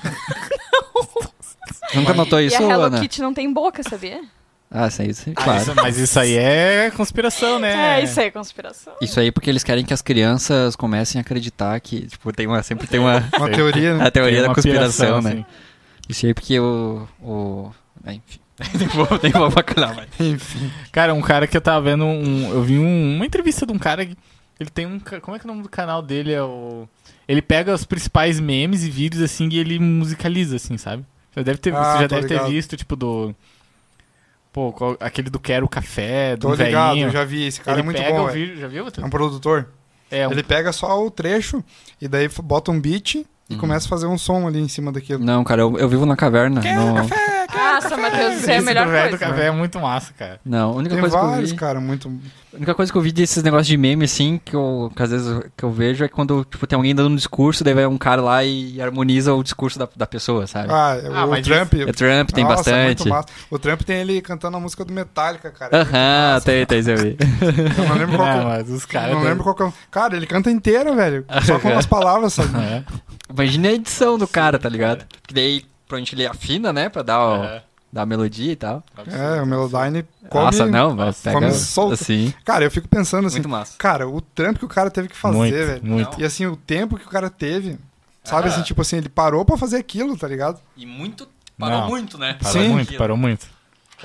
[1.93, 2.99] Nunca notou E isso, a Hello Ana?
[3.01, 4.21] Kitty não tem boca, sabia?
[4.73, 5.61] Ah, isso aí, sim, Ah, claro.
[5.61, 7.99] isso- mas isso aí é conspiração, né?
[7.99, 8.93] É, isso aí é conspiração.
[9.01, 12.63] Isso aí porque eles querem que as crianças comecem a acreditar que, tipo, tem uma,
[12.63, 14.05] sempre tem uma Uma teoria, né?
[14.07, 15.29] a teoria Tem da conspiração, piração, né?
[15.31, 15.45] assim.
[16.07, 17.05] Isso aí porque o...
[17.21, 17.71] o...
[18.05, 18.39] é, enfim.
[18.77, 20.07] nem vou, nem vou bacalhar, mas...
[20.19, 20.71] Enfim.
[20.91, 22.51] Cara, um cara que eu tava vendo um.
[22.53, 24.15] Eu vi um- uma entrevista de um cara que.
[24.59, 24.99] Ele tem um.
[24.99, 26.31] Como é que é o nome do canal dele?
[26.31, 26.87] É o.
[27.27, 31.03] Ele pega os principais memes e vídeos assim e ele musicaliza, assim, sabe?
[31.33, 32.49] Você deve ter, Ah, você já deve ter ligado.
[32.51, 33.35] visto, tipo, do.
[34.53, 37.09] Pô, qual- aquele do Quero Café, do Tô ligado, velhinho.
[37.09, 37.45] já vi.
[37.47, 38.85] Esse cara ele é muito pega bom, o vídeo, já viu?
[39.01, 39.67] É um produtor.
[40.09, 41.63] É, um, Ele pega só o trecho
[42.01, 43.57] e daí bota um beat e Uhum.
[43.57, 45.23] começa a fazer um som ali em cima daquilo.
[45.23, 46.59] Não, cara, eu, eu vivo na caverna.
[46.61, 47.07] no-
[47.53, 49.33] Nossa, Matheus, isso é a melhor do velho do coisa.
[49.33, 50.39] café é muito massa, cara.
[50.45, 51.57] Não, a única Tem coisa que eu vários, vi...
[51.57, 52.07] cara, muito.
[52.53, 55.09] A única coisa que eu vi desses negócios de meme, assim, que, eu, que às
[55.11, 57.85] vezes eu- que eu vejo é quando, tipo, tem alguém dando um discurso, daí vai
[57.85, 60.67] um cara lá e harmoniza o discurso da, da pessoa, sabe?
[60.71, 61.73] Ah, Ah, o Trump.
[61.73, 62.85] É Trump, tem Nossa, é bastante.
[63.07, 63.27] muito massa.
[63.49, 65.77] O Trump tem ele cantando a música do Metallica, cara.
[65.77, 66.45] É Aham, massa.
[66.45, 67.17] tem, tem, isso eu vi.
[67.77, 68.57] Eu não lembro qual que Não, é.
[68.57, 69.13] mas os caras.
[69.15, 69.65] Não lembro qual que é.
[69.65, 71.25] o- Cara, ele canta inteira, velho.
[71.45, 72.51] Só com as palavras, sabe?
[72.61, 72.83] É.
[73.33, 75.05] Imagina a edição do cara, tá ligado?
[75.25, 77.63] Que daí, provavelmente ele afina, né, pra dar, o, É.
[77.91, 78.81] dar a melodia e tal.
[79.07, 80.45] É, o Melodyne come.
[80.45, 81.93] Nossa, não, mas pega come solto.
[81.93, 83.73] assim, Cara, eu fico pensando assim, muito massa.
[83.77, 85.81] cara, o trampo que o cara teve que fazer, muito, velho.
[85.85, 86.21] muito.
[86.21, 87.77] E assim, o tempo que o cara teve.
[88.23, 88.51] Sabe Ah.
[88.51, 90.59] assim, tipo assim, ele parou pra fazer aquilo, tá ligado?
[90.77, 91.27] E muito,
[91.57, 91.87] parou Não.
[91.89, 92.37] muito, né?
[92.41, 92.69] Parou Sim.
[92.69, 93.47] muito, parou muito.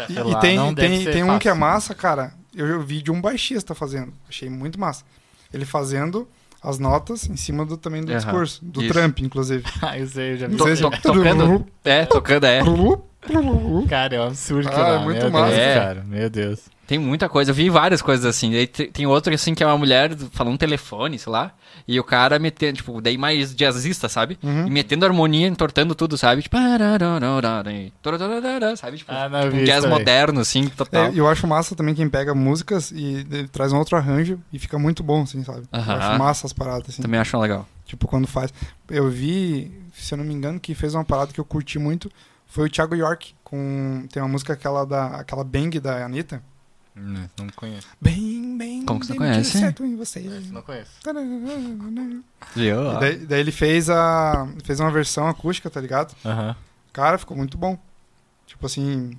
[0.08, 2.32] E, e lá, tem, tem, tem um que é massa, cara.
[2.54, 4.12] Eu vi de um baixista fazendo.
[4.28, 5.04] Achei muito massa.
[5.52, 6.26] Ele fazendo
[6.68, 8.64] as notas em cima do, também do discurso.
[8.64, 8.92] Do Isso.
[8.92, 9.64] Trump, inclusive.
[9.82, 10.56] Ah, eu sei, eu já vi.
[10.56, 12.60] To- se- to- tocando, é, tocando, é.
[13.88, 15.46] Cara, é um absurdo Ah, é muito meu massa.
[15.54, 15.74] Deus, É.
[15.74, 16.04] cara.
[16.04, 16.60] Meu Deus.
[16.86, 18.52] Tem muita coisa, eu vi várias coisas assim.
[18.52, 21.52] Daí tem outro assim que é uma mulher falando no telefone, sei lá.
[21.86, 24.38] E o cara metendo, tipo, daí mais jazzista, sabe?
[24.42, 24.66] Uhum.
[24.66, 26.42] E metendo harmonia, entortando tudo, sabe?
[26.42, 26.56] Tipo,
[28.76, 28.98] sabe?
[28.98, 29.98] Tipo, Ah, tipo eu um jazz também.
[29.98, 31.06] moderno, assim, total.
[31.06, 34.58] É, eu acho massa também quem pega músicas e ele traz um outro arranjo e
[34.58, 35.62] fica muito bom, assim, sabe?
[35.72, 35.94] Eu Aham.
[35.96, 37.02] acho massa as paradas, assim.
[37.02, 37.66] Também acho legal.
[37.84, 38.52] Tipo, quando faz.
[38.88, 42.10] Eu vi, se eu não me engano, que fez uma parada que eu curti muito.
[42.46, 44.06] Foi o Thiago York, com.
[44.12, 45.06] Tem uma música aquela da.
[45.16, 46.42] aquela Bang da Anitta.
[46.96, 47.86] Hum, Não conheço.
[48.00, 48.84] Bem, bem.
[48.86, 49.58] Como que você não bem, conhece?
[49.58, 50.20] certo em você.
[50.50, 50.90] Não conheço.
[52.54, 52.92] Viu?
[52.96, 54.48] E daí, daí ele fez a.
[54.64, 56.14] fez uma versão acústica, tá ligado?
[56.24, 56.56] Aham.
[56.92, 57.78] Cara, ficou muito bom.
[58.46, 59.12] Tipo assim.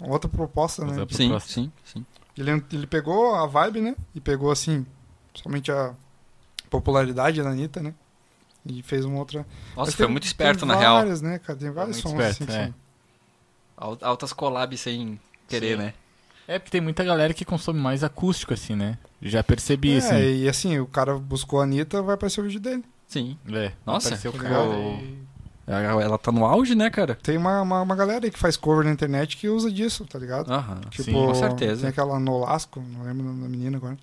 [0.00, 0.98] Outra proposta, né?
[0.98, 1.52] Outra proposta.
[1.52, 2.04] sim, sim.
[2.36, 3.94] Ele, ele pegou a vibe, né?
[4.14, 4.84] E pegou assim.
[5.34, 5.94] Somente a
[6.68, 7.94] popularidade da Anitta, né?
[8.66, 9.46] E fez uma outra.
[9.76, 10.96] Nossa, Mas foi tem- muito esperto, tem na real.
[10.96, 11.58] várias, né, cara?
[11.58, 12.60] Tem vários sons esperto, assim.
[12.60, 12.72] é.
[13.76, 15.82] Altas collabs sem querer, Sim.
[15.84, 15.94] né?
[16.48, 18.98] É porque tem muita galera que consome mais acústico, assim, né?
[19.20, 20.16] Já percebi, É, assim.
[20.42, 22.84] e assim, o cara buscou a Anitta, vai aparecer o vídeo dele.
[23.06, 23.36] Sim.
[23.52, 25.18] É, Nossa, o tá cara e-
[25.66, 27.14] Ela ela tá no auge, né, cara?
[27.22, 30.18] Tem uma, uma, uma galera aí que faz cover na internet que usa disso, tá
[30.18, 30.50] ligado?
[30.52, 30.80] Aham.
[30.90, 31.82] tipo, sim, com certeza.
[31.82, 33.96] Tem aquela Nolasco, não lembro o nome da menina agora.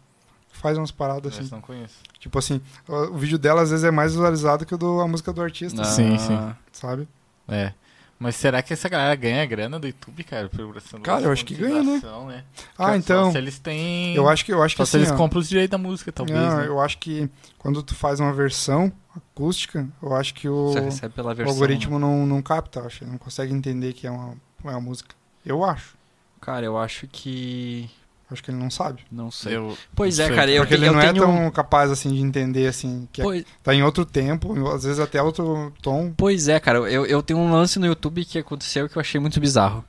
[0.51, 1.43] Faz umas paradas assim.
[1.43, 1.95] Essa não conheço.
[2.19, 5.33] Tipo assim, o, o vídeo dela às vezes é mais visualizado que o da música
[5.33, 6.37] do artista, Ah, Sim, sim.
[6.71, 7.07] sabe?
[7.47, 7.73] É.
[8.19, 10.49] Mas será que essa galera ganha grana do YouTube, cara?
[10.49, 12.01] Por essa Cara, eu acho que ganha, né?
[12.27, 12.43] né?
[12.77, 13.31] Ah, então.
[13.31, 14.13] se eles têm.
[14.13, 15.77] Eu acho que eu acho que Só se assim, eles ó, compram os direitos da
[15.77, 16.37] música, talvez.
[16.37, 16.67] não, né?
[16.67, 21.13] eu acho que quando tu faz uma versão acústica, eu acho que o, Você recebe
[21.13, 21.53] pela o versão.
[21.53, 22.05] algoritmo né?
[22.05, 25.15] não, não capta, eu acho, não consegue entender que é uma, é uma música.
[25.45, 25.95] Eu acho.
[26.41, 27.89] Cara, eu acho que.
[28.31, 29.01] Acho que ele não sabe.
[29.11, 29.55] Não sei.
[29.57, 30.35] Eu- Pois não é, sei.
[30.35, 31.11] cara, eu, Porque ele eu não tenho.
[31.11, 34.83] é tão capaz assim de entender assim que é- Pois, tá em outro tempo, às
[34.83, 36.13] vezes até outro tom.
[36.15, 39.19] pois é, cara, eu, eu tenho um lance no YouTube que aconteceu que eu achei
[39.19, 39.83] muito bizarro.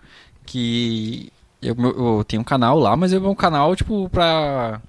[0.46, 1.30] Que
[1.60, 4.80] eu, eu tenho um canal lá, mas é um canal, tipo, pra.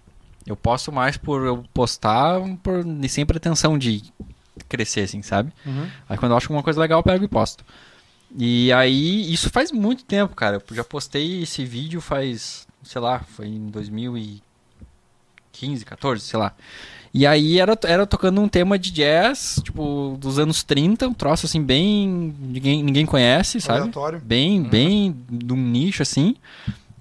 [0.47, 4.02] Eu posto mais por eu postar por, sem pretensão de
[4.68, 5.52] crescer, assim, sabe?
[6.10, 7.64] Aí quando eu acho alguma coisa legal, eu pego e posto.
[8.38, 10.56] E aí, isso faz muito tempo, cara.
[10.70, 13.71] Eu já postei esse vídeo faz, sei lá, foi em
[15.51, 16.53] 15, 14, sei lá.
[17.13, 21.45] E aí era, era tocando um tema de jazz, tipo, dos anos 30, um troço
[21.45, 22.34] assim, bem.
[22.39, 23.82] ninguém, ninguém conhece, sabe?
[23.82, 24.21] Aleatório.
[24.23, 26.36] Bem, bem de um nicho assim.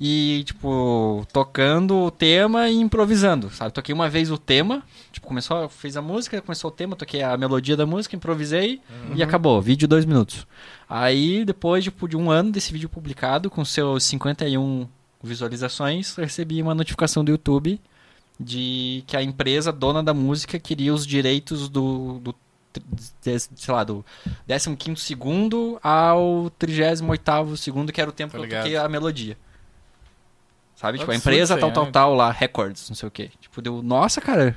[0.02, 3.70] E, tipo, tocando o tema e improvisando, sabe?
[3.70, 7.36] Toquei uma vez o tema, tipo, começou, fiz a música, começou o tema, toquei a
[7.36, 8.80] melodia da música, improvisei
[9.14, 9.60] e acabou.
[9.60, 10.46] Vídeo dois minutos.
[10.88, 14.88] Aí, depois tipo, de um ano desse vídeo publicado, com seus 51
[15.22, 17.80] visualizações, eu recebi uma notificação do YouTube
[18.38, 22.34] de que a empresa dona da música queria os direitos do, do
[23.20, 24.04] sei lá, do
[24.78, 29.36] 15 segundo ao 38 segundo, que era o tempo Tô que eu toquei a melodia.
[30.76, 30.98] Sabe?
[30.98, 31.90] Tipo, a empresa tal, tal, né?
[31.90, 33.30] tal lá, Records, não sei o quê.
[33.38, 34.56] Tipo, deu, nossa, cara.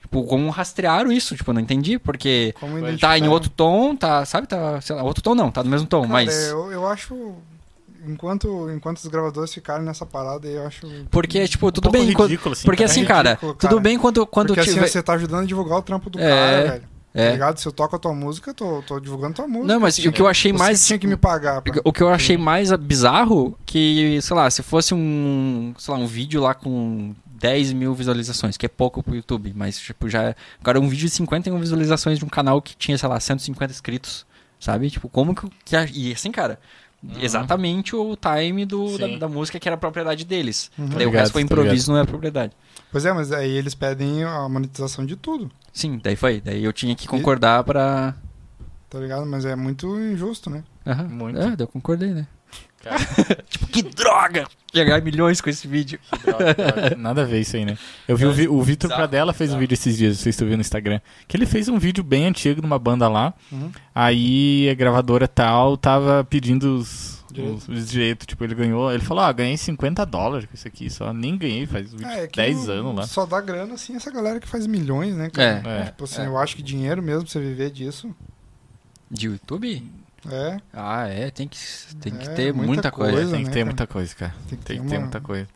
[0.00, 1.36] Tipo, como rastrearam isso?
[1.36, 4.46] Tipo, eu não entendi, porque Como Tá tá em outro tom, tá, sabe?
[4.46, 6.48] Tá, sei lá, outro tom não, tá no mesmo tom, Cara, mas...
[6.48, 7.34] eu, eu acho.
[8.06, 10.86] Enquanto, enquanto os gravadores ficarem nessa parada aí, eu acho.
[11.10, 12.06] Porque, tipo, Um tudo pouco bem...
[12.06, 12.90] ridículo, assim, porque cara.
[12.90, 13.80] assim, É cara, ridículo, tudo cara.
[13.80, 14.88] bem quando, quando Porque assim, tiver...
[14.88, 16.84] você tá ajudando a divulgar o trampo do É, cara, velho.
[17.14, 17.26] é.
[17.26, 17.58] Tá ligado?
[17.58, 19.66] Se eu toco a tua música, eu tô, tô divulgando tua música.
[19.72, 20.86] Não, mas o que eu achei mais...
[20.86, 21.60] tinha que me pagar.
[21.60, 21.80] Pra...
[21.84, 26.06] O que eu achei mais bizarro que, sei lá, se fosse um, sei lá, um
[26.06, 30.34] vídeo lá com 10 mil visualizações, que é pouco pro YouTube, mas tipo, já.
[30.60, 34.26] Agora um vídeo de 51 visualizações de um canal que tinha, sei lá, 150 inscritos,
[34.58, 34.90] sabe?
[34.90, 35.48] Tipo, como que.
[35.64, 36.58] que e assim, cara.
[37.20, 40.70] Exatamente o time do, da, da música que era a propriedade deles.
[40.78, 40.86] Uhum.
[40.86, 41.60] Daí o Ligado, resto foi ligado.
[41.60, 42.52] improviso, não é propriedade.
[42.92, 46.40] Pois é, mas aí eles pedem a monetização de tudo, Sim, daí foi.
[46.40, 48.14] Daí eu tinha que concordar pra.
[48.88, 49.24] tá ligado?
[49.24, 50.64] Mas é muito injusto, né?
[50.86, 51.04] Aham.
[51.04, 51.38] Muito.
[51.38, 52.26] É, eu concordei, né?
[52.82, 52.98] Cara.
[53.48, 54.46] tipo, que droga!
[54.72, 55.98] Ganhar milhões com esse vídeo.
[56.24, 56.94] Droga, droga.
[56.98, 57.76] Nada a ver isso aí, né?
[58.06, 60.46] Eu vi o, o Vitor Pradella fez um vídeo esses dias, não sei se tu
[60.46, 61.00] viu no Instagram.
[61.26, 63.34] Que ele fez um vídeo bem antigo numa banda lá.
[63.50, 63.70] Uhum.
[63.94, 67.22] Aí a gravadora tal tava pedindo os,
[67.68, 68.26] os direitos.
[68.28, 68.92] Tipo, ele ganhou.
[68.92, 70.88] Ele falou: Ah, ganhei 50 dólares com isso aqui.
[70.88, 73.06] Só nem ganhei, faz É, é que 10 não- anos lá.
[73.08, 75.62] Só dá grana, assim, essa galera que faz milhões, né, cara?
[75.66, 75.80] É.
[75.80, 75.84] É.
[75.86, 76.26] Tipo assim, É.
[76.26, 78.14] eu acho que dinheiro mesmo pra você viver disso.
[79.10, 79.82] De YouTube?
[80.28, 81.58] É, Ah, é, tem que,
[82.00, 83.12] tem que É, ter muita, muita coisa.
[83.12, 83.30] coisa.
[83.32, 83.64] tem que né, ter cara?
[83.66, 84.34] muita coisa, cara.
[84.48, 85.02] tem que Tem ter, que ter uma...
[85.02, 85.48] muita coisa.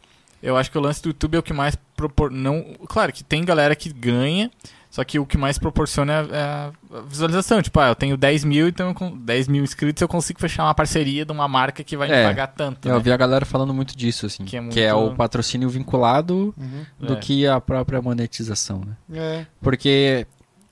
[0.42, 2.30] Eu acho que o lance do YouTube é o que mais propor...
[2.30, 4.50] não Claro que tem galera que ganha,
[4.90, 7.60] só que o que mais proporciona é a a visualização.
[7.62, 10.74] Tipo, ah, eu tenho 10 mil, então com 10 mil inscritos eu consigo fechar uma
[10.74, 12.24] parceria de uma marca que vai me É.
[12.24, 12.86] pagar tanto.
[12.86, 12.96] Eu né?
[12.96, 14.44] ouvi a galera falando muito disso, assim.
[14.44, 16.84] Que Que é é, muito- o patrocínio vinculado Uhum.
[17.00, 17.16] do É.
[17.16, 18.96] que a própria monetização, né?
[19.12, 20.26] É, Porque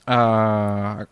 [0.05, 1.07] a...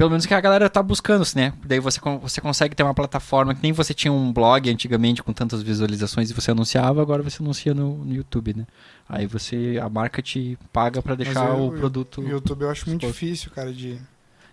[0.00, 1.52] Pelo menos que a galera tá buscando, assim, né?
[1.62, 5.30] Daí você, você consegue ter uma plataforma que nem você tinha um blog antigamente com
[5.30, 8.66] tantas visualizações e você anunciava, agora você anuncia no, no YouTube, né?
[9.06, 12.22] Aí você, a marca te paga pra deixar eu- o produto.
[12.22, 13.20] o YouTube eu acho muito exposto.
[13.20, 13.98] difícil, cara, de...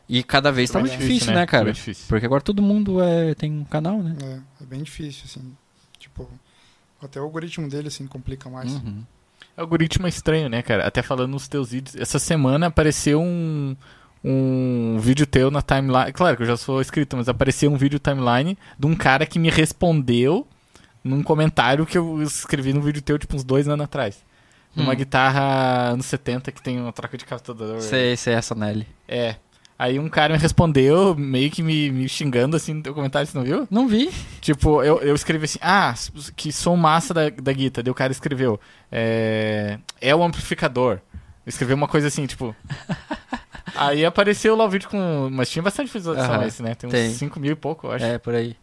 [0.09, 1.71] E cada vez tá Muito mais difícil, né, Muito cara?
[1.71, 2.03] difícil.
[2.09, 4.17] Porque agora todo mundo é, tem um canal, né?
[4.21, 5.55] É, é bem difícil, assim.
[5.97, 6.29] Tipo,
[7.01, 8.69] até o algoritmo dele, assim, complica mais.
[8.73, 9.01] Uhum.
[9.55, 10.85] O algoritmo é estranho, né, cara?
[10.85, 11.95] Até falando nos teus vídeos.
[11.95, 13.77] Essa semana apareceu um,
[14.23, 16.11] um vídeo teu na timeline.
[16.11, 19.39] Claro que eu já sou inscrito, mas apareceu um vídeo timeline de um cara que
[19.39, 20.47] me respondeu
[21.03, 24.25] num comentário que eu escrevi no vídeo teu, tipo, uns dois anos atrás.
[24.75, 24.95] Numa Hum.
[24.95, 27.81] guitarra anos 70 que tem uma troca de captador.
[27.81, 28.85] Sei, sei essa Nelly.
[29.07, 29.35] É.
[29.79, 33.37] Aí um cara me respondeu, meio que me, me xingando assim no teu comentário, você
[33.37, 33.67] não viu?
[33.69, 34.11] Não vi.
[34.41, 35.93] Tipo, eu, eu escrevi assim, ah,
[36.35, 37.83] que som massa da, da guitarra.
[37.83, 38.59] Daí o cara escreveu,
[38.91, 40.99] é, é o amplificador.
[41.45, 42.55] Escreveu uma coisa assim, tipo.
[43.77, 45.29] Aí apareceu lá o vídeo com.
[45.31, 46.75] Mas tinha bastante visualização esse, né?
[46.75, 47.09] Tem uns tem.
[47.11, 48.05] 5 mil e pouco, eu acho.
[48.05, 48.55] É, É, por aí.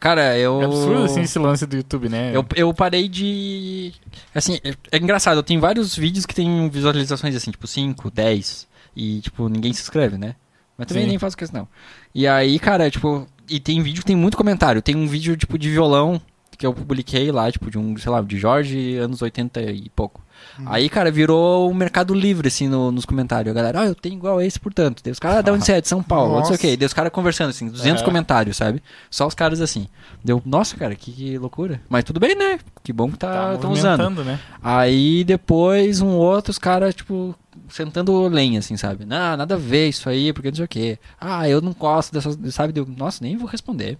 [0.00, 0.60] Cara, eu.
[0.62, 2.32] absurdo assim esse lance do YouTube, né?
[2.34, 3.92] Eu, eu parei de.
[4.34, 8.68] Assim, é, é engraçado, eu tenho vários vídeos que tem visualizações assim, tipo 5, 10.
[8.96, 10.36] E, tipo, ninguém se inscreve, né?
[10.76, 11.10] Mas também Sim.
[11.10, 11.68] nem faço questão.
[12.14, 13.26] E aí, cara, tipo.
[13.48, 14.80] E tem vídeo que tem muito comentário.
[14.80, 16.20] Tem um vídeo, tipo, de violão
[16.56, 20.23] que eu publiquei lá, tipo, de um, sei lá, de Jorge, anos 80 e pouco.
[20.58, 20.64] Uhum.
[20.68, 23.50] Aí, cara, virou um mercado livre, assim, no- nos comentários.
[23.50, 25.02] A galera, ah, eu tenho igual esse, portanto.
[25.02, 25.80] Daí os caras, ah, de onde você é?
[25.80, 26.76] De São Paulo, não sei o quê.
[26.76, 28.04] Daí os caras conversando, assim, 200 Aham.
[28.10, 28.82] comentários, sabe?
[29.10, 29.88] Só os caras assim.
[30.22, 31.80] Deu, nossa, cara, que, que loucura.
[31.88, 32.58] Mas tudo bem, né?
[32.82, 34.24] Que bom que tá, tá usando.
[34.24, 34.38] né?
[34.62, 37.34] Aí depois um outro, os caras, tipo,
[37.68, 39.04] sentando lenha, assim, sabe?
[39.04, 40.98] Não, nada a ver isso aí, porque não sei o quê.
[41.20, 42.72] Ah, eu não gosto dessas, sabe?
[42.72, 43.98] Deu, nossa, nem vou responder.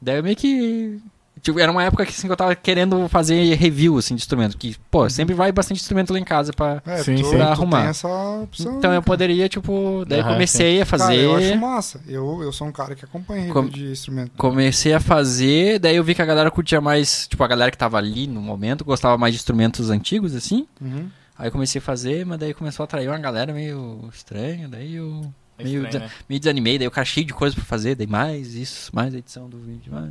[0.00, 0.98] Daí eu meio que.
[1.46, 4.58] Tipo, era uma época que, assim, que eu tava querendo fazer review, assim, de instrumento.
[4.58, 6.82] Que, pô, sempre vai bastante instrumento lá em casa pra.
[6.84, 7.36] É, Sim, tu, sim.
[7.36, 7.82] Pra arrumar.
[7.82, 8.08] tem essa
[8.42, 8.78] opção.
[8.78, 10.04] Então né, eu poderia, tipo.
[10.08, 11.20] Daí Aham, comecei a Cara, fazer.
[11.20, 12.00] eu acho massa.
[12.08, 14.32] Eu, eu sou um cara que acompanha review Com- de instrumento.
[14.36, 17.78] Comecei a fazer, daí eu vi que a galera curtia mais, tipo, a galera que
[17.78, 20.66] tava ali no momento gostava mais de instrumentos antigos, assim.
[20.80, 21.08] Uhum.
[21.38, 24.96] Aí eu comecei a fazer, mas daí começou a atrair uma galera meio estranha, daí
[24.96, 26.10] eu É meio, estranho, né?
[26.28, 29.48] meio desanimei, daí o cara cheio de coisa pra fazer, daí mais isso, mais edição
[29.48, 29.92] do vídeo.
[29.92, 30.10] Mais...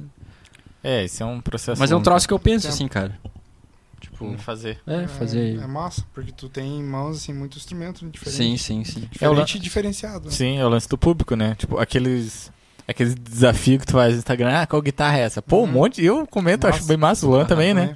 [0.88, 1.80] É, esse é um processo.
[1.80, 2.04] Mas é um longo.
[2.06, 2.74] troço que eu penso Tempo.
[2.76, 3.18] assim, cara.
[4.00, 4.80] Tipo, fazer.
[4.86, 5.58] é, fazer.
[5.60, 8.38] É, massa, porque tu tem em mãos, assim, muito instrumento diferente.
[8.38, 9.10] sim, sim, sim.
[9.20, 10.26] É o lan- Diferente e diferenciado.
[10.26, 10.32] né?
[10.32, 11.56] Sim, é o lance do público, né?
[11.58, 12.52] Tipo, aqueles.
[12.88, 15.42] Aqueles desafios que tu faz no Instagram, ah, qual guitarra é essa?
[15.42, 15.68] Pô, um Uhum.
[15.72, 17.96] monte, eu comento, acho bem massa, o Luan também, né?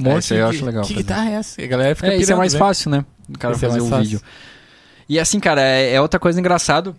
[0.00, 1.02] Um É, monte isso aí eu de- acho legal Que fazer.
[1.02, 1.60] guitarra é essa?
[1.60, 2.58] E a galera fica É, isso é pirando, mais né?
[2.58, 3.04] fácil, né?
[3.28, 4.04] O cara Isso é fazer mais o fácil.
[4.18, 4.22] vídeo.
[5.06, 6.96] E assim, cara, é, é outra coisa engraçado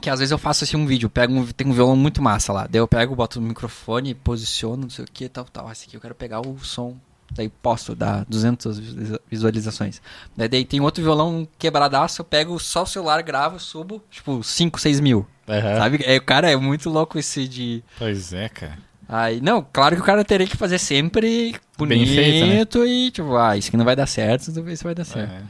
[0.00, 2.52] que às vezes eu faço assim um vídeo, pego um, tem um violão muito massa
[2.52, 5.70] lá, daí eu pego, boto no microfone, posiciono, não sei o que, tal, tal.
[5.72, 6.96] Esse aqui eu quero pegar o som,
[7.32, 10.02] daí posto, dá 200 visualiza- visualizações.
[10.36, 14.78] Daí, daí tem outro violão quebradaço, eu pego só o celular, gravo, subo, tipo 5,
[14.78, 15.78] 6 mil, Aham.
[15.78, 16.00] sabe?
[16.04, 17.82] É, cara, é muito louco esse de...
[17.98, 18.78] Pois é, cara.
[19.08, 22.86] Aí, não, claro que o cara teria que fazer sempre bonito Bem feito, né?
[22.88, 25.30] e tipo, ah, isso aqui não vai dar certo, talvez vai dar certo.
[25.30, 25.42] É.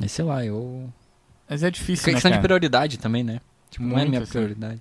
[0.00, 0.88] Mas sei lá, eu...
[1.48, 2.42] Mas é difícil, É né, questão de cara?
[2.46, 3.40] prioridade também, né?
[3.70, 4.32] Tipo, não é Muito, minha assim.
[4.32, 4.80] prioridade.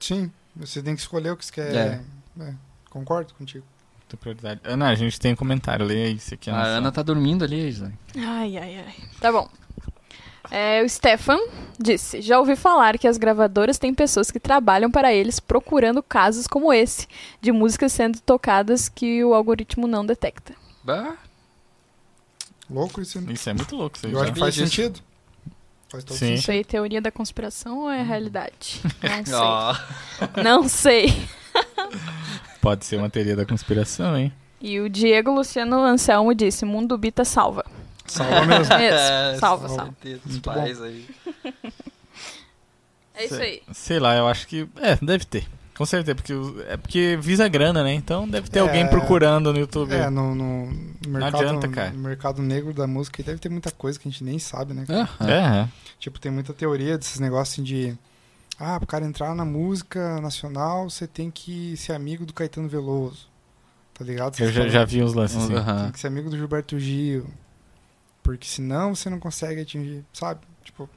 [0.00, 1.74] Sim, você tem que escolher o que você quer.
[1.74, 2.00] É.
[2.40, 2.54] É,
[2.90, 3.64] concordo contigo.
[3.98, 4.60] Muita prioridade.
[4.64, 6.50] Ana, a gente tem um comentário, lê isso aqui.
[6.50, 7.92] A Ana tá dormindo ali, Isla.
[8.16, 8.94] Ai, ai, ai.
[9.20, 9.48] Tá bom.
[10.50, 11.38] É, o Stefan
[11.78, 16.46] disse: Já ouvi falar que as gravadoras têm pessoas que trabalham para eles procurando casos
[16.46, 17.08] como esse,
[17.40, 20.54] de músicas sendo tocadas que o algoritmo não detecta.
[20.84, 21.16] Bah,
[22.68, 23.20] Louco isso.
[23.20, 23.32] né?
[23.32, 24.12] Isso é muito louco, isso aí.
[24.12, 25.00] Eu acho que faz sentido.
[25.96, 26.26] Faz todo Sim.
[26.26, 26.38] sentido.
[26.40, 28.82] Isso aí é teoria da conspiração ou é realidade?
[29.02, 29.34] Não sei.
[29.34, 29.76] ó.
[30.42, 31.28] Não sei.
[32.60, 34.32] Pode ser uma teoria da conspiração, hein?
[34.60, 37.64] E o Diego Luciano Anselmo disse: Mundo Bita salva.
[38.06, 38.74] Salva mesmo.
[38.76, 38.98] Mesmo.
[39.40, 39.68] Salva, salva.
[39.68, 39.94] salva.
[40.04, 41.06] Os Muito pais aí.
[43.14, 43.62] É isso aí.
[43.72, 44.68] Sei lá, eu acho que.
[44.76, 45.46] É, deve ter.
[45.76, 46.32] Com certeza, porque
[46.68, 47.92] é porque visa grana, né?
[47.92, 48.62] Então deve ter É.
[48.62, 49.92] alguém procurando no YouTube.
[49.92, 50.72] É, no, no
[51.06, 51.90] mercado, adianta, cara.
[51.90, 54.86] no mercado negro da música deve ter muita coisa que a gente nem sabe, né?
[55.20, 55.68] É, é.
[55.98, 57.98] Tipo, tem muita teoria desses negócios assim, de.
[58.58, 63.28] Ah, pro cara entrar na música nacional, você tem que ser amigo do Caetano Veloso.
[63.92, 64.34] Tá ligado?
[64.40, 65.54] Eu já, já vi uns lances assim.
[65.82, 67.26] Tem que ser amigo do Gilberto Gil.
[68.22, 70.40] Porque senão você não consegue atingir, sabe?
[70.64, 70.88] Tipo,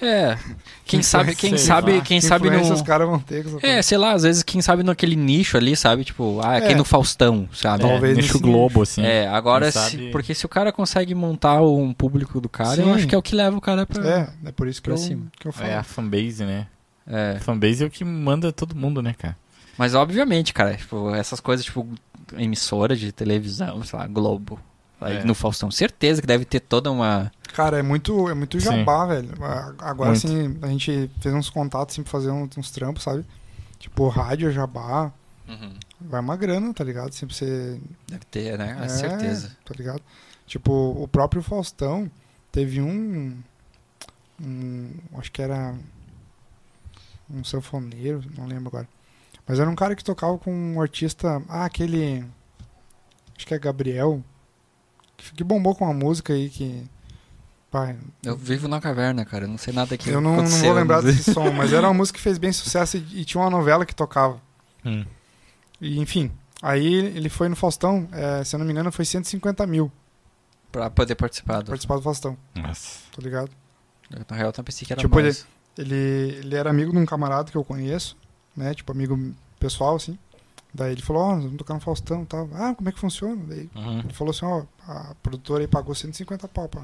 [0.00, 0.36] É.
[0.84, 2.00] Quem sabe, quem Sei sabe, lá.
[2.02, 2.60] quem que sabe no.
[2.72, 3.46] os caras vão ter.
[3.62, 6.04] É, sei lá, às vezes quem sabe naquele nicho ali, sabe?
[6.04, 6.74] Tipo, ah, aqui É.
[6.74, 7.82] no Faustão, sabe?
[7.82, 9.02] É, Talvez nicho Globo, assim.
[9.02, 12.84] É, agora, se- sabe- porque se o cara consegue montar um público do cara, eu
[12.88, 12.92] Sim.
[12.92, 14.06] acho que é o que leva o cara pra.
[14.06, 15.28] É, é por isso que, eu, cima.
[15.40, 15.70] que eu falo.
[15.70, 16.66] É a fanbase, né?
[17.06, 17.36] É.
[17.38, 19.36] A fanbase é o que manda todo mundo, né, cara?
[19.78, 21.88] Mas obviamente, cara, tipo, essas coisas, tipo,
[22.36, 24.60] emissora de televisão, sei lá, Globo.
[25.00, 25.24] Aí É.
[25.24, 27.30] no Faustão, certeza que deve ter toda uma.
[27.52, 28.66] Cara, é muito, é muito Sim.
[28.78, 29.28] jabá, velho.
[29.44, 30.26] A- Agora, Muito.
[30.26, 33.24] assim, a gente fez uns contatos, assim, pra fazer uns, uns trampos, sabe?
[33.78, 35.12] Tipo, rádio, jabá.
[36.00, 37.12] Vai uma grana, tá ligado?
[37.12, 37.80] Sempre você...
[38.08, 38.76] Deve ter, né?
[38.82, 39.56] É, certeza.
[39.64, 40.02] Tá ligado?
[40.46, 42.10] Tipo, o próprio Faustão
[42.50, 43.36] teve um...
[44.42, 45.74] um acho que era...
[47.30, 48.88] Um sanfoneiro, não lembro agora.
[49.46, 51.42] Mas era um cara que tocava com um artista...
[51.48, 52.24] Ah, aquele...
[53.36, 54.22] Acho que é Gabriel.
[55.16, 56.84] Que, bombou com uma música aí que...
[57.70, 59.44] Pai, Eu vivo na caverna, cara.
[59.44, 61.86] Eu não sei nada que eu não, não vou lembrar mas- desse som, mas era
[61.88, 64.40] uma música que fez bem sucesso e, e tinha uma novela que tocava.
[64.84, 65.04] Hum.
[65.80, 66.30] E, enfim,
[66.62, 69.90] aí ele foi no Faustão, é, se eu não me engano, foi 150 mil
[70.72, 71.66] Pra poder participar pra do.
[71.68, 73.00] participar do Faustão, Nossa.
[73.14, 73.50] tá ligado?
[74.28, 75.46] Na real, eu pensei que era Tipo, mais.
[75.76, 75.94] Ele,
[76.40, 78.16] ele era amigo de um camarada que eu conheço,
[78.56, 78.72] né?
[78.74, 80.18] Tipo, amigo pessoal, assim.
[80.76, 82.48] Daí ele falou, ó, nós vamos tocar no Faustão e tal.
[82.54, 83.42] Ah, como é que funciona?
[83.48, 84.00] Daí Uhum.
[84.00, 86.82] ele falou assim, ó, a produtora aí pagou 150 pau pra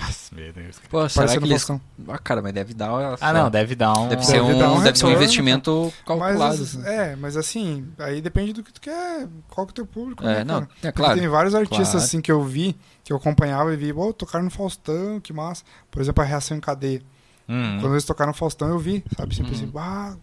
[0.00, 0.80] Nossa, meu Deus.
[0.90, 1.70] Pô, será que no eles.
[2.08, 2.90] Ah, cara, mas deve dar.
[3.20, 4.08] Ah, não, deve dar um.
[4.08, 6.38] Deve ser Deve um, dar um deve ser um investimento calculado.
[6.38, 6.82] Mas, assim.
[6.84, 10.24] é, mas assim, aí depende do que tu quer, qual que é o teu público,
[10.24, 10.68] né, É, não, cara?
[10.82, 11.20] é Porque claro.
[11.20, 12.04] tem vários artistas claro.
[12.04, 12.74] assim que eu vi,
[13.04, 15.62] que eu acompanhava e vi, pô, tocaram no Faustão, que massa.
[15.92, 17.00] Por exemplo, a reação em cadeia.
[17.48, 17.78] Uhum.
[17.80, 19.34] Quando eles tocaram no Faustão, eu vi, sabe?
[19.36, 19.58] Sempre Uhum.
[19.58, 20.16] assim, ah,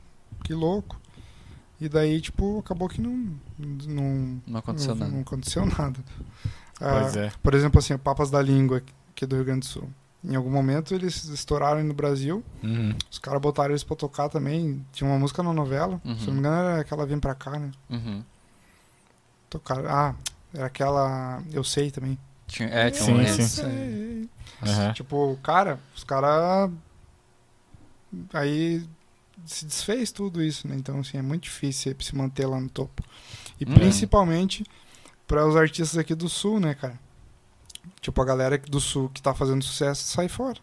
[0.44, 1.00] que louco.
[1.82, 3.36] E daí, tipo, acabou que não.
[3.58, 5.12] Não, Não aconteceu não, nada.
[5.12, 6.00] não aconteceu nada.
[6.78, 7.32] Pois Ah, é.
[7.42, 8.84] Por exemplo, assim, o Papas da Língua,
[9.16, 9.90] que é do Rio Grande do Sul.
[10.24, 12.44] Em algum momento eles estouraram no Brasil.
[12.64, 12.96] Uhum.
[13.10, 14.86] Os caras botaram eles pra tocar também.
[14.94, 16.00] Tinha uma música na novela.
[16.06, 16.18] Uhum.
[16.20, 17.72] Se não me engano, era aquela Vem Pra Cá, né?
[17.90, 18.24] Uhum.
[19.50, 19.90] Tocaram.
[19.90, 20.14] Ah,
[20.54, 21.42] era aquela.
[21.52, 22.16] Eu sei também.
[22.46, 24.30] Tinha, é, tinha Sim, um sim.
[24.62, 24.94] Aham.
[24.94, 26.70] Tipo, cara, os caras.
[28.34, 28.88] Aí
[29.46, 30.76] se desfez tudo isso, né?
[30.76, 33.04] Então, assim, é muito difícil se manter lá no topo.
[33.60, 33.74] E Hum.
[33.74, 34.66] principalmente
[35.28, 37.00] para os artistas aqui do sul, né, cara?
[38.00, 40.58] Tipo, a galera do sul que tá fazendo sucesso sai fora.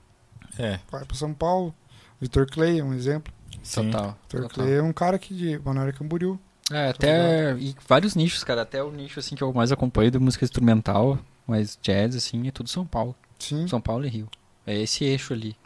[0.58, 1.74] É, Vai pra São Paulo.
[2.20, 3.32] Vitor Clay é um exemplo.
[3.62, 3.90] sim.
[3.90, 4.18] Total.
[4.32, 4.48] Vitor.
[4.48, 6.38] Clay é um cara aqui de Balneário Camboriú.
[6.70, 7.54] É, até.
[7.58, 8.62] E vários nichos, cara.
[8.62, 12.50] Até o nicho assim que eu mais acompanho de música instrumental, mas jazz, assim, é
[12.50, 13.14] tudo São Paulo.
[13.38, 13.66] Sim.
[13.68, 14.28] São Paulo e Rio.
[14.66, 15.56] É esse eixo ali.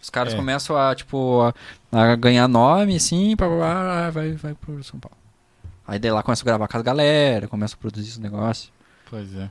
[0.00, 0.36] Os caras É.
[0.36, 1.40] começam a, tipo,
[1.92, 5.16] a, a ganhar nome, assim, pra, pra, vai, vai pro São Paulo.
[5.86, 8.70] Aí daí lá começa a gravar com as galera, começa a produzir esse negócio.
[9.10, 9.50] Pois é.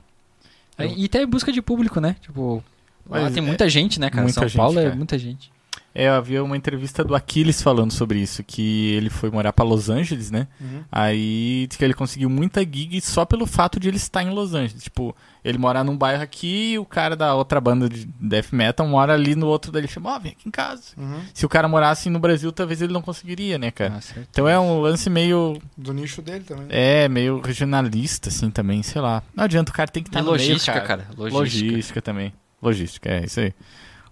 [0.78, 2.16] Aí, e até em busca de público, né?
[2.22, 2.64] Tipo,
[3.10, 4.22] lá Mas tem é- muita gente, né, cara?
[4.24, 4.96] muita São gente, Paulo é cara.
[4.96, 5.52] muita gente.
[5.96, 9.90] É, havia uma entrevista do Aquiles falando sobre isso, que ele foi morar pra Los
[9.90, 10.48] Angeles, né?
[10.62, 10.84] Uhum.
[10.92, 14.84] Aí que ele conseguiu muita gig só pelo fato de ele estar em Los Angeles.
[14.84, 15.16] Tipo,
[15.48, 19.14] ele morar num bairro aqui e o cara da outra banda de death metal mora
[19.14, 20.84] ali no outro, daí ele chama, ó, vem aqui em casa.
[20.98, 21.22] Uhum.
[21.34, 23.96] Se o cara morasse no Brasil, talvez ele não conseguiria, né, cara?
[23.98, 24.28] Ah, certo.
[24.30, 25.58] Então é um lance meio.
[25.78, 26.68] Do nicho dele também.
[26.70, 29.24] É, meio regionalista, assim, também, sei lá.
[29.36, 30.86] Não adianta, o cara tem que estar E no meio, logística, cara.
[30.86, 31.08] cara.
[31.18, 31.40] Logística.
[31.68, 32.34] Logística também.
[32.62, 33.54] Logística, é isso aí.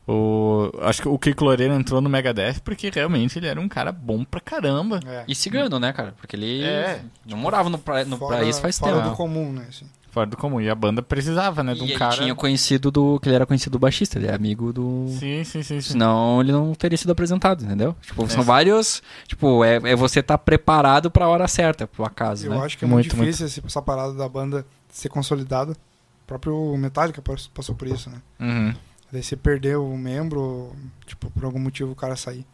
[0.07, 3.91] O, acho que o Kiko Loureiro entrou no Megadeth porque realmente ele era um cara
[3.91, 4.99] bom pra caramba.
[5.05, 5.23] É.
[5.27, 6.13] E cigano, né, cara?
[6.17, 7.01] Porque ele É.
[7.25, 9.09] não morava no, pra, no Fora- país faz fora tempo.
[9.09, 9.65] do comum, né?
[9.67, 9.85] assim.
[10.15, 10.61] Fora do comum.
[10.61, 11.73] E a banda precisava, né?
[11.73, 12.15] De um e ele cara.
[12.15, 13.19] tinha conhecido do.
[13.19, 15.07] que ele era conhecido do baixista, ele é amigo do.
[15.19, 15.81] Sim, sim, sim.
[15.81, 15.81] sim.
[15.81, 17.93] Senão ele não teria sido apresentado, entendeu?
[18.01, 18.45] Tipo, são É.
[18.45, 19.03] vários.
[19.27, 22.59] Tipo, é, é você estar preparado pra hora certa, pro acaso, Eu né?
[22.65, 25.73] acho que é Muito, muito, difícil esse- essa parada da banda ser consolidada.
[25.73, 28.21] O próprio Metallica pass- passou por isso, né?
[28.39, 28.73] Uhum.
[29.11, 30.71] Daí você perdeu o membro,
[31.05, 32.45] tipo, por algum motivo o cara sair.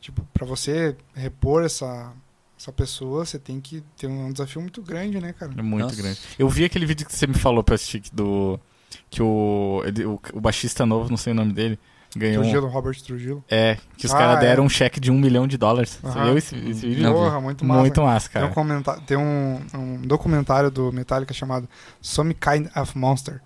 [0.00, 2.12] Tipo, pra você repor essa,
[2.62, 5.52] essa pessoa, você tem que ter um desafio muito grande, né, cara?
[5.56, 5.96] É muito Nossa.
[5.96, 6.20] grande.
[6.38, 8.58] Eu vi aquele vídeo que você me falou pra assistir que do.
[9.10, 11.78] Que o, ele- o, o baixista novo, não sei o nome dele,
[12.16, 12.38] ganhou.
[12.40, 13.44] um- Trujillo, Robert Trujillo.
[13.50, 14.40] É, que os Ah, caras é.
[14.40, 15.98] deram um cheque de um milhão de dólares.
[16.02, 17.12] Você viu esse, esse vídeo?
[17.12, 17.80] Porra, muito massa.
[17.80, 18.46] Muito massa, Tem, cara.
[18.46, 21.68] um, comenta- tem um, um documentário do Metallica chamado
[22.00, 23.40] Some Kind of Monster,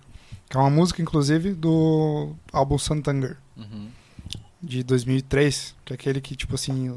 [0.49, 3.87] que é uma música, inclusive, do álbum Santanger, Uhum.
[4.61, 6.95] De 2003, que é aquele que, tipo assim,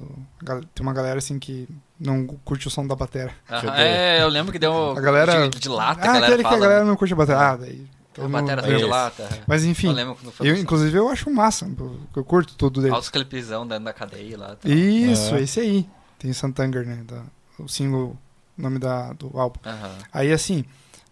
[0.74, 1.69] tem uma galera assim que
[1.99, 3.32] não curte o som da bateria.
[3.51, 6.43] Aham, é, eu lembro que deu A galera- de, de lata, ah, a galera aquele
[6.43, 6.57] fala.
[6.57, 7.41] que a galera não curte a bateria.
[7.43, 7.87] Ah, daí...
[8.15, 8.87] todo A batera é de isso.
[8.89, 9.28] lata.
[9.47, 10.47] Mas Eu enfim, eu, lançado.
[10.59, 11.69] inclusive eu acho massa,
[12.16, 12.95] eu curto tudo dele.
[12.95, 14.57] Altos clipezão dentro da cadeia lá.
[14.57, 14.69] tá.
[14.69, 15.43] Isso, É.
[15.43, 15.89] esse aí.
[16.19, 17.03] Tem Santanger, né?
[17.07, 17.24] da-
[17.59, 18.16] o single,
[18.59, 19.61] o nome da, do álbum.
[19.66, 19.93] Aham.
[20.12, 20.65] Aí, assim,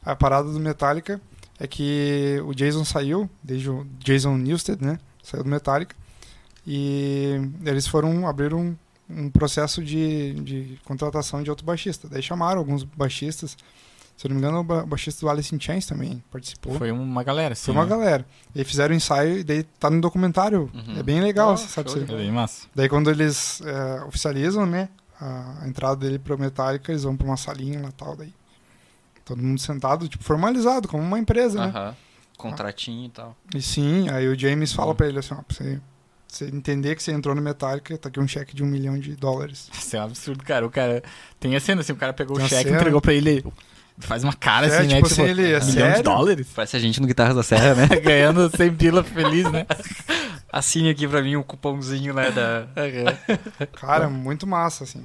[0.02, 1.20] a parada do Metallica
[1.60, 4.98] é que o Jason saiu, desde o Jason Newsted, né?
[5.22, 5.94] Saiu do Metallica.
[6.70, 8.76] E eles foram abrir um,
[9.08, 12.06] um processo de, de contratação de outro baixista.
[12.08, 13.56] Daí chamaram alguns baixistas.
[14.18, 16.72] Se eu não me engano, o ba- baixista do Alice in Chains também participou.
[16.72, 17.70] Foi, Foi uma galera, assim.
[17.70, 17.88] uma né?
[17.90, 18.26] galera.
[18.54, 20.68] E fizeram o ensaio e daí tá no documentário.
[20.74, 20.98] Uhum.
[20.98, 21.88] É bem legal, Oh, sabe?
[21.90, 22.66] Você- É bem massa.
[22.74, 24.88] Daí quando eles é, oficializam, né,
[25.20, 28.34] a, entrada dele pro Metallica, eles vão pra uma salinha lá tal, daí
[29.24, 31.66] todo mundo sentado, tipo, formalizado, como uma empresa, né?
[31.74, 31.96] Aham.
[32.36, 33.36] Contratinho e tal.
[33.54, 34.94] E sim, aí o James fala Uhum.
[34.96, 35.80] pra ele assim, ó, pra você,
[36.28, 39.16] você entender que você entrou no Metallica, tá aqui um cheque de um milhão de
[39.16, 39.68] dólares.
[39.76, 40.66] Isso é um absurdo, cara.
[40.66, 41.02] O cara.
[41.40, 42.76] Tem a cena assim, o cara pegou Tem o cheque, cena.
[42.76, 43.44] entregou pra ele.
[44.00, 44.94] Faz uma cara É, assim, né?
[44.94, 46.02] tipo assim, ele, é milhão de sério?
[46.05, 46.46] dólares.
[46.55, 47.88] Parece a gente no Guitarras da Serra, né?
[48.00, 49.66] Ganhando 100 pila feliz, né?
[50.52, 52.30] Assine aqui pra mim um cupomzinho, né?
[52.30, 52.68] Da...
[53.72, 55.02] Cara, muito massa, assim.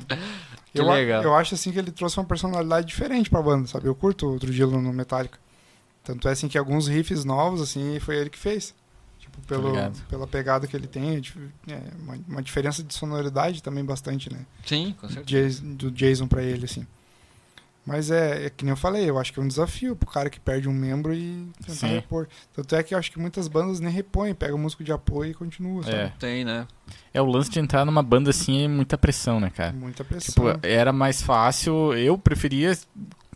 [0.73, 1.23] Que eu, legal.
[1.23, 3.87] eu acho assim que ele trouxe uma personalidade diferente pra banda, sabe?
[3.87, 5.37] Eu curto o Trujillo no Metallica.
[6.03, 8.73] Tanto é assim que alguns riffs novos, assim, foi ele que fez.
[9.33, 9.73] Tipo, pelo,
[10.09, 14.45] pela pegada que ele tem, é é, uma, uma diferença de sonoridade também bastante, né?
[14.65, 15.61] Sim, com certeza.
[15.63, 16.85] Do Jason pra ele, assim.
[17.85, 20.29] Mas é, é que nem eu falei, eu acho que é um desafio pro cara
[20.29, 21.95] que perde um membro e tentar Sim.
[21.95, 22.29] repor.
[22.53, 25.31] Tanto é que eu acho que muitas bandas nem repõem, pega o músico de apoio
[25.31, 25.95] e continua, sabe?
[25.95, 26.13] É.
[26.17, 26.65] Tem, né?
[27.13, 29.73] É o lance de entrar numa banda assim é muita pressão, né, cara?
[29.73, 30.33] Muita pressão.
[30.33, 31.93] Tipo, era mais fácil.
[31.93, 32.77] Eu preferia,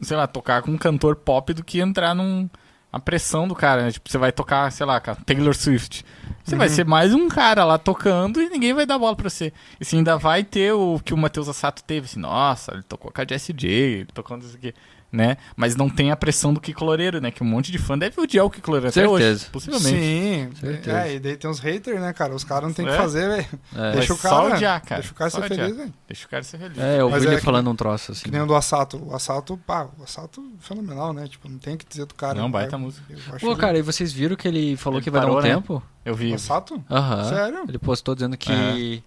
[0.01, 2.49] sei lá, tocar com um cantor pop do que entrar num.
[2.91, 3.91] A pressão do cara, né?
[3.91, 6.05] Tipo, você vai tocar, sei lá, com a Taylor Swift.
[6.43, 6.73] Você vai Uhum.
[6.73, 9.47] ser mais um cara lá tocando e ninguém vai dar bola pra você.
[9.79, 13.11] E assim, ainda vai ter o que o Matheus Assato teve, assim, nossa, ele tocou
[13.11, 14.73] com a Jessie J, ele tocou isso aqui,
[15.11, 15.37] né?
[15.55, 17.31] Mas não tem a pressão do Kiko Loureiro, né?
[17.31, 19.43] Que um monte de fã deve odiar o Kiko Loureiro até Certeza.
[19.43, 19.89] hoje, possivelmente.
[19.97, 20.97] Sim, Certeza.
[20.99, 22.35] é, e daí tem uns haters, né, cara?
[22.35, 22.97] Os caras não tem o que É.
[22.97, 23.47] fazer, velho.
[23.75, 24.55] É, Deixa o Mas só cara.
[24.55, 25.01] odiar, cara.
[25.01, 25.59] Deixa o cara Só ser odiar.
[25.61, 25.93] feliz, velho.
[26.07, 26.77] Deixa o cara ser feliz.
[26.77, 28.23] é eu vi é ele que- falando um troço assim.
[28.23, 28.97] Que nem o do Assato.
[28.97, 31.27] O Assato, pá, o Assato fenomenal, né?
[31.27, 32.39] Tipo, não tem o que dizer do cara.
[32.39, 33.05] Não, baita música.
[33.09, 35.35] Eu acho Pô, cara, e vocês viram que ele falou Ele que vai dar um
[35.35, 35.55] parou, né?
[35.55, 35.81] tempo?
[36.03, 36.31] Eu vi.
[36.31, 36.83] O Assato?
[36.91, 37.23] Aham.
[37.29, 37.63] Sério?
[37.67, 38.51] Ele postou dizendo que.
[38.51, 38.73] Aham.
[38.75, 39.03] que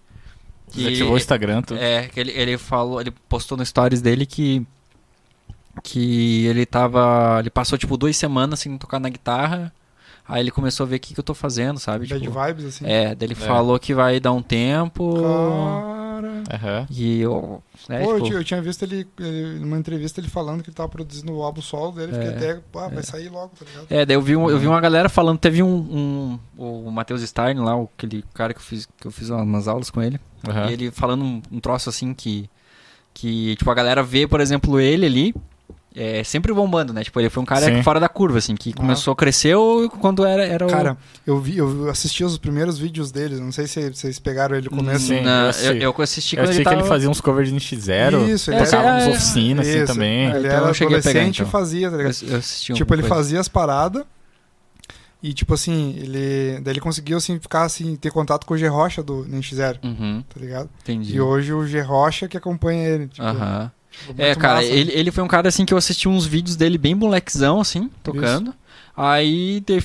[0.73, 1.79] Desativou o Instagram, tudo.
[1.81, 4.65] É, que ele, ele falou, ele postou no stories dele que
[5.83, 9.71] que ele tava, ele passou tipo duas semanas sem tocar na guitarra.
[10.27, 12.07] Aí ele começou a ver o que, que eu tô fazendo, sabe?
[12.07, 12.85] Bad Tipo, vibes, assim.
[12.85, 15.21] é, daí ele falou que vai dar um tempo.
[15.21, 16.43] Cara.
[16.53, 16.87] Aham.
[16.89, 20.27] E eu, né, Pô, eu, tipo, tinha, eu tinha visto ele, ele, numa entrevista, ele
[20.29, 22.13] falando que ele tava produzindo o álbum solo dele.
[22.13, 22.35] Fiquei É.
[22.35, 23.87] até, ah, vai sair logo, tá ligado?
[23.89, 27.21] É, daí eu vi, um- eu vi uma galera falando, teve um, um o Matheus
[27.27, 30.19] Stein lá, o- aquele cara que eu fiz, que eu fiz umas aulas com ele.
[30.47, 30.69] aham.
[30.69, 32.49] E ele falando um, um troço assim que.
[33.13, 35.35] Que, tipo, a galera vê, por exemplo, ele ali.
[35.95, 37.03] É, sempre bombando, né?
[37.03, 37.83] Tipo, ele foi um cara Sim.
[37.83, 40.69] fora da curva, assim, que começou, cresceu quando era, era o...
[40.69, 40.97] Cara,
[41.27, 44.77] eu vi, eu assisti os primeiros vídeos deles, não sei se vocês pegaram ele no
[44.77, 45.07] começo.
[45.07, 45.83] Sim, Não, eu eu, assisti.
[45.83, 46.81] eu assisti Eu quando achei ele que tava...
[46.81, 48.29] ele fazia uns covers de NX0.
[48.29, 49.09] Isso, ele tocava é, uns é.
[49.11, 50.29] oficinas assim também.
[50.29, 51.47] Ele Então era eu cheguei a pegar, adolescente então.
[51.47, 52.15] e fazia, tá ligado?
[52.23, 53.15] Eu, eu assisti um Tipo, ele coisa.
[53.15, 54.03] fazia as paradas
[55.23, 56.59] e, tipo assim, ele.
[56.61, 60.23] Daí ele conseguiu, assim, ficar, assim, ter contato com o G Rocha do NX0, Uhum,
[60.33, 60.69] tá ligado?
[60.81, 61.15] entendi.
[61.15, 63.07] E hoje o G Rocha que acompanha ele.
[63.07, 63.71] Tipo, Aham.
[64.17, 64.67] É, cara, massa.
[64.67, 67.89] ele, ele foi um cara assim que eu assisti uns vídeos dele bem molequezão, assim,
[68.03, 68.53] tocando.
[68.95, 69.83] Aí de-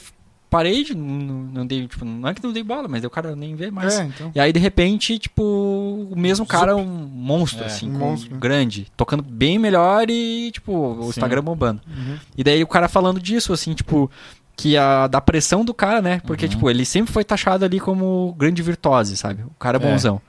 [0.49, 0.95] parei de.
[0.95, 1.05] Não,
[1.53, 3.99] não dei, tipo, não é que não dei bola, mas o cara nem vê mais.
[3.99, 4.33] É, então.
[4.35, 8.37] E aí, de repente, tipo, o mesmo cara, um monstro, É, assim, um com- monstro.
[8.37, 11.09] grande, tocando bem melhor e, tipo, o Sim.
[11.11, 11.81] Instagram bombando.
[11.87, 12.17] Uhum.
[12.37, 14.11] E daí o cara falando disso, assim, tipo,
[14.57, 16.21] que a da pressão do cara, né?
[16.27, 16.51] Porque, Uhum.
[16.51, 19.43] tipo, ele sempre foi taxado ali como grande virtuose, sabe?
[19.43, 19.81] O cara É.
[19.81, 20.21] bonzão.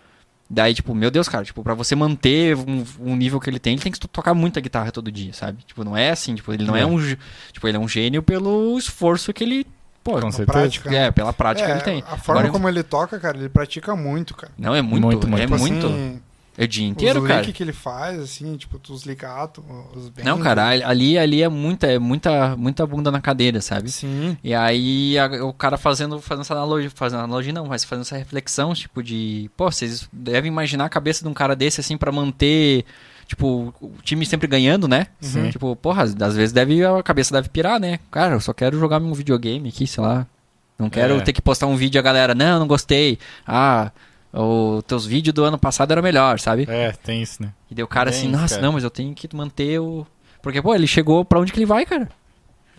[0.49, 3.73] Daí, tipo, meu Deus, cara, tipo, pra você manter um, um nível que ele tem,
[3.73, 5.61] ele tem que to- tocar muita guitarra todo dia, sabe?
[5.65, 6.85] Tipo, não é assim, tipo, ele não é, É.
[6.85, 6.97] um,
[7.51, 9.67] tipo, ele é um gênio pelo esforço que ele,
[10.01, 10.45] pô, Com certeza.
[10.57, 10.95] prática.
[10.95, 12.03] é, pela prática É, que ele tem.
[12.09, 14.53] A forma Agora- como ele toca, cara, ele pratica muito, cara.
[14.57, 15.41] Não, é muito, Muito, muito.
[15.43, 16.21] é Tipo muito.
[16.57, 17.41] É o dia inteiro, os cara.
[17.41, 19.63] lick que ele faz, assim, tipo, os ligatos,
[19.95, 20.25] os bends.
[20.25, 23.91] Não, cara, ali, ali é muita, é muita, muita bunda na cadeira, sabe?
[23.91, 24.35] Sim.
[24.43, 28.17] E aí a- o cara fazendo, fazendo essa analogia, fazendo analogia não, mas fazendo essa
[28.17, 32.11] reflexão, tipo de, pô, vocês devem imaginar a cabeça de um cara desse assim pra
[32.11, 32.83] manter,
[33.27, 35.07] tipo, o time sempre ganhando, né?
[35.21, 35.49] Sim.
[35.51, 37.99] Tipo, porra, às vezes deve a cabeça deve pirar, né?
[38.09, 40.25] Cara, eu só quero jogar um videogame aqui, sei lá.
[40.79, 41.21] Não quero É.
[41.21, 43.17] ter que postar um vídeo a galera, não, não gostei.
[43.47, 43.91] Ah,
[44.33, 46.65] os teus vídeos do ano passado era melhor, sabe?
[46.69, 47.51] É, tem isso, né?
[47.71, 48.65] E daí o cara Bem assim, isso, nossa, cara.
[48.67, 50.05] não, mas eu tenho que manter o
[50.41, 52.09] Porque, pô, ele chegou pra onde que ele vai, cara?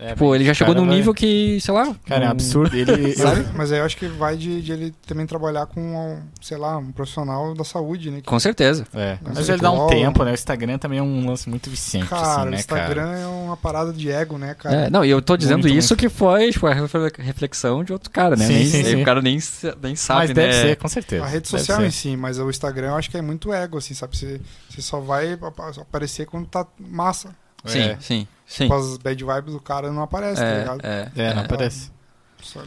[0.01, 1.93] É, Pô, bem, ele já chegou num vai- nível que, sei lá.
[2.07, 2.77] Cara, é um- absurdo.
[2.77, 3.45] Ele, Sabe?
[3.55, 6.77] Mas aí eu acho que vai de, de ele também trabalhar com, um, sei lá,
[6.79, 8.19] um profissional da saúde, né?
[8.19, 8.87] Que, Com certeza.
[8.95, 10.31] É, Não mas sei ele dá um tempo, né?
[10.31, 13.19] O Instagram também é um lance muito viciante, cara, assim, o né, Instagram cara?
[13.19, 14.75] é uma parada de ego, né, cara?
[14.87, 16.01] É, não, e eu tô dizendo Muito, isso muito.
[16.01, 18.47] que foi tipo, a refle- reflexão de outro cara, né?
[18.47, 19.03] Sim, nem, sim, sim.
[19.03, 19.39] O cara nem,
[19.83, 20.63] nem sabe, Mas deve né?
[20.63, 21.25] ser, com certeza.
[21.25, 21.87] A rede Deve social ser.
[21.87, 24.17] em si, mas o Instagram eu acho que é muito ego, assim, sabe?
[24.17, 27.31] Você, você só vai apa- aparecer quando tá massa.
[27.65, 27.97] Sim, É.
[28.01, 28.65] sim, sim.
[28.65, 30.81] Tipo, as bad vibes do cara não aparece, tá É, ligado?
[30.85, 31.91] é, É, não aparece.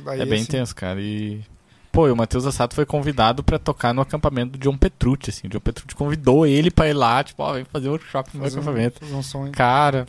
[0.05, 0.99] Daí, É bem assim, intenso, cara.
[0.99, 1.41] E.
[1.91, 5.47] Pô, e o Matheus Assato foi convidado pra tocar no acampamento do John Petrucci, assim.
[5.47, 8.39] O John Petrucci convidou ele pra ir lá, tipo, ó, vem fazer um workshop no
[8.41, 8.99] meu fazer um- acampamento.
[9.05, 9.51] fazer um?
[9.51, 10.05] Cara,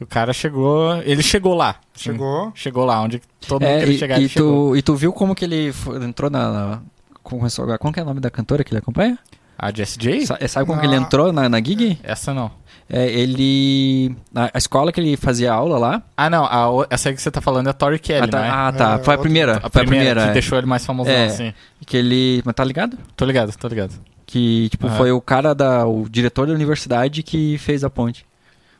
[0.00, 0.96] o cara chegou.
[1.02, 1.76] Ele chegou lá.
[1.94, 2.52] Chegou.
[2.54, 4.70] Chegou lá, onde todo mundo É, queria e, chegar, e chegou.
[4.72, 6.50] tu, e tu viu como que ele foi- entrou na.
[6.52, 6.82] na
[7.22, 7.66] começou?
[7.78, 9.18] Como que é o nome da cantora que ele acompanha?
[9.58, 10.26] A Jess J?
[10.26, 11.98] Sa- Sabe como Na- que ele entrou na, na gig?
[12.02, 12.50] Essa não.
[12.88, 14.14] É, ele.
[14.34, 16.02] A, a escola que ele fazia aula lá.
[16.16, 16.44] Ah, não.
[16.44, 18.50] A, essa aí que você tá falando é a Tori Kelly, ah, tá, não é?
[18.50, 18.94] ah, tá.
[19.00, 19.56] É, foi a primeira.
[19.56, 20.22] a foi a primeira, primeira.
[20.22, 20.32] que é.
[20.32, 21.26] deixou ele mais famosão, É.
[21.26, 21.54] assim.
[21.84, 22.42] Que ele.
[22.44, 22.96] Mas tá ligado?
[23.16, 23.92] Tô ligado, tô ligado.
[24.24, 24.96] Que, tipo, Aham.
[24.96, 25.86] foi o cara da.
[25.86, 28.24] O diretor da universidade que fez a ponte.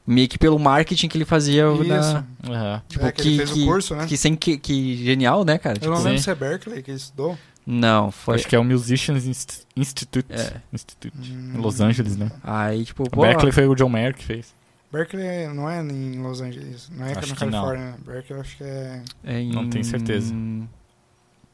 [0.06, 1.64] Meio que pelo marketing que ele fazia.
[1.72, 2.24] Isso.
[2.48, 2.82] Aham.
[2.88, 4.06] tipo, É, que ele fez o curso, né?
[4.06, 5.76] Que, sem, que, que genial, né, cara?
[5.78, 6.24] Eu Tipo, não lembro sim.
[6.24, 7.36] se é Berkeley que ele estudou.
[7.66, 8.36] Não, foi.
[8.36, 10.32] Acho que é o Musicians Inst- Institute.
[10.32, 10.60] É.
[10.72, 11.16] Institute.
[11.32, 12.30] Hum, Em Los Angeles, né?
[12.44, 13.22] Aí, tipo, pô.
[13.22, 14.54] Berkeley foi o John Mayer que fez.
[14.92, 17.50] Berkeley não é em Los Angeles, não é Acho na que não.
[17.50, 17.84] Califórnia.
[17.90, 17.96] né?
[18.06, 20.32] Berkeley acho que é, é em- Não tenho certeza.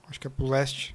[0.09, 0.95] acho que é pro leste.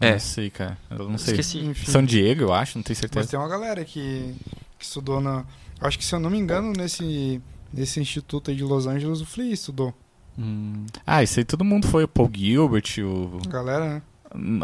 [0.00, 0.12] É.
[0.12, 0.78] Não sei, cara.
[0.90, 1.32] Eu não sei.
[1.34, 1.58] Esqueci.
[1.64, 1.90] Enfim.
[1.90, 3.28] São Diego, eu acho, não tenho Mas certeza.
[3.30, 4.34] tem uma galera que,
[4.78, 5.44] que estudou na.
[5.80, 7.40] Acho que se eu não me engano, nesse,
[7.72, 9.92] nesse instituto aí de Los Angeles, o Flea estudou.
[10.38, 12.04] Hum, Ah, isso aí todo mundo foi.
[12.04, 13.40] O Paul Gilbert, o.
[13.46, 14.02] A galera, né?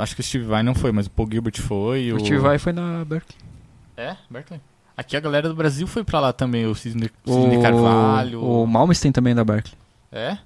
[0.02, 2.12] Acho que o Steve Vai não foi, mas o Paul Gilbert foi.
[2.12, 3.38] o O Steve Vai foi na Berkeley.
[3.96, 4.60] É, Berkeley.
[4.96, 7.10] Aqui a galera do Brasil foi pra lá também, o Sidney,
[7.62, 8.42] Carvalho.
[8.44, 9.74] O Malmsteen também da Berkeley.
[10.10, 10.36] É?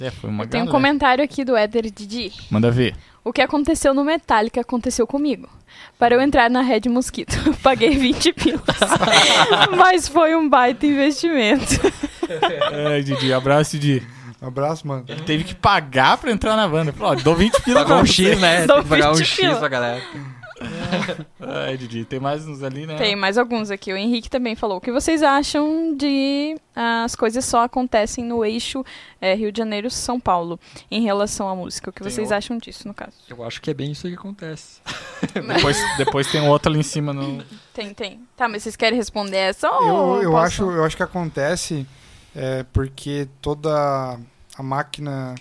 [0.00, 0.70] É, foi uma Tem um galera.
[0.70, 2.30] comentário aqui do Éder Didi.
[2.50, 2.94] Manda ver.
[3.24, 5.48] O que aconteceu no Metallica aconteceu comigo.
[5.98, 8.62] Para eu entrar na Red Mosquito, paguei 20 pilas.
[9.76, 11.80] Mas foi um baita investimento.
[12.72, 14.06] É, Didi, abraço, Didi.
[14.40, 15.04] Um abraço, mano.
[15.08, 16.92] Ele teve que pagar pra entrar na banda.
[16.92, 18.06] Falou, ó, dou 20 pila Pagou pra um.
[18.06, 18.66] X, né?
[18.66, 20.02] Tem que pagar um 20 X pra galera.
[21.40, 22.96] Ai, Didi, tem mais uns ali, né?
[22.96, 23.92] Tem mais alguns aqui.
[23.92, 24.78] O Henrique também falou.
[24.78, 28.84] O que vocês acham de ah, as coisas só acontecem no eixo
[29.20, 30.58] eh, Rio de Janeiro-São Paulo
[30.90, 31.90] em relação à música?
[31.90, 32.36] O que Tem vocês outro.
[32.38, 33.12] acham disso, no caso?
[33.28, 34.80] Eu acho que é bem isso aí que acontece.
[35.34, 37.42] Depois, depois tem um outro ali em cima no.
[37.72, 38.20] Tem, tem.
[38.36, 40.44] Tá, mas vocês querem responder essa Eu, ou eu, posso?
[40.44, 41.86] acho, eu acho que acontece
[42.38, 44.18] é, porque toda
[44.56, 45.34] a máquina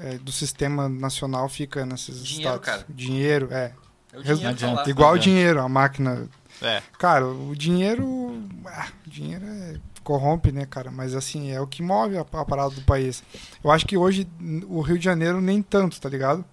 [0.00, 2.66] é, do sistema nacional fica nesses Dinheiro, estados.
[2.66, 2.84] cara.
[2.88, 3.72] Dinheiro, é.
[4.12, 4.88] É o Resu- dinheiro lá.
[4.88, 6.28] Igual o dinheiro, a máquina.
[6.62, 6.82] É.
[6.98, 8.40] Cara, o dinheiro.
[8.66, 9.74] ah, o dinheiro é,
[10.04, 10.90] corrompe, né, cara?
[10.90, 13.22] Mas assim, é o que move a, a parada do país.
[13.62, 14.26] Eu acho que hoje
[14.68, 16.44] o Rio de Janeiro nem tanto, tá ligado?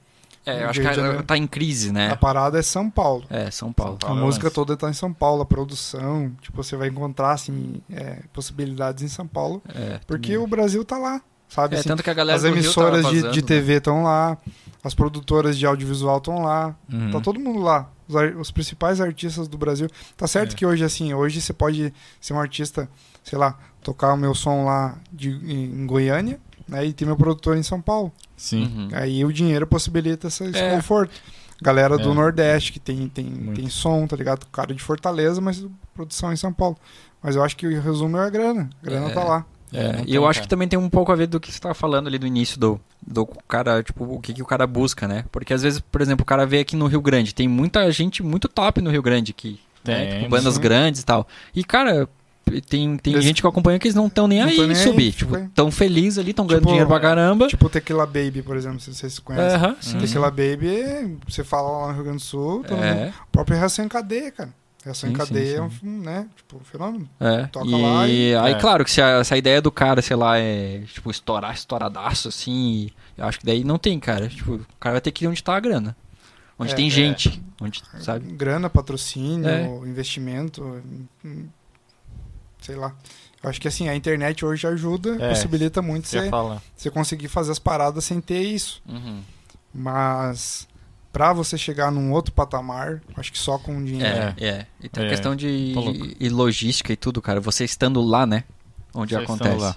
[0.46, 1.24] É, eu acho que de Janeiro.
[1.24, 2.10] tá em crise, né?
[2.12, 3.24] A parada é São Paulo.
[3.30, 3.96] É, São Paulo.
[4.02, 7.34] A Paulo é música toda tá em São Paulo, a produção, tipo, você vai encontrar,
[7.34, 10.44] assim, é, possibilidades em São Paulo, É, porque também.
[10.44, 11.76] o Brasil tá lá, sabe?
[11.76, 13.48] É, assim, tanto que a galera as do Rio tava emissoras de, vazando, de né?
[13.48, 14.38] TV estão lá,
[14.84, 17.12] as produtoras de audiovisual estão lá, Uhum.
[17.12, 17.90] tá todo mundo lá.
[18.08, 19.88] Os, os principais artistas do Brasil.
[20.18, 20.56] Tá certo É.
[20.56, 22.90] que hoje, assim, hoje você pode ser um artista,
[23.24, 26.40] sei lá, tocar o meu som lá de, em Goiânia,
[26.72, 26.86] né?
[26.86, 28.12] E ter meu produtor em São Paulo.
[28.36, 28.64] Sim.
[28.64, 28.90] Uhum.
[28.94, 30.76] Aí o dinheiro possibilita esse, É.
[30.76, 31.14] conforto.
[31.62, 32.14] Galera do É.
[32.16, 33.60] Nordeste, que tem, tem, Muito.
[33.60, 34.48] tem som, tá ligado?
[34.48, 36.76] Cara de Fortaleza, mas produção em São Paulo.
[37.22, 38.68] Mas eu acho que o resumo é a grana.
[38.82, 39.14] A grana É.
[39.14, 39.46] tá lá.
[39.74, 41.50] É, não e tem, eu acho que também tem um pouco a ver do que
[41.52, 44.66] você estava falando ali no início do, do cara, tipo, o que, que o cara
[44.66, 45.24] busca, né?
[45.32, 48.22] Porque às vezes, por exemplo, o cara vê aqui no Rio Grande, tem muita gente
[48.24, 50.06] muito top no Rio Grande aqui, né?
[50.08, 50.62] Tem, Tipo, bandas sim.
[50.62, 51.26] grandes e tal.
[51.56, 52.10] E, cara,
[52.68, 54.76] tem, tem gente que eu acompanho que eles não estão nem Não aí nem aí,
[54.76, 55.12] subir.
[55.14, 55.50] tipo, Tipo, é.
[55.56, 57.48] tão felizes ali, tão ganhando Tipo, dinheiro pra caramba.
[57.48, 59.56] Tipo Tequila Baby, por exemplo, se vocês conhecem.
[59.58, 59.98] Aham, sim, sim.
[60.00, 63.88] Tequila Baby, você fala lá no Rio Grande do Sul, É, o próprio Reação em
[63.90, 64.50] Cadeia, cara.
[64.84, 67.08] Reação em Sim, Cadeia é um, né, tipo, um fenômeno.
[67.20, 67.44] é.
[67.46, 68.56] Toca e lá e- aí, É.
[68.60, 72.28] claro, que se a, se a ideia do cara, sei lá, é, tipo, estourar, estouradaço,
[72.30, 74.28] assim, eu acho que daí não tem, cara.
[74.28, 75.96] Tipo, o cara vai ter que ir onde tá a grana.
[76.58, 76.90] Onde É, tem é.
[76.90, 78.32] gente, onde, sabe?
[78.34, 79.66] Grana, patrocínio, É.
[79.88, 80.64] investimento,
[81.24, 81.46] hum,
[82.62, 82.94] sei lá.
[83.44, 86.62] Eu acho que assim, a internet hoje ajuda, É, possibilita muito Você você, falar.
[86.76, 88.82] você conseguir fazer as paradas sem ter isso.
[88.88, 89.22] Uhum.
[89.74, 90.68] Mas
[91.12, 94.06] pra você chegar num outro patamar, acho que só com dinheiro.
[94.16, 94.68] É, é.
[94.80, 95.92] E tem a É, questão de louco.
[96.20, 97.40] e logística e tudo, cara.
[97.42, 98.44] Você estando lá, né?
[98.94, 99.76] Onde Vocês acontece.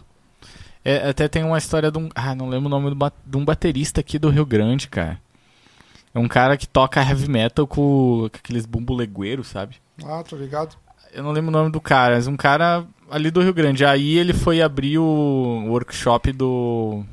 [0.84, 2.10] É, até tem uma história de um.
[2.14, 5.18] Ah, não lembro o nome do ba- de um baterista aqui do Rio Grande, cara.
[6.14, 9.76] É um cara que toca heavy metal com, com aqueles bumbo legueiros, sabe?
[10.04, 10.76] Ah, tô ligado.
[11.14, 13.84] Eu não lembro o nome do cara, mas um cara ali do Rio Grande.
[13.84, 17.04] Aí ele foi abrir o workshop do.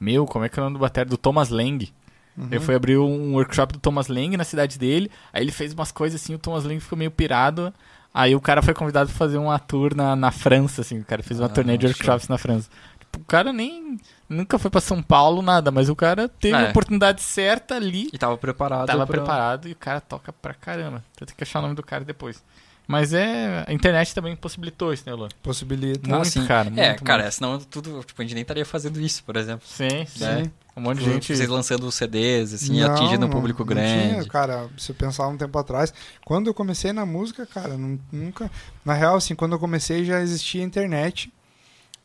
[0.00, 1.04] Meu, como é que é o nome do bater?
[1.06, 1.88] Do Thomas Lang.
[2.36, 2.48] Uhum.
[2.50, 5.10] Ele foi abrir um workshop do Thomas Lang na cidade dele.
[5.32, 7.72] Aí ele fez umas coisas assim, o Thomas Lang ficou meio pirado.
[8.12, 11.00] Aí o cara foi convidado pra fazer uma tour na, na França, assim.
[11.00, 11.90] O cara fez uma Ah, turnê de show.
[11.90, 12.68] workshops na França.
[12.98, 13.98] Tipo, o cara nem.
[14.28, 16.66] Nunca foi pra São Paulo, nada, mas o cara teve É.
[16.66, 18.08] a oportunidade certa ali.
[18.12, 18.86] E tava preparado.
[18.86, 21.04] Tava pra- preparado e o cara toca pra caramba.
[21.20, 22.42] Eu tenho que achar o nome do cara depois.
[22.86, 23.64] Mas é.
[23.66, 25.28] A internet também possibilitou isso, né, Luan?
[25.42, 26.08] Possibilita.
[26.08, 26.46] Muito, sim.
[26.46, 26.68] cara.
[26.76, 27.34] É, muito, cara, muito.
[27.34, 28.02] senão tudo.
[28.04, 29.66] Tipo, a gente nem estaria fazendo isso, por exemplo.
[29.66, 30.20] Sim, sim.
[30.24, 30.50] Né?
[30.76, 31.36] Um monte de Tipo, gente.
[31.36, 34.08] Vocês lançando CDs, assim, Não, atingindo um público não grande.
[34.10, 35.92] tinha, cara, se eu pensar um tempo atrás,
[36.24, 38.50] quando eu comecei na música, cara, nu- nunca.
[38.84, 41.32] Na real, assim, quando eu comecei já existia internet.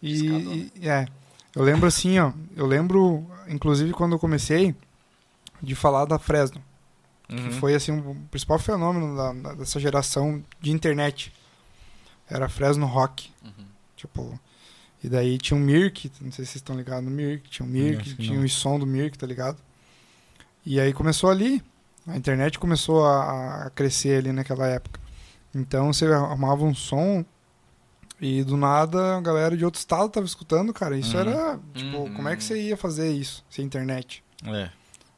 [0.02, 1.06] E, e- é,
[1.56, 4.74] eu lembro assim, ó, eu lembro, inclusive quando eu comecei,
[5.62, 6.60] de falar da Fresno,
[7.32, 7.38] Uhum.
[7.48, 11.34] que foi assim o principal fenômeno da- da- dessa geração de internet.
[12.30, 13.66] Era Fresno Rock, Uhum.
[13.96, 14.40] tipo.
[15.04, 17.70] E daí tinha o Mirk, não sei se vocês estão ligados no Mirk, tinha o
[17.70, 18.46] Mirk, tinha não.
[18.46, 19.58] o som do Mirk, tá ligado?
[20.66, 21.64] E aí começou ali.
[22.08, 25.00] A internet começou a, a crescer ali naquela época.
[25.56, 27.26] Então você arrumava um som
[28.20, 30.96] e do nada a galera de outro estado tava escutando, cara.
[30.98, 31.22] Isso Uhum.
[31.22, 32.14] era, tipo, Uhum.
[32.14, 34.24] como é que você ia fazer isso sem internet?
[34.46, 34.70] É.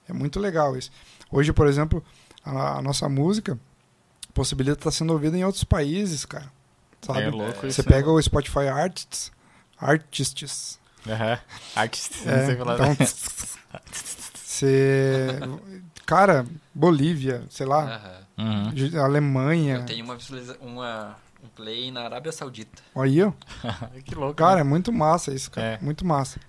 [0.10, 0.91] É muito legal isso.
[1.34, 2.04] Hoje, por exemplo,
[2.46, 3.58] a, a nossa música
[4.34, 6.46] possibilita estar sendo ouvida em outros países, cara.
[7.02, 7.22] Sabe?
[7.24, 7.76] É louco isso.
[7.82, 9.32] Você pega o Spotify Artists,
[9.78, 10.80] Artists.
[11.08, 11.40] Aham.
[11.76, 12.14] Artist.
[12.28, 12.96] É, então,
[14.34, 15.28] você,
[16.06, 18.22] cara, Bolívia, sei lá.
[18.38, 19.02] Uhum.
[19.04, 19.76] Alemanha.
[19.78, 22.82] Eu tenho uma, visualiza- uma- um play na Arábia Saudita.
[22.96, 23.32] Olha aí, ó.
[24.06, 24.36] que louco.
[24.36, 24.62] Cara, né?
[24.62, 25.68] é muito massa isso, cara.
[25.68, 25.80] É.
[25.82, 26.40] Muito massa.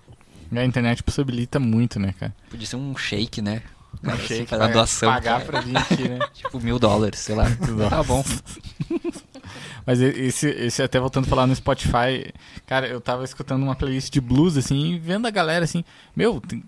[0.55, 2.33] A internet possibilita muito, né, cara?
[2.49, 3.61] Podia ser um shake, né?
[4.03, 5.11] Cara, Achei assim, que pagar- doação.
[5.11, 6.19] Pagar pra vir aqui, né?
[6.33, 7.45] Tipo mil dólares, sei lá.
[7.89, 8.23] tá bom.
[9.85, 12.33] Mas esse, esse até voltando a falar no Spotify,
[12.65, 15.83] cara, eu tava escutando uma playlist de blues, assim, e vendo a galera assim,
[16.15, 16.63] meu, tem,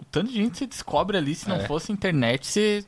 [0.00, 1.66] o tanto de gente que você descobre ali, se não É.
[1.66, 2.84] fosse internet, você,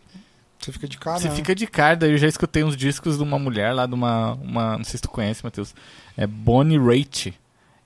[0.61, 1.19] Você fica de cara.
[1.19, 1.35] você né?
[1.35, 1.97] fica de cara.
[1.97, 4.99] Daí eu já escutei uns discos de uma mulher lá, de uma, uma não sei
[4.99, 5.75] se tu conhece, Matheus,
[6.17, 7.35] é Bonnie Raitt.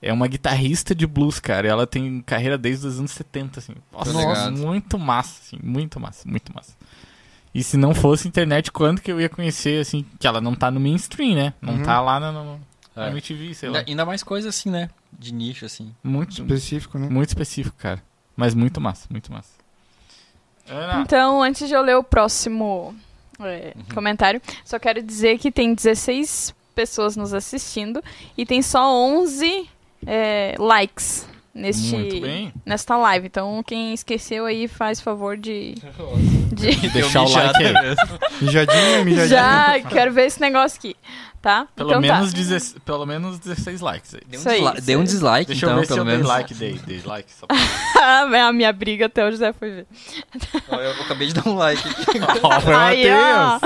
[0.00, 1.66] É uma guitarrista de blues, cara.
[1.66, 3.74] e Ela tem carreira desde os anos 70, assim.
[3.92, 4.52] Nossa, ligado.
[4.58, 5.58] muito massa, assim.
[5.62, 6.74] Muito massa, muito massa.
[7.54, 10.70] E se não fosse internet, quando que eu ia conhecer, assim, que ela não tá
[10.70, 11.54] no mainstream, né?
[11.62, 11.82] Não Uhum.
[11.82, 12.60] tá lá no,
[12.94, 13.10] na É.
[13.10, 13.78] MTV, sei lá.
[13.78, 14.90] Ainda, ainda mais coisa assim, né?
[15.18, 15.94] De nicho, assim.
[16.04, 17.08] Muito, Específico, né?
[17.08, 18.02] muito específico, cara.
[18.36, 19.48] Mas muito massa, muito massa.
[20.68, 22.94] Ana, Então, antes de eu ler o próximo
[23.40, 23.84] é, Uhum.
[23.94, 28.02] comentário, só quero dizer que tem 16 pessoas nos assistindo
[28.36, 29.66] e tem só 11
[30.06, 31.26] é, likes
[31.56, 33.26] neste, nesta live.
[33.26, 35.74] Então, quem esqueceu aí, faz favor de,
[36.52, 37.74] de Deixar o like aí.
[38.40, 39.28] Mijadinha, mijadinha.
[39.28, 40.94] Já, quero ver esse negócio aqui,
[41.46, 41.68] tá?
[41.76, 42.36] Pelo, então menos tá.
[42.36, 44.20] 16, pelo menos 16 likes aí.
[44.26, 46.14] Dê um, aí, isso dê um dislike, Deixa então, eu ver se pelo eu dei
[46.14, 46.28] menos.
[46.28, 47.30] like, dei, dei like.
[47.32, 47.56] Só pra...
[48.48, 49.86] a minha briga até o José foi ver.
[50.68, 52.20] Eu, eu acabei de dar um like aqui.
[52.42, 53.62] Ó, foi o Aí, Matheus.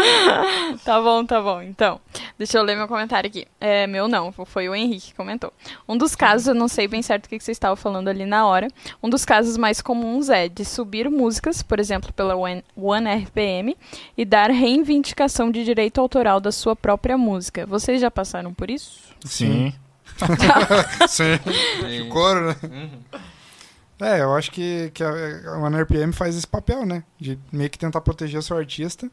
[0.77, 0.79] ó.
[0.85, 1.63] Tá bom, tá bom.
[1.63, 1.99] Então,
[2.39, 3.47] deixa eu ler meu comentário aqui.
[3.59, 5.51] É, meu não, foi o Henrique que comentou.
[5.89, 8.27] Um dos casos, eu não sei bem certo o que que você estava falando ali
[8.27, 8.69] na hora.
[9.03, 13.77] Um dos casos mais comuns é de subir músicas, por exemplo, pela One One RPM,
[14.17, 17.67] e dar reivindicação de direito autoral da sua própria música.
[17.71, 19.01] Vocês já passaram por isso?
[19.25, 19.73] Sim.
[21.09, 21.39] Sim.
[22.03, 22.57] O coro, né?
[22.65, 23.01] Uhum.
[24.07, 25.11] É, eu acho que, que a,
[25.53, 27.05] a One RPM faz esse papel, né?
[27.19, 29.07] De meio que tentar proteger o seu artista.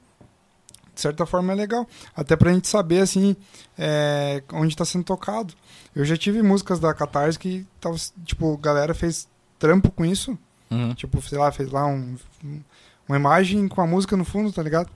[0.95, 1.85] De certa forma é legal.
[2.15, 3.35] Até pra gente saber, assim,
[3.77, 5.53] é, onde tá sendo tocado.
[5.95, 9.27] Eu já tive músicas da Catarse que, tava, tipo, a galera fez
[9.59, 10.37] trampo com isso.
[10.71, 10.93] Uhum.
[10.95, 12.61] Tipo, sei lá, fez lá um, um-
[13.07, 14.89] uma imagem com a música no fundo, tá ligado?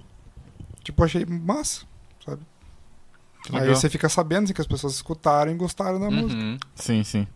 [0.83, 1.85] Tipo, achei massa?
[3.53, 6.57] Aí você fica sabendo assim, que as pessoas escutaram e gostaram da música Uhum.
[6.75, 7.27] Sim, sim.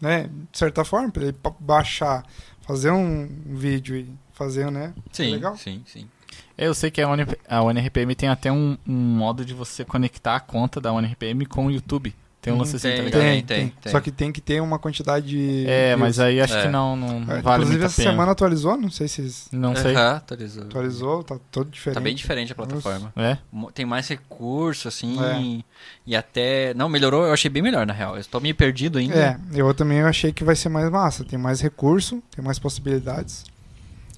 [0.00, 0.28] né?
[0.52, 2.24] De certa forma, pra ele baixar,
[2.60, 4.94] fazer um vídeo e fazer, né?
[5.12, 5.56] Sim, legal.
[5.56, 6.08] sim, sim.
[6.56, 10.80] Eu sei que a ONRPM tem até um, um modo de você conectar a conta
[10.80, 12.14] da ONRPM com o YouTube.
[12.48, 13.92] Tem um lance assim, tá Tem, tem, tem, tem.
[13.92, 15.64] Só que tem que ter uma quantidade de.
[15.66, 16.00] É, views.
[16.00, 16.62] mas aí acho É.
[16.62, 18.10] que não, não, É, vale Inclusive, essa pena.
[18.10, 19.94] semana atualizou, não sei se Não sei.
[19.94, 20.62] Aham, atualizou.
[20.64, 21.94] atualizou, tá todo diferente.
[21.94, 23.12] Tá bem diferente a plataforma.
[23.16, 23.38] É?
[23.74, 25.62] Tem mais recurso, assim, É.
[26.06, 26.72] e até...
[26.74, 28.16] Não, melhorou, eu achei bem melhor, na real.
[28.16, 29.14] Eu tô meio perdido ainda.
[29.16, 31.24] É, eu também achei que vai ser mais massa.
[31.24, 33.44] Tem mais recurso, tem mais possibilidades,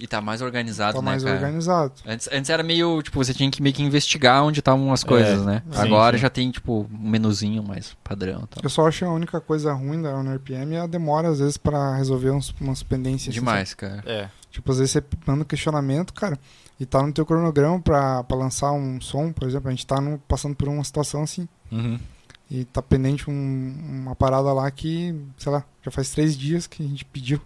[0.00, 1.36] E tá mais organizado, tá né, mais cara?
[1.36, 1.92] organizado.
[2.06, 5.42] Antes, antes era meio, tipo, você tinha que meio que investigar onde estavam as coisas,
[5.42, 5.62] É, né?
[5.70, 6.22] sim, Agora sim.
[6.22, 8.62] já tem, tipo, um menuzinho mais padrão e tal.
[8.62, 11.96] Eu só acho a única coisa ruim da ONRPM é a demora, às vezes, pra
[11.96, 13.28] resolver uns, umas pendências.
[13.34, 14.02] assim, Demais, cara.
[14.06, 14.28] É.
[14.50, 16.38] Tipo, às vezes você manda um questionamento, cara,
[16.80, 19.68] e tá no teu cronograma pra, pra lançar um som, por exemplo.
[19.68, 21.46] A gente tá no- passando por uma situação assim.
[21.70, 21.98] Uhum.
[22.50, 26.82] E tá pendente um- uma parada lá que, sei lá, já faz três dias que
[26.82, 27.40] a gente pediu.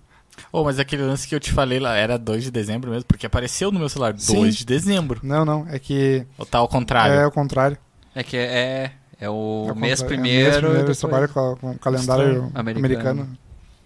[0.52, 3.26] Oh, mas aquele lance que eu te falei lá era 2 de dezembro mesmo, porque
[3.26, 4.34] apareceu no meu celular Sim.
[4.36, 5.20] 2 de dezembro.
[5.22, 7.14] Não, não, é que Ou tá ao contrário?
[7.14, 7.76] é o contrário.
[8.14, 10.02] É que é, é o É o mês contrário.
[10.02, 10.44] É o primeiro.
[10.44, 12.50] mês primeiro, eles depois- trabalham com, com o calendário Estranho.
[12.54, 12.86] americano.
[12.86, 13.38] Americano.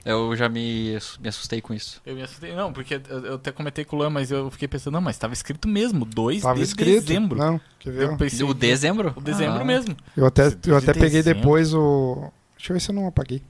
[0.04, 2.00] Eu já me, me assustei com isso.
[2.06, 2.54] Eu me assustei.
[2.54, 5.18] Não, porque eu, eu até comentei com o Luan, mas eu fiquei pensando, não, mas
[5.18, 7.04] tava escrito mesmo, 2 Tava de escrito.
[7.04, 7.36] dezembro.
[7.38, 8.04] Não, quer ver?
[8.04, 9.12] Eu pensei, O dezembro?
[9.16, 9.64] O dezembro Ah.
[9.64, 9.94] mesmo.
[10.16, 11.40] Eu até, De eu até peguei dezembro.
[11.40, 12.30] depois o.
[12.56, 13.42] Deixa eu ver se eu não apaguei.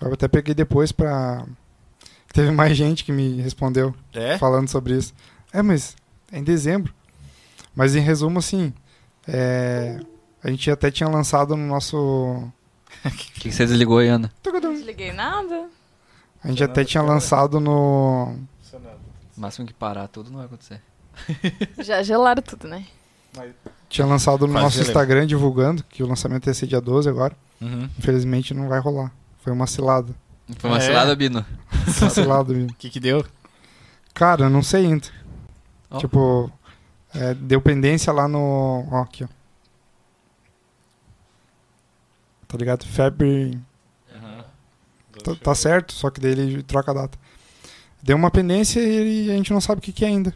[0.00, 1.44] Eu até peguei depois pra.
[2.36, 4.36] Teve mais gente que me respondeu É?
[4.36, 5.14] falando sobre isso.
[5.52, 5.96] É, mas
[6.30, 6.92] é em dezembro.
[7.74, 8.74] Mas em resumo, assim.
[9.26, 9.98] é,
[10.44, 11.96] A gente até tinha lançado no nosso.
[11.96, 12.52] O
[13.10, 14.30] que, que você desligou aí, Ana?
[14.44, 15.68] Não desliguei nada.
[16.44, 18.36] A gente até tinha lançado no.
[19.36, 20.80] O máximo que parar tudo não vai acontecer.
[21.82, 22.84] Já gelaram tudo, né?
[23.88, 24.80] Tinha lançado no Quase nosso.
[24.82, 27.34] Instagram divulgando que o lançamento ia ser dia 12 agora.
[27.62, 27.88] Uhum.
[27.98, 29.10] Infelizmente não vai rolar.
[29.38, 30.14] Foi uma cilada.
[30.58, 30.80] Foi uma É.
[30.80, 31.44] cilada, Bino.
[32.00, 32.70] Uma cilada mesmo.
[32.70, 33.24] O que que deu?
[34.14, 35.08] Cara, eu não sei ainda.
[35.90, 35.98] Ó.
[35.98, 36.50] Tipo,
[37.14, 38.86] é, deu pendência lá no.
[38.90, 39.28] Ó, aqui, ó.
[42.48, 42.84] Tá ligado?
[42.86, 43.58] Feb.
[45.24, 47.18] Tá, tá certo, só que daí ele troca a data.
[48.02, 50.32] Deu uma pendência e a gente não sabe o que, que é ainda.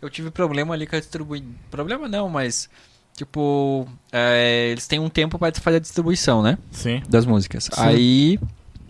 [0.00, 1.48] Eu tive problema ali com a distribuição.
[1.70, 2.68] Problema não, mas.
[3.16, 3.88] Tipo.
[4.12, 6.58] é, eles têm um tempo pra fazer a distribuição, né?
[6.70, 7.02] Sim.
[7.08, 7.64] Das músicas.
[7.64, 7.70] Sim.
[7.80, 8.38] Aí.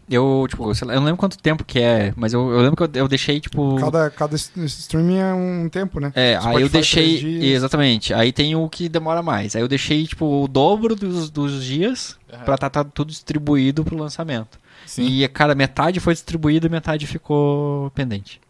[0.08, 2.76] Eu, tipo, sei lá, eu não lembro quanto tempo que é, mas eu, eu lembro
[2.76, 3.76] que eu, eu deixei, tipo.
[3.76, 6.12] Cada, cada streaming é um tempo, né?
[6.14, 7.52] É, aí Spotify, eu deixei.
[7.52, 8.12] Exatamente.
[8.12, 9.56] Aí tem o que demora mais.
[9.56, 14.58] Aí eu deixei, tipo, o dobro dos, dos dias pra estar tudo distribuído pro lançamento.
[14.86, 15.06] Sim.
[15.06, 18.40] E, cara, metade foi distribuído e metade ficou pendente.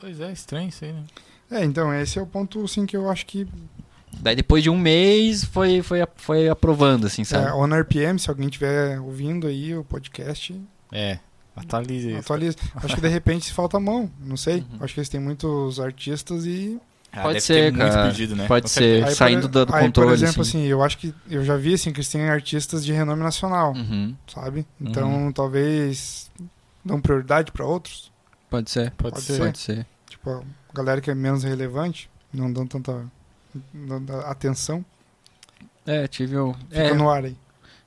[0.00, 1.02] Pois é, estranho isso aí, né?
[1.50, 3.46] É, então, esse é o ponto, assim, que eu acho que.
[4.20, 7.52] Daí depois de um mês foi, foi, foi aprovando, assim, É, sabe?
[7.52, 10.60] on RPM, se alguém estiver ouvindo aí o podcast,
[10.94, 11.18] É.
[11.56, 12.18] Atualize isso.
[12.20, 12.56] atualiza.
[12.76, 14.58] Acho que de repente falta mão, não sei.
[14.72, 14.78] Uhum.
[14.80, 16.80] Acho que eles têm muitos artistas e.
[17.12, 18.08] Ah, Pode ser, cara.
[18.08, 18.46] pedido, né?
[18.48, 19.04] Pode ser.
[19.04, 20.58] Aí, saindo por, do- aí, controle, Por exemplo, assim.
[20.62, 23.72] assim, eu acho que eu já vi assim, que eles têm artistas de renome nacional,
[23.72, 24.16] Uhum.
[24.26, 24.66] sabe?
[24.80, 26.28] Então talvez
[26.84, 28.10] dão prioridade para outros.
[28.50, 28.90] Pode ser.
[28.92, 29.32] Pode, Pode ser.
[29.34, 29.38] ser.
[29.44, 29.86] Pode ser.
[30.10, 30.42] Tipo, a
[30.74, 33.04] galera que é menos relevante, não dão tanta
[33.72, 34.84] não dão atenção.
[35.86, 36.52] É, tive o.
[36.68, 37.36] Fica É, no ar aí.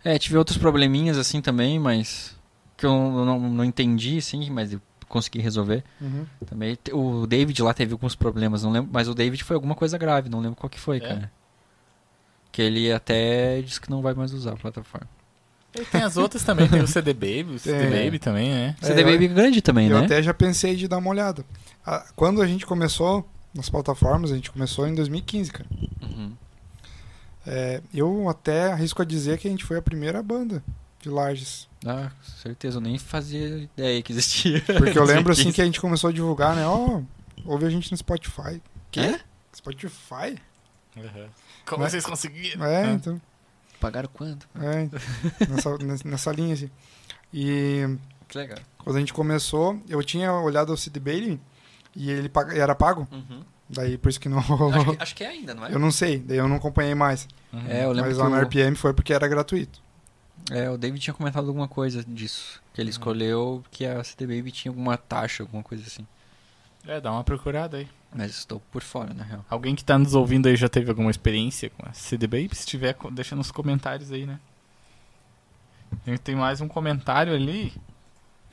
[0.05, 2.33] é, tive outros probleminhas assim também, mas.
[2.77, 5.83] Que eu não, não entendi, assim, mas eu consegui resolver.
[5.99, 6.25] Uhum.
[6.45, 6.77] Também.
[6.93, 8.89] O David lá teve alguns problemas, não lembro.
[8.93, 10.99] Mas o David foi alguma coisa grave, não lembro qual que foi, É?
[10.99, 11.31] cara.
[12.51, 15.07] Que ele até disse que não vai mais usar a plataforma.
[15.75, 18.05] E tem as outras também, tem o CD Baby, o CD Tem.
[18.05, 18.75] Baby também, né?
[18.81, 20.05] É, CD eu- Baby grande também, eu né?
[20.05, 21.43] até já pensei de dar uma olhada.
[22.15, 23.27] Quando a gente começou,
[23.57, 24.31] nas plataformas.
[24.31, 25.65] A gente começou em 2015, cara.
[26.01, 26.31] Uhum.
[27.45, 30.63] É, eu até arrisco a dizer que a gente foi a primeira banda
[31.01, 31.67] de Lages.
[31.89, 34.61] Ah, com certeza, eu nem fazia ideia que existia.
[34.61, 36.65] Porque eu lembro assim que a gente começou a divulgar, né?
[36.67, 37.01] Ó,
[37.45, 38.61] ouve a gente no Spotify.
[38.91, 38.99] Quê?
[39.01, 39.19] É?
[39.55, 40.37] Spotify?
[41.65, 42.65] Como Mas- vocês conseguiram?
[42.65, 42.91] É, Ah.
[42.93, 43.21] então.
[43.79, 44.47] Pagaram quanto?
[44.59, 44.99] É, então.
[45.77, 46.69] nessa, nessa- linha, assim.
[47.33, 47.97] E
[48.27, 48.57] Que legal.
[48.79, 51.39] quando a gente começou, eu tinha olhado o Sid Bailey
[51.95, 53.07] e ele era pago.
[53.11, 53.43] Uhum.
[53.69, 54.73] Daí por isso que não rolou.
[54.73, 55.73] Acho, que, acho que é ainda, não é?
[55.73, 57.27] Eu não sei, daí eu não acompanhei mais.
[57.53, 57.67] Uhum.
[57.67, 59.79] É, eu lembro Mas que lá no o- RPM foi porque era gratuito.
[60.51, 62.61] É, o David tinha comentado alguma coisa disso.
[62.73, 66.05] Que ele escolheu que a CD Baby tinha alguma taxa, alguma coisa assim.
[66.87, 67.87] É, dá uma procurada aí.
[68.15, 69.45] Mas estou por fora, na real.
[69.49, 72.55] Alguém que tá nos ouvindo aí já teve alguma experiência com a CD Baby?
[72.55, 74.39] Se tiver, deixa nos comentários aí, né?
[76.23, 77.73] Tem, mais um comentário ali.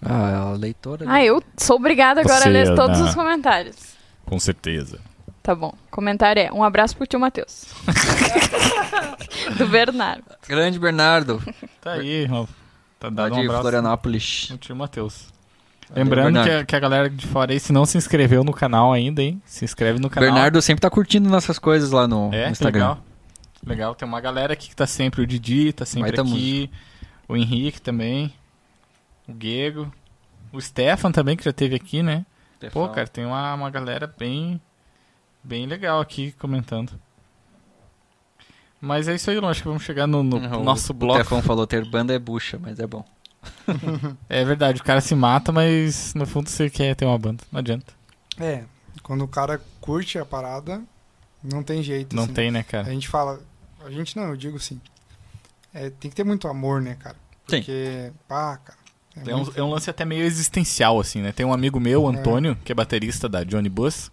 [0.02, 1.04] Ah, a leitora.
[1.08, 3.08] Ah, eu sou obrigada agora Você, a ler todos Ana.
[3.08, 3.94] os comentários.
[4.24, 5.00] Com certeza.
[5.44, 5.74] Tá bom.
[5.90, 7.66] Comentário é: um abraço pro tio Matheus.
[9.58, 10.24] Do Bernardo.
[10.48, 11.42] Grande Bernardo,
[11.82, 12.46] Tá aí, ó.
[12.98, 14.48] Tá lá dado um de abraço Florianópolis.
[14.50, 15.26] no tio Matheus.
[15.94, 18.90] Lembrando que a, que a galera de fora aí, se não se inscreveu no canal
[18.90, 19.40] ainda, hein?
[19.44, 20.30] Se inscreve no canal.
[20.30, 22.80] Bernardo sempre tá curtindo nossas coisas lá no, é, no Instagram.
[22.88, 23.04] legal.
[23.66, 26.70] Legal, tem uma galera aqui que tá sempre, o Didi tá sempre Baita aqui,
[27.28, 28.32] o Henrique também,
[29.28, 29.92] o Diego,
[30.50, 32.24] o Stefan também, que já teve aqui, né?
[32.72, 34.58] Pô, cara, tem uma, uma galera bem,
[35.44, 36.92] bem legal aqui comentando.
[38.80, 41.18] Mas é isso aí, Lon, acho que vamos chegar no, no Não, nosso o bloco.
[41.18, 43.04] Tefão falou ter banda é bucha, mas é bom.
[44.28, 47.60] É verdade, o cara se mata, mas no fundo você quer ter uma banda, não
[47.60, 47.92] adianta.
[48.38, 48.64] É,
[49.02, 50.82] quando o cara curte a parada,
[51.42, 52.14] não tem jeito.
[52.16, 52.32] Não assim.
[52.32, 52.84] tem, né, A cara?
[52.84, 53.40] gente fala.
[53.84, 54.80] A gente não, eu digo assim.
[55.72, 57.16] É, tem que ter muito amor, né, cara?
[57.48, 57.56] Sim.
[57.58, 58.78] Porque, pá, cara.
[59.26, 61.30] É um, muito- é um lance até meio existencial, assim, né?
[61.32, 64.10] Tem um amigo meu, o Antônio, que é baterista da Johnny Bus.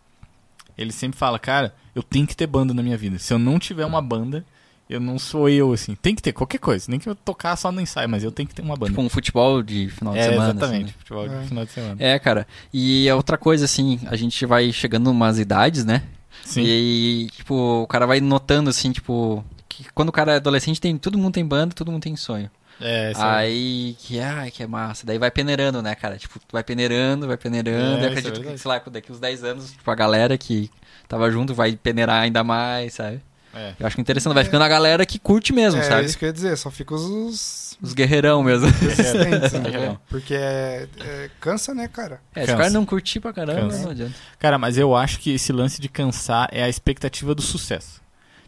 [0.77, 3.19] Ele sempre fala, cara, eu tenho que ter banda na minha vida.
[3.19, 4.45] Se eu não tiver uma banda,
[4.89, 5.95] eu não sou eu, assim.
[5.95, 6.85] Tem que ter qualquer coisa.
[6.89, 8.91] Nem que eu tocar só no ensaio, mas eu tenho que ter uma banda.
[8.91, 10.51] Tipo um futebol de final de é, semana.
[10.51, 10.75] exatamente.
[10.83, 10.93] assim, né?
[10.99, 11.43] Futebol de É.
[11.43, 11.95] final de semana.
[11.99, 12.47] É, cara.
[12.73, 16.03] E a outra coisa, assim, a gente vai chegando umas idades, né?
[16.43, 16.63] Sim.
[16.65, 17.53] E, tipo,
[17.83, 21.33] o cara vai notando, assim, tipo, que quando o cara é adolescente, tem, todo mundo
[21.33, 22.49] tem banda, todo mundo tem sonho.
[22.81, 25.05] É, é- Aí, que, ai, que é massa.
[25.05, 26.17] Daí vai peneirando, né, cara?
[26.17, 27.97] Tipo, vai peneirando, vai peneirando.
[27.97, 28.59] É, eu é acredito que, verdade.
[28.59, 30.69] sei lá, daqui uns 10 anos, tipo, a galera que
[31.07, 33.21] tava junto vai peneirar ainda mais, sabe?
[33.53, 33.73] é.
[33.79, 36.05] Eu acho que interessante, vai ficando a galera que curte mesmo, é sabe?
[36.05, 38.67] isso que eu ia dizer, só fica os, os Os guerreirão mesmo.
[38.79, 39.97] resistentes, né?
[40.07, 42.21] Porque é, é- cansa, né, cara?
[42.33, 42.53] É, se Cansa.
[42.55, 43.83] o cara não curtir pra caramba, Cansa.
[43.83, 44.13] não adianta.
[44.39, 47.99] Cara, mas eu acho que esse lance de cansar é a expectativa do sucesso.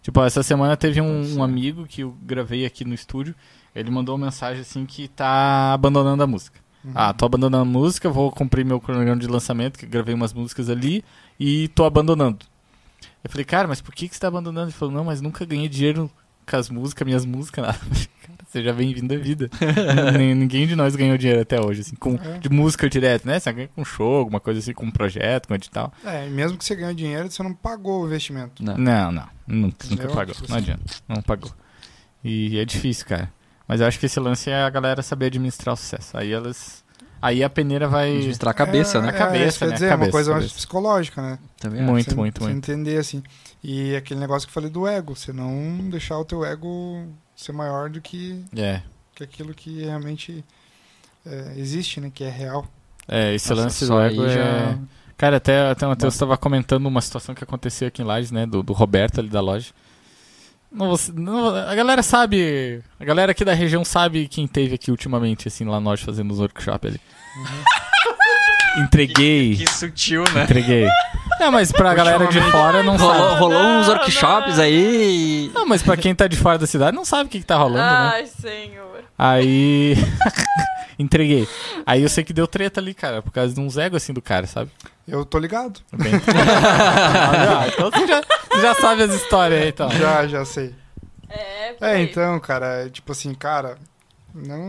[0.01, 3.35] Tipo, ó, essa semana teve um, um amigo que eu gravei aqui no estúdio.
[3.75, 6.59] Ele mandou uma mensagem assim que tá abandonando a música.
[6.83, 6.91] Uhum.
[6.93, 10.33] Ah, tô abandonando a música, vou cumprir meu cronograma de lançamento, que eu gravei umas
[10.33, 11.03] músicas ali,
[11.39, 12.45] e tô abandonando.
[13.23, 14.67] Eu falei, cara, mas por que, que você tá abandonando?
[14.67, 16.11] Ele falou, não, mas nunca ganhei dinheiro
[16.49, 17.79] com as músicas, minhas músicas, nada.
[17.79, 19.49] Cara, seja bem-vindo à vida.
[20.19, 22.37] Nin- Ninguém de nós ganhou dinheiro até hoje, assim, com, É.
[22.39, 23.39] de música direto, né?
[23.39, 25.91] Você ganha com show, alguma coisa assim, com um projeto, com edital.
[26.03, 28.61] É, e mesmo que você ganhe dinheiro, você não pagou o investimento.
[28.61, 28.77] Não.
[28.77, 29.27] Não, não.
[29.47, 30.35] Nunca, nunca pagou.
[30.49, 30.83] Não adianta.
[31.07, 31.51] Não pagou.
[32.21, 33.31] E é difícil, cara.
[33.67, 36.17] Mas eu acho que esse lance é a galera saber administrar o sucesso.
[36.17, 36.83] Aí elas.
[37.21, 38.11] Aí a peneira vai.
[38.17, 39.09] Administrar a cabeça, é, né?
[39.09, 39.73] A cabeça, é, isso quer né?
[39.73, 40.55] dizer, é Cabeça, uma coisa mais cabeça.
[40.57, 41.39] psicológica, né?
[41.59, 41.81] Também.
[41.81, 42.57] Muito, Você- muito, você muito.
[42.71, 43.23] entender, assim.
[43.63, 47.53] E aquele negócio que eu falei do ego, você não deixar o teu ego ser
[47.53, 48.81] maior do que, É.
[49.15, 50.43] que aquilo que realmente
[51.25, 52.11] é, existe, né?
[52.13, 52.67] Que é real.
[53.07, 54.29] É, esse Nossa, lance do ego é.
[54.33, 54.77] já-
[55.15, 58.45] Cara, até, até o Matheus estava comentando uma situação que aconteceu aqui em Lages, né?
[58.45, 59.71] Do, do Roberto ali da loja.
[60.73, 62.81] Não, não, a galera sabe.
[62.99, 66.39] A galera aqui da região sabe quem teve aqui ultimamente, assim, lá nós fazendo os
[66.39, 67.01] workshops ali.
[68.83, 69.55] Entreguei.
[69.55, 70.43] Que sutil, né?
[70.43, 70.87] Entreguei.
[71.39, 73.39] Não, mas pra galera de fora não Rolou, sabe.
[73.39, 74.63] rolou uns Não, workshops não.
[74.63, 75.51] aí.
[75.53, 77.55] Não, mas pra quem tá de fora da cidade não sabe o que, que tá
[77.57, 78.11] rolando, né?
[78.13, 79.03] Ai, senhor.
[79.17, 79.95] Aí.
[80.97, 81.47] Entreguei.
[81.85, 84.21] Aí eu sei que deu treta ali, cara, por causa de uns ego assim do
[84.21, 84.69] cara, sabe?
[85.07, 85.79] Eu tô ligado.
[85.91, 86.13] Bem...
[86.23, 89.89] Ah, então você já, você já sabe as histórias aí, então.
[89.89, 90.73] Já, já sei.
[91.29, 93.77] É, É, então, cara, é tipo assim, cara,
[94.33, 94.59] não.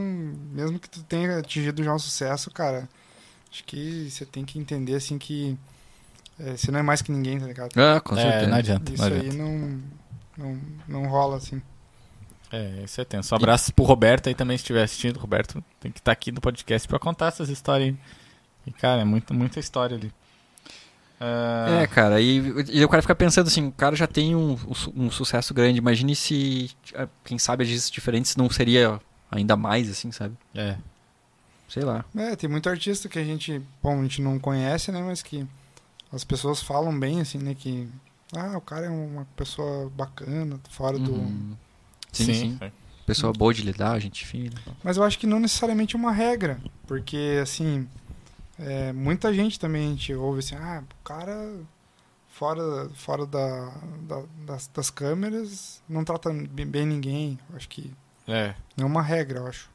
[0.52, 2.88] Mesmo que tu tenha atingido já um sucesso, cara,
[3.52, 5.56] acho que você tem que entender assim que
[6.39, 7.70] é, você não é mais que ninguém, tá ligado?
[7.78, 8.47] Ah, com É, certeza.
[8.51, 9.36] não adianta, Isso não aí adianta.
[9.36, 9.82] não,
[10.36, 11.61] não, não rola assim.
[12.52, 13.35] É, isso é tenso.
[13.35, 15.19] Um abraço pro Roberto aí também, se estiver assistindo.
[15.19, 17.97] Roberto tem que estar aqui no podcast pra contar essas histórias aí.
[18.66, 20.12] E, cara, é muito, muita história ali.
[21.20, 22.36] Ah, É, cara, e,
[22.70, 24.59] e o cara fica pensando assim, o cara já tem um,
[24.94, 29.01] um sucesso grande, imagine se, ah, quem sabe, agisse diferentes não seria
[29.31, 30.36] ainda mais, assim, sabe?
[36.14, 37.54] As pessoas falam bem, assim, né?
[37.54, 37.88] Que
[38.36, 41.12] ah, o cara é uma pessoa bacana, fora do.
[41.12, 41.56] Uhum.
[42.12, 42.58] Sim, sim,
[43.04, 44.54] Pessoa boa de lidar, gente fina.
[44.82, 47.86] Mas eu acho que não necessariamente uma regra, porque assim,
[48.58, 51.58] é, muita gente também a gente ouve assim, ah, o cara
[52.28, 53.72] fora, fora da,
[54.02, 57.38] da das, das, câmeras não trata bem, bem ninguém.
[57.50, 57.92] Eu acho que
[58.26, 58.54] é.
[58.76, 59.68] não é uma regra, eu acho.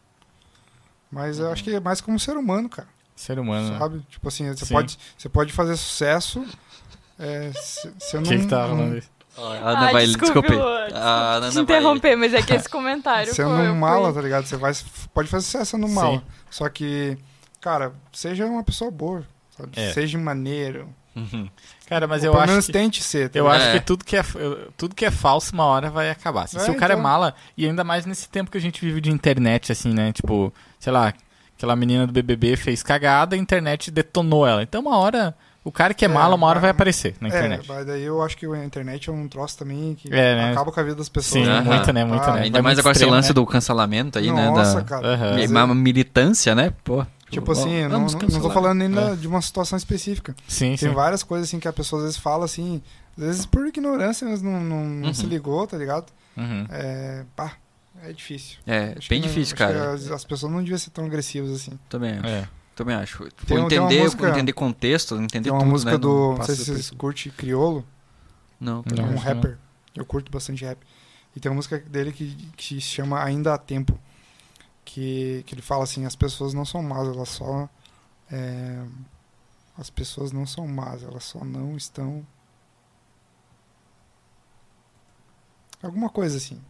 [1.12, 1.46] Mas uhum.
[1.46, 2.88] eu acho que é mais como ser humano, cara.
[3.20, 3.98] Ser humano, sabe?
[3.98, 4.04] Né?
[4.10, 6.42] Tipo assim, você pode, você pode fazer sucesso
[7.20, 8.30] é, se, se eu não...
[8.30, 9.10] que, que tá falando isso?
[9.38, 10.54] A Ana ah, vai, desculpe.
[10.94, 14.46] A Ana te interromper, mas é que esse comentário Sendo foi, mala, tá ligado?
[14.46, 14.72] Você vai,
[15.14, 16.24] pode fazer sucesso no mala.
[16.50, 17.18] Só que,
[17.60, 19.26] cara, seja uma pessoa boa,
[19.76, 19.92] é.
[19.92, 20.88] Seja maneiro.
[21.14, 21.50] Uhum.
[21.88, 22.68] Cara, mas Ou eu acho.
[22.68, 23.28] que, tente ser.
[23.28, 24.24] Tá eu acho que tudo que, é,
[24.78, 26.44] tudo que é falso, uma hora vai acabar.
[26.44, 27.00] Assim, é, se o cara é então...
[27.02, 30.14] é mala, e ainda mais nesse tempo que a gente vive de internet, assim, né?
[30.14, 31.14] Tipo, sei lá,
[31.60, 34.64] aquela menina do BBB fez cagada, a internet detonou ela.
[34.64, 37.32] Então, uma hora o cara que é, é malo, uma hora vai aparecer na é,
[37.32, 37.68] internet.
[37.68, 40.52] mas daí eu acho que a internet é um troço também que é, né?
[40.52, 41.44] acaba com a vida das pessoas.
[41.44, 41.60] Sim, né?
[41.60, 42.06] muito, né?
[42.06, 42.42] Muito, ah, né?
[42.44, 43.34] Ainda mais agora esse lance né?
[43.34, 44.50] do cancelamento aí, Nossa, né?
[44.50, 45.08] Nossa, cara.
[45.18, 45.46] Uhum.
[45.66, 46.74] Uma militância, né?
[46.82, 47.06] Pô.
[47.30, 49.16] Tipo assim, não, não, não tô falando ainda é.
[49.16, 50.34] de uma situação específica.
[50.48, 50.90] Sim, Tem sim.
[50.90, 52.82] várias coisas assim que a pessoa às vezes fala assim,
[53.18, 55.14] às vezes por ignorância, mas não, não, não uhum.
[55.14, 56.06] se ligou, tá ligado?
[56.36, 56.66] Uhum.
[56.72, 57.52] É, pá,
[58.04, 58.60] é difícil.
[58.66, 59.94] É, acho bem difícil, cara.
[59.94, 61.78] As, as, pessoas não deviam ser tão agressivas assim.
[61.90, 62.28] Também acho.
[62.28, 62.50] É.
[62.76, 63.30] Também acho.
[63.46, 65.98] Tem, entender, música, entender contexto, entender tem uma tudo, música né?
[65.98, 66.36] do.
[66.38, 67.86] Não sei se vocês curtem Criolo.
[68.60, 69.58] Não, é um rapper.
[69.96, 70.80] Eu curto bastante rap.
[71.36, 74.00] E tem uma música dele que, que se chama Ainda há Tempo.
[74.86, 77.70] Que, que ele fala assim: as pessoas não são más, elas só.
[78.32, 78.84] É,
[79.78, 82.26] as pessoas não são más, elas só não estão.
[85.82, 86.62] Alguma coisa assim.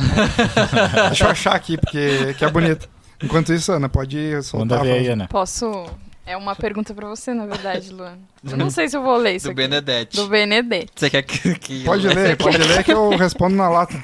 [1.08, 2.88] Deixa eu achar aqui, porque que é bonito.
[3.22, 4.78] Enquanto isso, Ana, pode soltar.
[4.78, 5.28] Manda ver aí, Ana.
[5.28, 5.86] Posso...
[6.26, 8.16] É uma pergunta pra você, na verdade, Luan.
[8.48, 9.62] Eu não sei se eu vou ler isso Do aqui.
[9.62, 10.16] Benedetti.
[10.16, 10.92] Do Benedetti.
[10.94, 11.58] Você quer que...
[11.58, 14.00] que pode ler, pode ler que eu respondo na lata.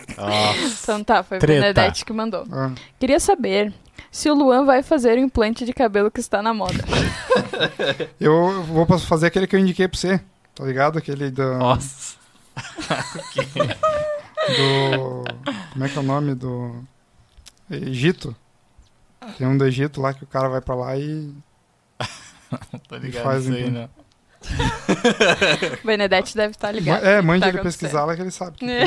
[0.82, 2.44] Então tá, foi o Benedetti que mandou.
[2.50, 2.72] Ah.
[2.98, 3.72] Queria saber
[4.10, 6.84] se o Luan vai fazer o implante de cabelo que está na moda.
[8.20, 10.20] eu vou fazer aquele que eu indiquei pra você,
[10.52, 10.98] tá ligado?
[10.98, 11.58] Aquele da...
[11.58, 12.16] Nossa.
[14.46, 15.24] do...
[15.72, 16.84] Como é que é o nome do...
[17.70, 18.34] Egito.
[19.36, 21.32] Tem um do Egito lá que o cara vai pra lá e.
[22.88, 23.88] Tô ligado faz isso aí, né?
[25.84, 27.04] Benedetti deve estar ligado.
[27.04, 28.58] É, mande tá ele pesquisar lá que ele sabe.
[28.58, 28.84] Que é.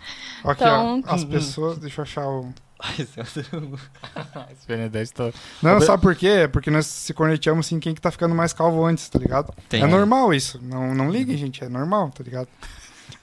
[0.44, 1.02] Aqui, então...
[1.06, 1.78] ó, as pessoas.
[1.78, 2.52] Deixa eu achar o.
[2.98, 5.30] Esse Benedetti tá.
[5.62, 6.48] Não, sabe por quê?
[6.50, 9.54] Porque nós se corneteamos assim quem que tá ficando mais calvo antes, tá ligado?
[9.68, 10.58] Tem, é normal isso.
[10.62, 11.62] Não, não liguem, gente.
[11.62, 12.48] É normal, tá ligado?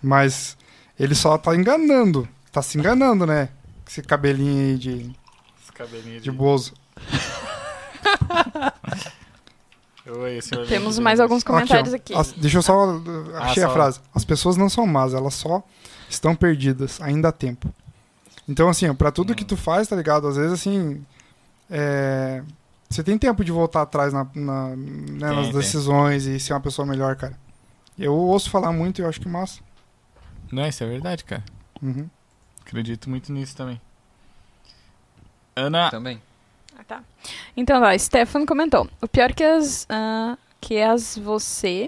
[0.01, 0.55] Mas
[0.99, 2.27] ele só tá enganando.
[2.51, 3.49] Tá se enganando, né?
[3.87, 5.15] Esse cabelinho aí de
[5.79, 6.73] Cabelinho de, de Bozo.
[10.05, 12.13] Oi, Temos mais alguns comentários aqui.
[12.13, 12.21] aqui.
[12.21, 12.99] As, deixa eu só.
[13.35, 14.01] Achei ah, a frase.
[14.13, 15.63] As pessoas não são más, elas só
[16.09, 16.99] estão perdidas.
[17.01, 17.73] Ainda há tempo.
[18.47, 19.35] Então, assim, para tudo hum.
[19.35, 20.27] que tu faz, tá ligado?
[20.27, 21.01] Às vezes, assim.
[21.69, 22.43] É,
[22.89, 26.35] você tem tempo de voltar atrás na, na né, tem, nas decisões tem.
[26.35, 27.37] e ser uma pessoa melhor, cara.
[27.97, 29.61] Eu ouço falar muito e eu acho que massa.
[30.51, 31.43] Não, isso é verdade, cara.
[31.81, 32.09] Uhum.
[32.61, 33.79] Acredito muito nisso também.
[35.55, 35.89] Ana.
[35.89, 36.21] Também.
[36.77, 37.03] Ah, tá.
[37.55, 38.89] Então, ó, Stefan comentou.
[39.01, 41.87] O pior que as, uh, que as você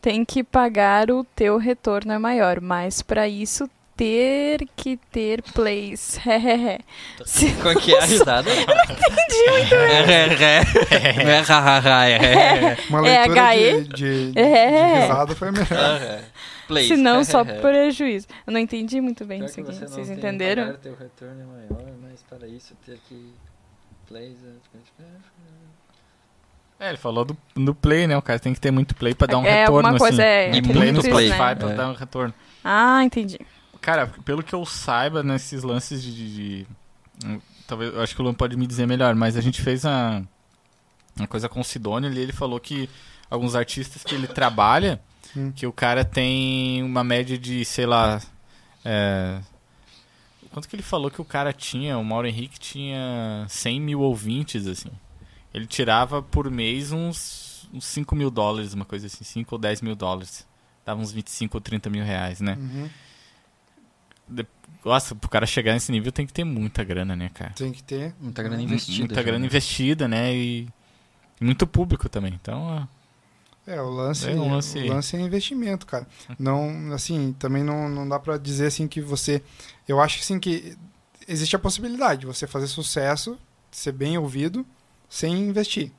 [0.00, 6.18] tem que pagar o teu retorno é maior, mas para isso ter que ter plays.
[7.26, 8.48] Se Qual que é a risada?
[8.50, 9.98] Eu não entendi muito bem.
[12.88, 13.34] Uma leitura
[13.84, 14.40] de, de, de
[15.02, 16.22] risada foi melhor.
[16.70, 16.88] Plays.
[16.88, 18.28] Se não, só prejuízo.
[18.46, 19.74] Eu não entendi muito bem isso aqui.
[19.74, 20.76] Vocês entenderam?
[20.76, 23.34] Teu retorno é maior, mas para isso ter que
[24.06, 24.36] plays...
[26.78, 28.16] É, ele falou do, do play, né?
[28.16, 30.30] O cara tem que ter muito play pra dar um é, retorno, alguma coisa, assim.
[30.30, 31.54] É, e play no Spotify né?
[31.54, 31.74] pra é.
[31.74, 32.32] dar um retorno.
[32.64, 33.38] Ah, entendi.
[33.80, 36.14] Cara, pelo que eu saiba, nesses lances de...
[36.14, 36.66] de, de
[37.26, 39.84] hum, talvez, eu acho que o Luan pode me dizer melhor, mas a gente fez
[39.84, 40.22] a,
[41.16, 42.88] uma coisa com o Sidônio ali, ele falou que
[43.28, 45.00] alguns artistas que ele trabalha,
[45.36, 45.52] hum.
[45.52, 48.20] que o cara tem uma média de, sei lá...
[48.84, 49.40] É,
[50.50, 51.98] quanto que ele falou que o cara tinha?
[51.98, 54.90] O Mauro Henrique tinha 100 mil ouvintes, assim.
[55.52, 59.82] Ele tirava por mês uns, uns 5 mil dólares, uma coisa assim, 5 ou 10
[59.82, 60.46] mil dólares.
[60.84, 62.56] Dava uns 25 ou 30 mil reais, né?
[62.58, 62.88] Uhum.
[64.28, 64.46] De,
[64.84, 67.52] nossa, pro cara chegar nesse nível tem que ter muita grana, né, cara?
[67.52, 68.14] Tem que ter.
[68.20, 68.98] Muita grana investida.
[68.98, 69.46] Muita já, grana né?
[69.46, 70.34] investida, né?
[70.34, 70.68] E
[71.40, 72.32] muito público também.
[72.40, 72.88] Então,
[73.72, 74.78] é, o lance, é um lance...
[74.78, 76.06] o lance é investimento, cara.
[76.38, 79.42] Não, assim, também não, não dá para dizer assim que você.
[79.88, 80.76] Eu acho assim que
[81.26, 83.38] existe a possibilidade de você fazer sucesso,
[83.70, 84.66] ser bem ouvido,
[85.08, 85.92] sem investir.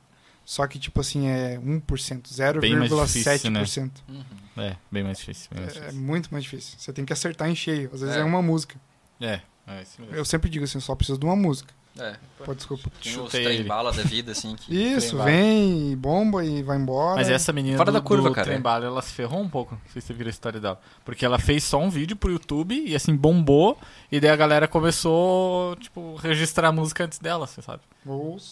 [0.44, 3.62] Só que, tipo assim, é 1%, Bem mais difícil, né?
[3.62, 3.90] 0,7%.
[4.08, 4.24] Uhum.
[4.56, 5.48] É, bem mais difícil.
[5.52, 6.00] Bem mais É difícil.
[6.02, 6.74] muito mais difícil.
[6.78, 7.88] Você tem que acertar em cheio.
[7.94, 8.24] Às vezes é, É.
[8.24, 8.74] uma música.
[9.20, 10.16] É, é isso mesmo.
[10.16, 11.72] Eu sempre digo assim, eu só preciso de uma música.
[11.98, 12.16] É.
[12.44, 12.90] Pô, desculpa.
[13.02, 13.68] Tem os Chutei trem ele.
[13.68, 14.72] bala da vida, assim, que...
[14.74, 15.30] Isso, Trem bala.
[15.30, 17.16] vem, bomba e vai embora.
[17.16, 18.46] Mas essa menina Fora do, da curva, do cara.
[18.46, 19.74] Trembala, ela se ferrou um pouco.
[19.74, 20.80] Não sei se você viu a história dela.
[21.04, 23.78] Porque ela fez só um vídeo pro YouTube e assim, bombou.
[24.10, 27.82] E daí a galera começou, tipo, registrar a música antes dela, você sabe?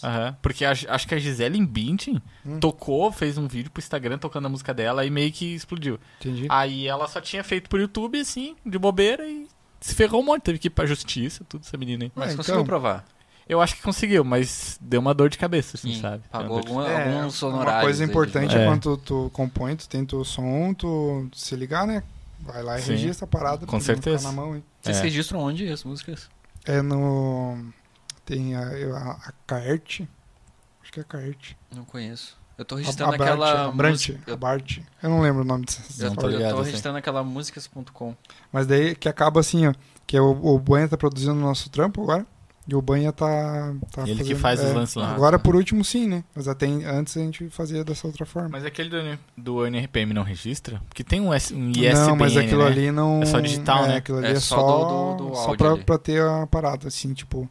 [0.04, 0.36] Aham.
[0.42, 2.60] Porque a- acho que a Gisele Bündchen Hum.
[2.60, 5.98] tocou, fez um vídeo pro Instagram tocando a música dela e meio que explodiu.
[6.20, 6.46] Entendi.
[6.48, 9.48] Aí ela só tinha feito pro YouTube, assim, de bobeira e
[9.80, 10.42] se ferrou um monte.
[10.42, 12.12] Teve que ir pra justiça, tudo essa menina aí.
[12.14, 12.66] Mas É, conseguiu então.
[12.66, 13.04] provar.
[13.51, 16.22] Eu acho que conseguiu, mas deu uma dor de cabeça, assim, Sim, sabe?
[16.31, 17.74] Pagou dor de- É, alguns honorários.
[17.74, 18.62] Uma coisa importante É.
[18.62, 22.02] é quando tu, tu compõe, tu tem teu som, tu se ligar, né?
[22.40, 22.93] Vai lá e Sim.
[22.93, 23.66] registra a parada.
[23.66, 24.18] Com certeza.
[24.18, 24.62] Ficar na mão, hein?
[24.81, 25.02] Vocês É.
[25.02, 26.28] registram onde as músicas?
[26.64, 27.59] É no.
[28.24, 30.09] Tem a, a, a Caerte.
[30.82, 31.56] Acho que é a Caerte.
[31.74, 32.39] Não conheço.
[32.56, 34.20] Eu tô registrando a Brant, aquela a Brant, música...
[34.27, 34.78] a Eu, Bart.
[35.02, 35.82] Eu não lembro o nome dessa.
[36.02, 36.66] eu Não tô, tô eu ligado, tô assim.
[36.66, 38.14] registrando aquela músicas.com.
[38.52, 39.74] Mas daí que acaba assim, ó.
[40.06, 42.27] Que é o, o Banha tá produzindo o nosso trampo agora.
[42.68, 43.72] E o Banha tá.
[43.90, 45.12] tá Ele que fazendo- faz os é, lances lá.
[45.12, 46.22] Agora por último sim, né?
[46.34, 48.50] Mas até antes a gente fazia dessa outra forma.
[48.50, 50.80] Mas aquele do, do NRPM não registra?
[50.88, 52.66] Porque tem um, S, um ISBN, não, mas aquilo né?
[52.66, 53.22] ali não.
[53.22, 53.96] É só digital, é, né?
[53.96, 55.84] Aquilo ali É é, só do- do- do só pra, ali.
[55.84, 57.48] pra ter a parada, assim, tipo.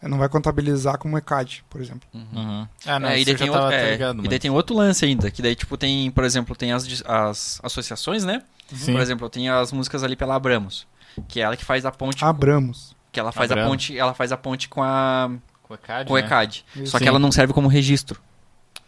[0.00, 2.08] Não vai contabilizar como ECAD, por exemplo.
[2.12, 2.26] Uhum.
[2.34, 2.68] Uhum.
[2.84, 4.74] Ah, não, É, e isso daí tem, tava outro, é, ligado, e daí tem outro
[4.76, 8.42] lance ainda, que daí, tipo, tem, por exemplo, tem as, as associações, né?
[8.74, 8.92] Sim.
[8.92, 10.88] Por exemplo, eu tenho as músicas ali pela Abramos,
[11.28, 12.96] que é ela que faz a ponte, Abramos.
[13.12, 15.30] Que ela faz a ponte, ela faz a ponte com a
[15.62, 16.24] Com o ECAD, com o né?
[16.24, 16.64] ECAD.
[16.74, 16.86] Isso.
[16.86, 17.08] Só que Sim.
[17.08, 18.18] ela não serve como registro.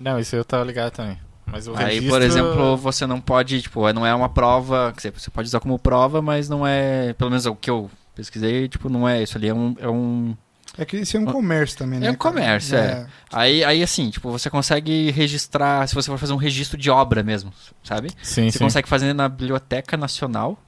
[0.01, 1.19] Não, isso eu tava ligado também.
[1.47, 2.11] Mas o Aí, registro...
[2.11, 5.61] por exemplo, você não pode, tipo, não é uma prova, quer dizer, você pode usar
[5.61, 9.37] como prova, mas não é, pelo menos o que eu pesquisei, tipo, não é isso
[9.37, 10.35] ali, é um, é um
[10.79, 12.07] É que isso é um comércio também, né?
[12.07, 12.35] É um cara?
[12.35, 13.07] comércio, é.
[13.31, 17.23] Aí, aí, assim, tipo, você consegue registrar, se você for fazer um registro de obra
[17.23, 17.53] mesmo,
[17.83, 18.09] sabe?
[18.23, 18.65] Sim, Você sim.
[18.65, 20.59] consegue fazer na Biblioteca Nacional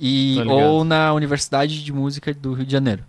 [0.00, 3.04] e ou na Universidade de Música do Rio de Janeiro.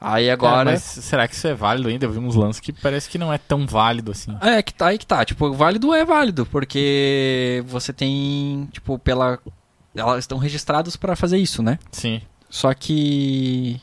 [0.00, 0.70] Aí agora.
[0.70, 2.04] É, mas será que isso é válido ainda?
[2.06, 4.36] Eu vi uns lances que parece que não é tão válido assim.
[4.40, 5.24] É, que tá aí que tá.
[5.24, 9.38] Tipo, válido é válido, porque você tem, tipo, pela.
[9.94, 11.78] Elas estão registradas pra fazer isso, né?
[11.92, 12.20] Sim.
[12.50, 13.80] Só que.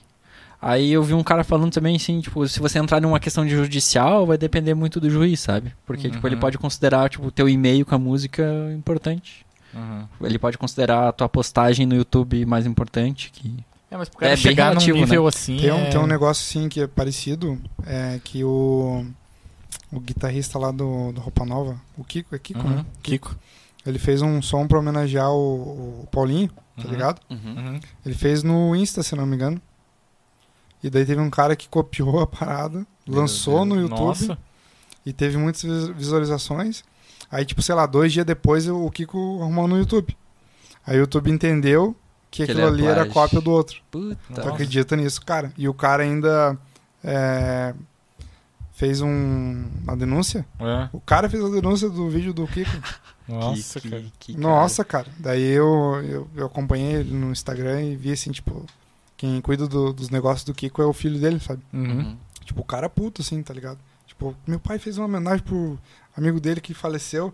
[0.61, 3.51] Aí eu vi um cara falando também assim, tipo, se você entrar numa questão de
[3.55, 5.73] judicial, vai depender muito do juiz, sabe?
[5.85, 6.41] Porque, tipo, ele Uhum.
[6.41, 8.43] pode considerar, tipo, o teu e-mail com a música
[8.75, 9.45] importante.
[9.73, 10.07] Uhum.
[10.21, 13.31] Ele pode considerar a tua postagem no YouTube mais importante.
[13.31, 13.63] Que...
[13.91, 15.57] É, mas pro cara É chegar relativo, num nível assim.
[15.57, 15.89] Tem um, é...
[15.89, 19.05] tem um negócio assim que é parecido, é que o,
[19.91, 22.69] o guitarrista lá do, do Roupa Nova, o Kiko, é Kiko, Uhum.
[22.77, 22.85] né?
[23.03, 23.35] Kiko.
[23.85, 26.91] Ele fez um som pra homenagear o, o Paulinho, tá Uhum.
[26.91, 27.21] ligado?
[27.29, 27.79] Uhum.
[28.05, 29.61] Ele fez no Insta, se não me engano.
[30.83, 33.89] E daí teve um cara que copiou a parada, Meu lançou no Deus.
[33.89, 34.37] YouTube Nossa.
[35.05, 36.83] e teve muitas vis- visualizações.
[37.31, 40.15] Aí, tipo, sei lá, dois dias depois o Kiko arrumou no YouTube.
[40.85, 41.95] Aí o YouTube entendeu
[42.31, 43.81] que, Que aquilo é ali era cópia do outro.
[43.91, 44.17] Puta.
[44.41, 45.51] Tu acredita nisso, cara?
[45.57, 46.57] E o cara ainda
[47.03, 47.73] é,
[48.73, 50.45] fez um, uma denúncia.
[50.59, 50.89] É.
[50.93, 52.71] O cara fez a denúncia do vídeo do Kiko.
[53.27, 54.01] Nossa, Que- cara.
[54.19, 55.07] que- que Nossa, cara.
[55.19, 58.65] Daí eu, eu, eu acompanhei ele no Instagram e vi assim, tipo,
[59.15, 61.61] quem cuida do- dos negócios do Kiko é o filho dele, sabe?
[61.71, 61.91] Uhum.
[61.99, 62.17] Uhum.
[62.43, 63.77] Tipo, o cara puto, assim, tá ligado?
[64.07, 65.77] Tipo, meu pai fez uma homenagem pro
[66.15, 67.33] amigo dele que faleceu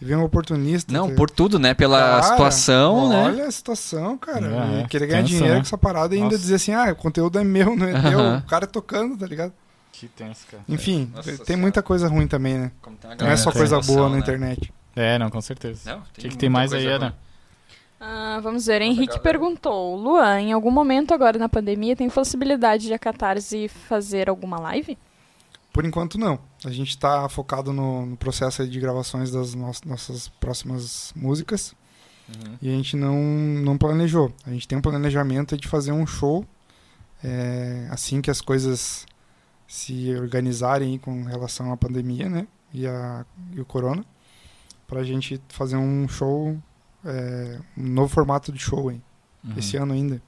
[0.00, 0.92] e veio um oportunista.
[0.92, 1.74] Não, tá por tudo, né?
[1.74, 3.24] Pela Cara, situação, né?
[3.24, 4.46] Olha a situação, cara.
[4.46, 5.60] É, E querer ganhar tenso, dinheiro né?
[5.60, 8.18] com essa parada e ainda dizer assim, ah, o conteúdo é meu, não é teu.
[8.18, 8.42] Aham.
[8.44, 9.52] O cara tocando, tá ligado?
[9.92, 10.64] Que tenso, cara.
[10.68, 11.60] Enfim, Nossa tem Senhora.
[11.62, 12.72] muita coisa ruim também, né?
[13.20, 14.20] Não é só coisa noção, boa na né?
[14.20, 14.72] internet.
[14.96, 15.90] É, não, com certeza.
[15.90, 17.14] Não, O que, que tem mais aí, Ana?
[18.00, 22.92] Ah, vamos ver, Henrique perguntou: Luan, em algum momento agora na pandemia tem possibilidade de
[22.94, 24.98] a Catarse fazer alguma live?
[25.72, 26.38] Por enquanto, não.
[26.64, 31.74] A gente tá focado no, no processo de gravações das nos- nossas próximas músicas
[32.28, 32.56] Uhum.
[32.62, 34.32] e a gente não, não planejou.
[34.46, 36.46] A gente tem um planejamento de fazer um show
[37.24, 39.06] é, assim que as coisas
[39.66, 42.46] se organizarem com relação à pandemia, né?
[42.72, 44.04] E, a, e o corona,
[44.86, 46.56] pra gente fazer um show,
[47.04, 49.00] é, um novo formato de show aí,
[49.44, 49.54] Uhum.
[49.56, 50.22] esse ano ainda.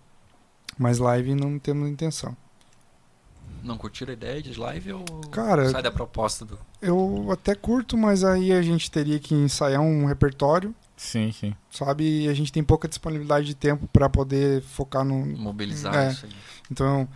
[0.79, 2.37] Mas live não temos intenção.
[3.65, 6.59] Não curtiram a ideia de live ou Cara, sai da proposta do...
[6.83, 11.55] Eu até curto, mas aí a gente teria que ensaiar um repertório, Sim, sim.
[11.71, 12.25] sabe?
[12.25, 15.25] E a gente tem pouca disponibilidade de tempo para poder focar no.
[15.27, 16.11] mobilizar É.
[16.11, 16.33] isso aí?
[16.71, 17.09] Então,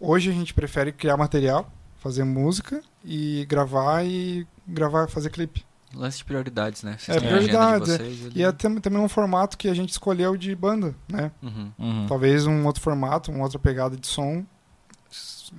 [0.00, 5.64] hoje a gente prefere criar material, fazer música e gravar e gravar, fazer clipe.
[5.94, 6.96] Lance de prioridades, né?
[7.06, 7.98] É, agenda de prioridades, é.
[7.98, 8.32] vocês ali.
[8.34, 11.30] E é tam- também um formato que a gente escolheu de banda, né?
[11.40, 11.70] Uhum.
[11.78, 12.06] Uhum.
[12.08, 14.44] Talvez um outro formato, uma outra pegada de som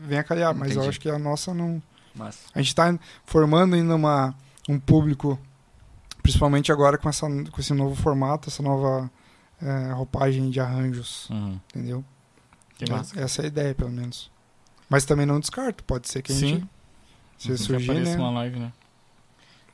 [0.04, 1.82] venha a calhar, mas eu acho que a nossa não,
[2.16, 4.34] Mas, A gente tá formando ainda uma,
[4.70, 5.40] um público,
[6.24, 9.10] principalmente agora com, essa, com esse novo formato, essa nova
[9.62, 11.60] é, roupagem de arranjos, Uhum.
[11.70, 12.04] entendeu?
[12.78, 13.20] Que massa.
[13.20, 14.30] Essa é a ideia, pelo menos.
[14.90, 16.70] Mas também não descarto, pode ser que a gente, Sim.
[17.38, 18.16] se Que surgir, né?
[18.18, 18.72] uma live, né?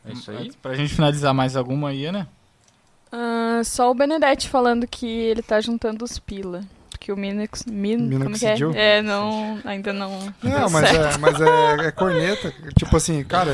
[0.06, 0.52] é isso aí.
[0.62, 2.28] Pra gente finalizar mais alguma aí, né?
[3.12, 6.64] Ah, só o Benedetti falando que ele tá juntando os pila.
[7.02, 7.66] Que o Minix.
[7.66, 8.56] Min, como que é?
[8.76, 9.60] É, não.
[9.66, 10.20] Ainda não.
[10.44, 11.16] Não, deu mas, certo.
[11.16, 12.54] é, mas é, é corneta.
[12.78, 13.50] Tipo assim, cara,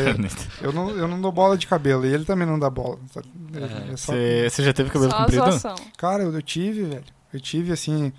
[0.62, 3.00] eu não, eu não dou bola de cabelo e ele também não dá bola.
[3.14, 3.26] sabe?
[3.56, 3.94] É.
[3.94, 5.44] É só- Você você já teve cabelo Só comprido?
[5.46, 5.76] zoação.
[5.98, 7.04] Cara, eu, eu tive, velho.
[7.34, 8.12] Eu tive, assim,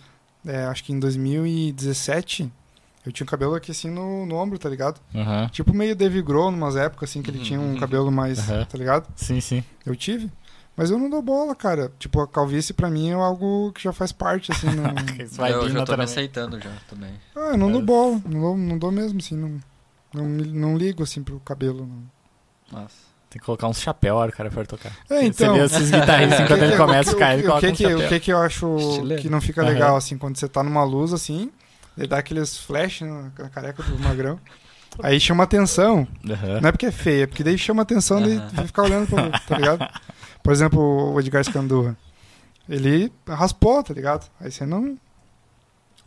[0.46, 2.50] é, acho que em 2017,
[3.04, 4.98] eu tinha um cabelo aqui, assim, no, no ombro, tá ligado?
[5.14, 5.48] Aham.
[5.52, 8.64] Tipo meio Dave Grohl, numas épocas, assim, que ele tinha um cabelo mais, Aham.
[8.64, 9.06] tá ligado?
[9.14, 9.62] Sim, sim.
[9.84, 10.30] Eu tive.
[10.78, 11.90] Mas eu não dou bola, cara.
[11.98, 14.68] Tipo, a calvície pra mim é algo que já faz parte, assim.
[14.76, 14.84] Não...
[15.32, 17.10] Vai eu já tô me aceitando já também.
[17.34, 18.20] ah, eu não dou bola.
[18.24, 19.36] Não dou, não dou mesmo, assim.
[19.36, 19.58] Não,
[20.14, 21.84] não, me- não ligo, assim, pro cabelo.
[21.84, 22.02] Não.
[22.70, 22.92] Mas,
[23.28, 24.92] Tem que colocar uns chapéu a hora que o cara for tocar.
[25.10, 25.52] É, então...
[25.56, 27.46] Você vê esses guitarristas, O que quando ele começa o a que- ficar, ele o
[27.46, 27.98] coloca que um chapéu.
[28.06, 29.22] o que que eu acho Estileiro.
[29.22, 29.70] que não fica Aham.
[29.72, 31.50] legal, assim, quando você tá numa luz, assim,
[31.96, 34.38] ele dá aqueles flash na careca do magrão.
[35.02, 36.06] Aí chama atenção.
[36.24, 36.60] Aham.
[36.60, 38.66] Não é porque é feio, é porque daí chama atenção de Aham.
[38.66, 39.88] ficar olhando pra tá ligado?
[40.42, 40.80] Por exemplo,
[41.12, 41.96] o Edgar Scandurra.
[42.68, 44.30] Ele raspou, tá ligado?
[44.40, 44.98] Aí você não.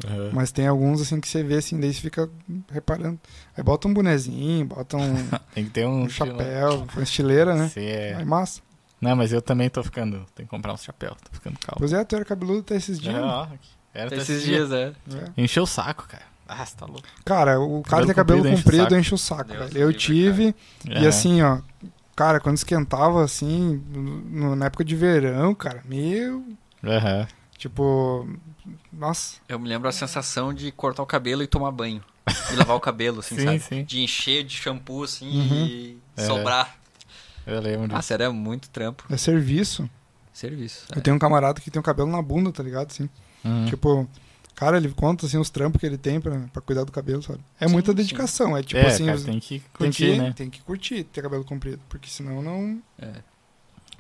[0.06, 0.30] Aham.
[0.34, 2.30] Mas tem alguns assim que você vê assim, daí você fica
[2.72, 3.20] reparando.
[3.56, 5.16] Aí bota um bonezinho, bota um,
[5.54, 7.70] Tem que ter um, um chapéu, uma estileira, né?
[7.70, 8.16] Sim, é.
[8.16, 8.62] Aí massa.
[9.00, 10.26] Não, mas eu também tô ficando.
[10.36, 11.80] Tem que comprar uns chapéu, tô ficando calmo.
[11.80, 13.16] Pois é, tu era cabeludo até esses dias.
[13.16, 13.26] É, né?
[13.26, 13.48] ó.
[13.94, 14.94] Era até esses dias, é.
[15.14, 15.42] É.
[15.42, 16.24] Encheu o saco, cara.
[16.48, 17.08] Ah, você tá louco.
[17.26, 19.52] Cara, o cara tem Cabelo cabelo comprido comprido, enche o saco.
[19.52, 19.78] enche o saco.
[19.78, 20.56] Eu livre, tive,
[20.86, 21.08] e Aham.
[21.08, 21.60] assim, ó,
[22.16, 26.46] cara, quando esquentava assim, no- na época de verão, cara, meu,
[26.84, 27.28] Aham.
[27.58, 28.28] tipo,
[28.92, 32.04] nossa, Eu me lembro a sensação de cortar o cabelo e tomar banho.
[32.52, 33.60] E lavar o cabelo, assim, Sim, sabe?
[33.60, 33.84] sim.
[33.84, 35.66] De encher de shampoo, assim, Uhum.
[35.66, 36.26] e É.
[36.26, 36.78] sobrar.
[37.48, 37.96] Eu lembro disso.
[37.96, 39.04] Nossa, era muito trampo.
[39.10, 39.90] é serviço.
[40.34, 40.86] Serviço.
[40.96, 42.88] Eu tenho um camarada que tem o cabelo na bunda, tá ligado?
[42.90, 43.10] Assim,
[43.44, 43.66] Uhum.
[43.66, 44.08] tipo,
[44.56, 47.40] cara, ele conta assim os trampos que ele tem pra, pra cuidar do cabelo, sabe?
[47.60, 47.96] É Sim, muita sim.
[47.96, 50.34] dedicação, é tipo é, assim, cara, tem que tem curtir, que, né?
[50.36, 53.12] tem que curtir ter cabelo comprido, porque senão não É.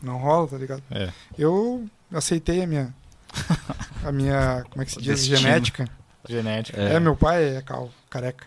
[0.01, 0.83] não rola, tá ligado?
[0.91, 1.09] É.
[1.37, 2.93] Eu aceitei a minha
[4.03, 5.37] a minha, como é que se diz, destino.
[5.37, 5.87] genética.
[6.27, 6.79] Genética.
[6.81, 6.99] É.
[6.99, 8.45] meu pai é calvo, careca.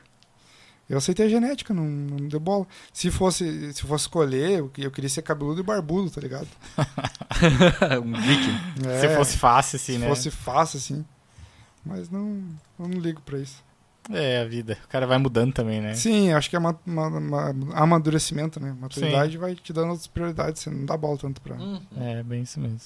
[0.89, 2.67] Eu aceitei a genética, não, não deu bola.
[2.93, 6.47] Se fosse, se fosse escolher, eu, eu queria ser cabeludo e barbudo, tá ligado?
[8.05, 8.87] um viking.
[8.91, 10.09] É, Se fosse fácil, assim, se né?
[10.09, 11.05] fosse fácil, assim.
[11.85, 12.43] Mas não,
[12.79, 13.63] eu não ligo pra isso.
[14.11, 14.77] É, a vida.
[14.85, 15.95] O cara vai mudando também, né?
[15.95, 18.75] Sim, acho que é ma- ma- ma- amadurecimento, né?
[18.79, 21.55] Maturidade vai te dando outras prioridades, você não dá bola tanto pra.
[21.57, 21.81] Hum.
[21.99, 22.79] É, bem isso mesmo.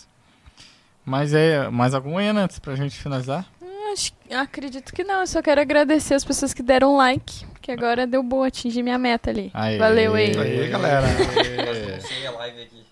[1.05, 3.47] Mas é, mais algum aí, né, antes pra gente finalizar?
[3.93, 5.21] Acho, acredito que não.
[5.21, 7.47] Eu só quero agradecer as pessoas que deram like.
[7.63, 9.51] Que agora deu boa atingir minha meta ali.
[9.55, 9.77] Aê.
[9.79, 10.37] Valeu aí.
[10.39, 11.07] Aí, galera.
[11.07, 12.83] Comecei a live aqui.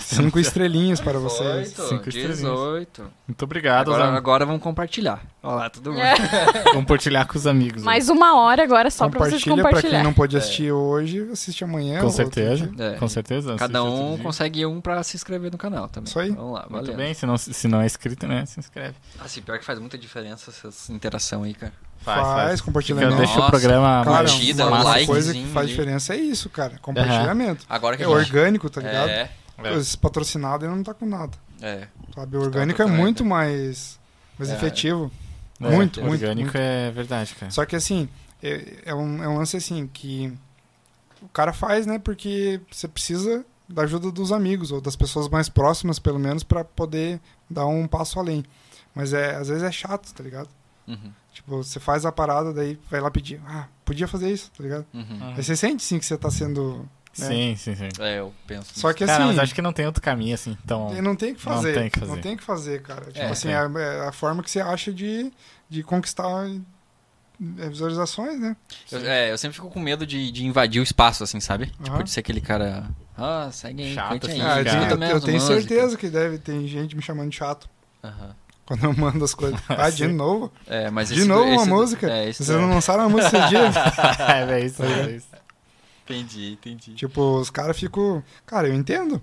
[0.00, 1.70] Cinco estrelinhas para vocês.
[1.70, 2.38] 18, Cinco estrelinhas.
[2.38, 3.02] 18.
[3.28, 3.88] Muito obrigado.
[3.88, 5.20] Agora, Agora, agora vamos compartilhar.
[5.42, 5.98] Olha lá, tudo bom.
[6.00, 6.14] É.
[6.72, 7.82] compartilhar com os amigos.
[7.82, 7.86] né?
[7.86, 10.02] Mais uma hora agora só pra vocês Compartilha pra quem compartilhar.
[10.04, 12.00] não pôde assistir hoje, assiste amanhã.
[12.00, 12.70] Com certeza.
[12.78, 12.92] É.
[12.96, 13.56] Com certeza.
[13.56, 16.08] Cada um consegue um pra se inscrever no canal também.
[16.08, 16.30] Isso aí.
[16.30, 16.96] Vamos lá, Muito valeu.
[16.96, 18.94] bem, se não, se não é inscrito, né, se inscreve.
[19.24, 21.72] Assim, pior que faz muita diferença essa interação aí, cara.
[22.00, 23.12] Faz, compartilhamento.
[23.16, 25.68] Fica- deixa o programa Cara, Curtida, uma, coisa que faz ali.
[25.70, 26.78] diferença é isso, cara.
[26.80, 27.64] Compartilhamento.
[27.68, 29.08] Agora que É orgânico, tá ligado?
[29.08, 29.28] É,
[29.62, 29.74] É.
[29.74, 31.36] Esse patrocinado ele não tá com nada.
[31.60, 31.88] é.
[32.14, 32.36] Sabe?
[32.36, 33.98] O orgânico é muito mais,
[34.38, 34.54] mais É.
[34.56, 35.10] efetivo.
[35.60, 36.56] É, muito, muito, Orgânico muito.
[36.58, 37.50] é verdade, cara.
[37.50, 38.08] Só que assim,
[38.42, 40.32] é, é um, é um lance assim que
[41.22, 41.98] o cara faz, né?
[41.98, 46.62] Porque você precisa da ajuda dos amigos ou das pessoas mais próximas, pelo menos, pra
[46.64, 47.20] poder
[47.50, 48.44] dar um passo além.
[48.94, 50.48] Mas é, às vezes é chato, tá ligado?
[50.86, 53.40] Uhum, Tipo, você faz a parada, daí vai lá pedir.
[53.46, 54.86] Ah, podia fazer isso, tá ligado?
[54.94, 55.34] uhum.
[55.36, 56.88] Aí você sente sim que você tá sendo.
[57.18, 57.26] Né?
[57.28, 57.88] Sim, sim, sim.
[58.00, 58.68] É, eu penso.
[58.78, 59.32] Só que Cara, assim.
[59.32, 60.90] mas acho que não tem outro caminho, assim, então...
[61.02, 61.74] Não tem que Não fazer.
[61.74, 62.12] tem que fazer.
[62.12, 63.06] Não tem que fazer, cara.
[63.06, 63.56] Tipo É, assim, é.
[63.56, 63.70] a,
[64.04, 65.32] é a forma que você acha de,
[65.68, 66.46] de conquistar
[67.58, 68.56] é, visualizações, né?
[68.90, 71.66] Eu, é, eu sempre fico com medo de, de invadir o espaço, assim, sabe?
[71.82, 72.88] Tipo, de ser aquele cara.
[73.16, 74.64] Ah, segue aí, Chato, curte aí, assim, Ah, eu
[74.98, 75.10] cara.
[75.12, 77.68] eu tenho certeza que deve ter gente me chamando de chato
[78.04, 78.34] Aham.
[78.66, 79.58] quando eu mando as coisas.
[79.68, 80.50] Ah, de novo?
[80.66, 82.10] É, mas De esse novo do- uma do- música?
[82.10, 83.74] É, Vocês do- não lançaram a música esses dias?
[84.28, 85.26] é, é isso, é isso.
[86.08, 86.94] Entendi, entendi.
[86.94, 88.22] tipo, os caras ficam.
[88.46, 89.20] Cara, eu entendo.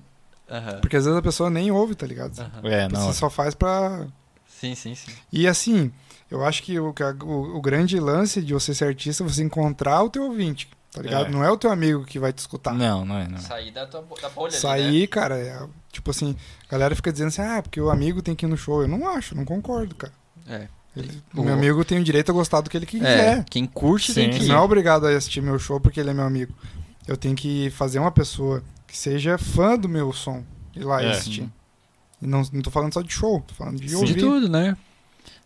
[0.50, 0.80] Aham.
[0.82, 2.38] Porque às vezes a pessoa nem ouve, tá ligado?
[2.40, 2.62] Aham.
[2.70, 3.02] É, não.
[3.08, 4.06] Você só faz pra.
[4.48, 5.12] Sim, sim, sim.
[5.32, 5.92] E assim,
[6.30, 6.94] eu acho que o,
[7.24, 11.02] o, o grande lance de você ser artista é você encontrar o teu ouvinte, tá
[11.02, 11.28] ligado?
[11.28, 11.30] É.
[11.30, 12.74] Não é o teu amigo que vai te escutar.
[12.74, 13.42] Não, não é, não é.
[13.42, 14.60] Sair da, tua, da bolha ali, né?
[14.62, 16.36] Sair, cara, é, tipo assim,
[16.68, 18.82] a galera fica dizendo assim, ah, porque o amigo tem que ir no show.
[18.82, 20.14] Eu não acho, não concordo, cara.
[20.46, 20.68] né?
[20.96, 23.46] Ele- O- Meu amigo tem o direito a gostar do que ele É, quiser.
[23.50, 24.38] quem curte tem Sim.
[24.38, 26.54] que Ele não é obrigado a assistir meu show porque ele é meu amigo.
[27.08, 30.44] Eu tenho que fazer uma pessoa que seja fã do meu som
[30.76, 31.12] ir lá e É.
[31.12, 31.50] assistir.
[32.22, 33.96] E não, não tô falando só de show, tô falando de Sim.
[33.96, 34.14] ouvir.
[34.14, 34.78] de tudo, né?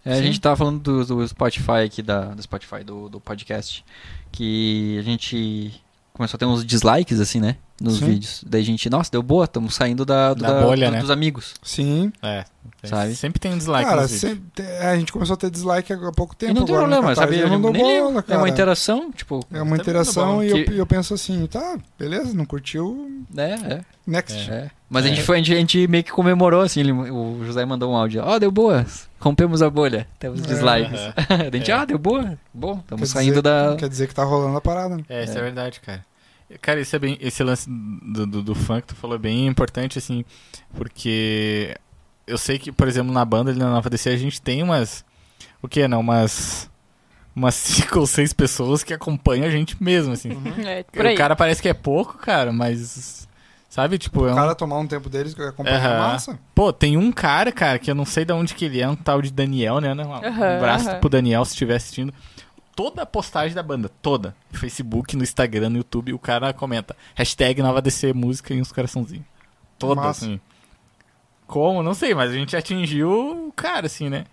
[0.05, 3.84] É, a gente tava falando do, do Spotify aqui, da, do Spotify, do, do podcast,
[4.31, 5.73] que a gente
[6.18, 7.56] começou a ter uns dislikes, assim, né?
[7.80, 8.06] Nos Sim.
[8.07, 8.44] vídeos.
[8.48, 10.99] Daí a gente, nossa, deu boa, estamos saindo da, do- Da da- bolha, do- né?
[10.99, 11.53] dos amigos.
[11.61, 12.11] Sim.
[12.23, 12.44] É.
[12.84, 13.15] Sabe?
[13.15, 16.52] Sempre tem um dislike cara, sempre- a gente começou a ter dislike há pouco tempo
[16.52, 17.39] e não tem agora no problema, sabe?
[17.39, 18.39] Eu não dou bola, É cara.
[18.39, 22.34] uma interação, tipo, É uma Também interação e eu, Que- eu penso assim, tá, beleza,
[22.34, 23.84] não curtiu, né?
[24.06, 24.49] next.
[24.49, 24.72] É, é.
[24.89, 25.11] Mas a, É.
[25.11, 27.95] gente foi, a, gente, a gente meio que comemorou, assim, ele- o José mandou um
[27.95, 28.85] áudio, ó, deu boa,
[29.19, 30.44] rompemos a bolha, temos É.
[30.48, 30.99] dislikes.
[30.99, 31.14] Aham.
[31.52, 31.73] a gente, É.
[31.73, 33.76] ah, deu boa, bom, estamos saindo dizer- da...
[33.77, 35.03] Quer dizer que tá rolando a parada, né?
[35.10, 35.39] É, isso é.
[35.39, 35.41] É.
[35.44, 36.06] verdade, cara.
[36.61, 39.48] Cara, isso é bem, esse lance do, do, do funk que tu falou é bem
[39.48, 40.24] importante, assim,
[40.76, 41.76] porque
[42.26, 45.03] eu sei que, por exemplo, na banda ali na Nova DC a gente tem umas,
[45.61, 46.69] o que, não, umas,
[47.36, 50.30] umas cinco ou seis pessoas que acompanham a gente mesmo, assim.
[50.65, 51.15] É, por aí.
[51.15, 53.28] O cara parece que é pouco, cara, mas,
[53.68, 54.36] sabe, tipo, é O um...
[54.36, 56.40] cara tomar um tempo deles que acompanha a massa.
[56.56, 58.95] Pô, tem um cara, cara, que eu não sei de onde que ele é, um
[58.95, 59.94] tal de Daniel, né?
[59.94, 60.99] Um Aham, abraço aham.
[61.02, 62.14] pro Daniel se estiver assistindo.
[62.78, 64.36] Toda a postagem da banda, toda.
[64.52, 66.95] No Facebook, no Instagram, no YouTube, o cara comenta.
[67.16, 69.26] Hashtag Nova DC Música e uns coraçãozinhos.
[69.80, 70.26] Toda, Massa.
[70.26, 70.40] assim.
[71.48, 71.82] Como?
[71.82, 74.26] Não sei, mas a gente atingiu o cara, assim, né?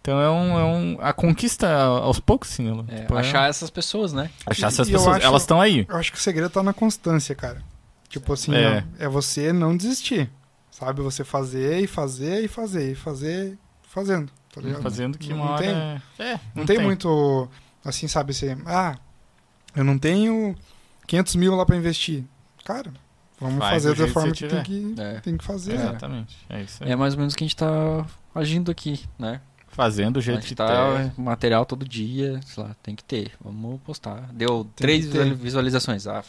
[0.00, 0.58] Então é um.
[0.58, 2.84] É um a conquista aos poucos, sim.
[2.88, 4.30] É, Tipo, é- achar essas pessoas, né?
[4.46, 5.16] achar essas E pessoas.
[5.18, 5.84] acho- Elas estão aí.
[5.86, 7.62] Eu acho que o segredo tá na constância, cara.
[8.08, 8.82] Tipo assim, É.
[8.98, 10.30] é, é você não desistir.
[10.70, 11.02] Sabe?
[11.02, 14.32] Você fazer e fazer e fazer e fazer fazendo.
[14.54, 14.82] Tá ligado?
[14.82, 15.62] Fazendo que Não uma hora.
[15.62, 17.48] tem- é- É, não, Não tem, muito,
[17.84, 18.96] assim, sabe, você, ah,
[19.74, 20.54] eu não tenho
[21.06, 22.24] 500 mil lá pra investir.
[22.64, 22.92] Cara,
[23.40, 25.20] vamos Faz fazer da forma que tem que, É.
[25.20, 25.74] tem que fazer.
[25.78, 25.84] né?
[25.84, 26.36] Exatamente.
[26.48, 26.90] É isso aí.
[26.92, 29.40] É mais ou menos o que a gente tá agindo aqui, né?
[29.68, 31.12] Fazendo do A jeito gente que tá tá.
[31.16, 33.32] material todo dia, sei lá, tem que ter.
[33.40, 34.28] Vamos postar.
[34.32, 35.32] Deu Tem três ter.
[35.34, 36.06] visualizações.
[36.08, 36.24] Ah,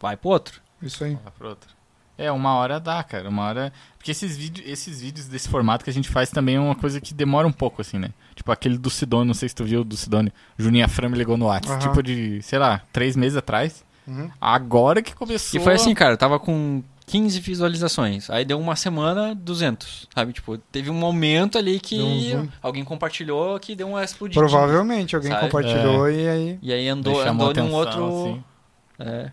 [0.00, 0.60] vai pro outro.
[0.80, 1.12] Isso aí.
[1.24, 1.70] Lá pra outra.
[2.18, 3.28] É, uma hora dá, cara.
[3.28, 3.72] Uma hora.
[3.96, 7.00] Porque esses, vídeo, esses vídeos desse formato que a gente faz também é uma coisa
[7.00, 8.10] que demora um pouco, assim, né?
[8.34, 10.32] Tipo aquele do Sidônio, não sei se tu viu do Sidônio.
[10.58, 11.80] Juninho Fran me ligou no WhatsApp.
[11.80, 11.88] Aham.
[11.88, 13.84] Tipo de, sei lá, três meses atrás.
[14.06, 14.28] Uhum.
[14.40, 15.60] Agora que começou.
[15.60, 18.28] E foi assim, cara, eu tava com 15 visualizações.
[18.30, 20.08] Aí deu uma semana, 200.
[20.14, 20.32] Sabe?
[20.32, 24.46] Tipo, teve um momento ali que um alguém compartilhou que deu uma explodidinha.
[24.46, 25.42] Provavelmente alguém Sabe?
[25.42, 26.58] compartilhou e aí.
[26.62, 28.06] E aí andou, andou num atenção, outro.
[28.06, 28.44] assim.
[29.00, 29.30] É.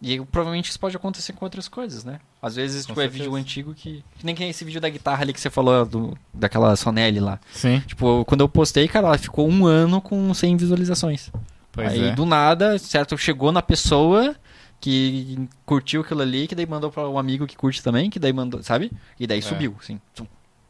[0.00, 2.20] E provavelmente isso pode acontecer com outras coisas, né?
[2.42, 4.04] Às vezes, Com tipo, é vídeo antigo que.
[4.18, 7.40] que nem que esse vídeo da guitarra ali que você falou, do, daquela Sonelli lá.
[7.52, 11.30] Sim, Tipo, quando eu postei, cara, ela ficou um ano com 100 visualizações.
[11.72, 12.12] pois aí é.
[12.14, 14.36] do nada, certo, chegou na pessoa
[14.78, 18.32] que curtiu aquilo ali, que daí mandou pra um amigo que curte também, que daí
[18.32, 18.92] mandou, sabe?
[19.18, 19.42] E daí É.
[19.42, 19.98] subiu, assim,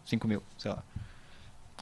[0.05, 0.83] 5 mil, sei lá.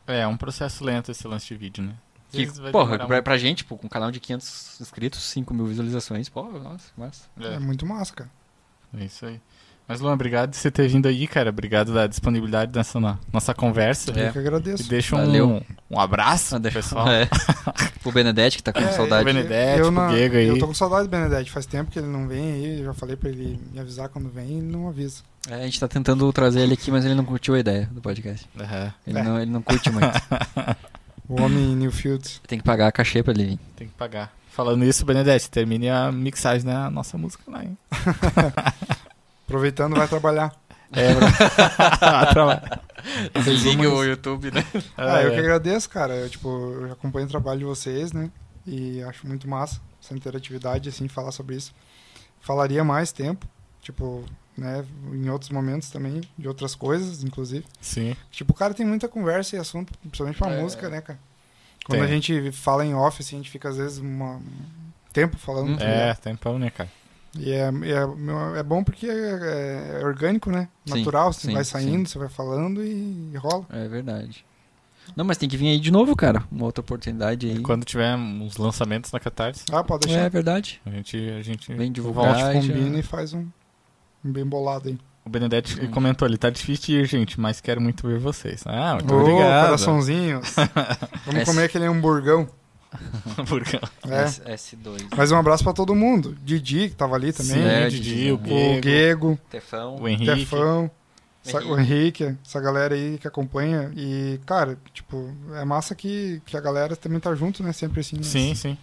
[0.07, 1.93] É, um processo lento esse lance de vídeo, né?
[2.35, 6.29] Que, porra, pra, pra gente, tipo, com um canal de 500 inscritos, 5 mil visualizações,
[6.29, 7.25] pô, nossa, massa.
[7.41, 8.31] É, É, muito massa, cara.
[8.99, 9.41] é isso aí.
[9.87, 11.51] Mas, Luan, obrigado de você ter vindo aí, cara.
[11.51, 14.11] Obrigado da disponibilidade dessa no- nossa conversa.
[14.19, 14.29] É.
[14.29, 14.89] Eu que E agradeço.
[14.89, 15.47] deixa Valeu.
[15.47, 17.07] um, um abraço pro deixa- pessoal.
[17.07, 17.29] É.
[18.03, 19.21] o Benedetti, que tá com É, saudade.
[19.21, 20.49] o Benedetti, eu, pro na- Diego aí.
[20.49, 21.51] eu tô com saudade do Benedetti.
[21.51, 22.79] Faz tempo que ele não vem aí.
[22.79, 25.23] Eu já falei pra ele me avisar quando vem e ele não avisa.
[25.51, 28.01] É, a gente tá tentando trazer ele aqui, mas ele não curtiu a ideia do
[28.01, 28.49] podcast.
[28.59, 28.95] Aham.
[29.07, 29.23] Ele, É.
[29.23, 30.07] não, ele não curte muito.
[31.29, 32.41] O homem em Newfield.
[32.47, 33.59] Tem que pagar cachê pra ele vir.
[33.77, 34.33] Tem que pagar.
[34.51, 37.77] Falando isso, Benedetti, termine a mixagem da nossa música lá, hein?
[39.47, 40.53] Aproveitando, vai trabalhar.
[40.97, 41.27] É, bro.
[42.31, 42.81] Trabalha.
[43.45, 44.65] Desliga o YouTube, né?
[44.97, 45.41] Ah, eu que É.
[45.41, 46.15] agradeço, cara.
[46.15, 48.31] Eu, tipo, eu acompanho o trabalho de vocês, né?
[48.65, 51.75] E acho muito massa essa interatividade, assim, falar sobre isso.
[52.41, 53.45] Falaria mais tempo,
[53.83, 54.25] tipo,
[54.57, 54.85] né?
[55.13, 57.65] Em outros momentos também, de outras coisas, inclusive.
[57.81, 58.17] Sim.
[58.31, 60.61] Tipo, o cara tem muita conversa e assunto, principalmente pra É.
[60.63, 61.19] música, né, cara?
[61.87, 62.09] Quando Tem.
[62.09, 64.43] a gente fala em off, assim, a gente fica às vezes uma- um
[65.13, 65.69] tempo falando.
[65.71, 65.77] Uhum.
[65.77, 66.17] tá É, ligado?
[66.19, 66.91] tempão, né, cara?
[67.37, 70.69] E é, é, é bom porque é, é orgânico, né?
[70.87, 72.13] Sim, Natural, você sim, vai saindo, sim.
[72.13, 73.67] você vai falando e rola.
[73.71, 74.45] É verdade.
[75.15, 76.43] Não, mas tem que vir aí de novo, cara.
[76.51, 77.59] Uma outra oportunidade aí.
[77.61, 80.31] Quando tiver uns lançamentos na Catarse, Ah, pode É deixar.
[80.31, 80.81] verdade.
[80.87, 82.35] a gente, a gente Vem divulgar.
[82.37, 83.47] gente Ah, já- combina e faz um
[84.33, 84.99] bem bolado aí.
[85.25, 85.91] O Benedetti Hum.
[85.91, 88.63] comentou ali, tá difícil de ir, gente, mas quero muito ver vocês.
[88.67, 89.65] Ah, muito Ô, obrigado.
[89.67, 90.55] coraçãozinhos.
[91.25, 92.47] Vamos Esse- comer aquele hamburgão.
[93.49, 94.23] Porque- É.
[94.23, 94.43] S-
[94.77, 95.07] S2.
[95.17, 96.37] Mas um abraço pra todo mundo.
[96.45, 97.55] Didi, que tava ali também.
[97.55, 98.43] Sim, É, o Didi, Didi, o né?
[98.45, 99.97] Guego, O Guego, Tefão.
[100.01, 100.27] o Henrique.
[100.41, 100.91] Tefão,
[101.45, 103.91] essa- o Henrique, essa galera aí que acompanha.
[103.97, 107.73] E, cara, tipo, é massa que, que a galera também tá junto, né?
[107.73, 108.17] Sempre assim.
[108.17, 108.77] nas- Sim, sim.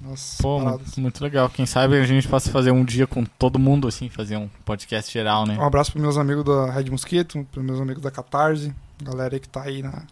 [0.00, 1.48] Nas Pô, muito, muito legal.
[1.48, 5.12] Quem sabe a gente possa fazer um dia com todo mundo, assim, fazer um podcast
[5.12, 5.56] geral, né?
[5.58, 8.72] Um abraço pros meus amigos da Red Mosquito, pros meus amigos da Catarse,
[9.02, 10.02] galera aí que tá aí na,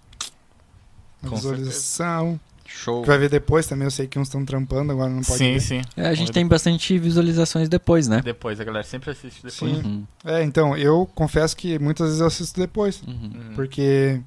[1.22, 2.40] a Com visualização.
[2.66, 3.02] Show.
[3.02, 5.52] Que vai ver depois também, eu sei que uns estão trampando, agora não pode Sim,
[5.52, 5.60] ver.
[5.60, 5.82] sim.
[5.96, 8.22] É, a gente tem bastante visualizações depois, né?
[8.24, 9.76] Depois, a galera sempre assiste depois.
[9.76, 9.82] Sim.
[9.84, 10.06] Uhum.
[10.24, 13.02] É, então, eu confesso que muitas vezes eu assisto depois.
[13.06, 13.14] Uhum.
[13.14, 13.54] Uhum.
[13.54, 14.18] Porque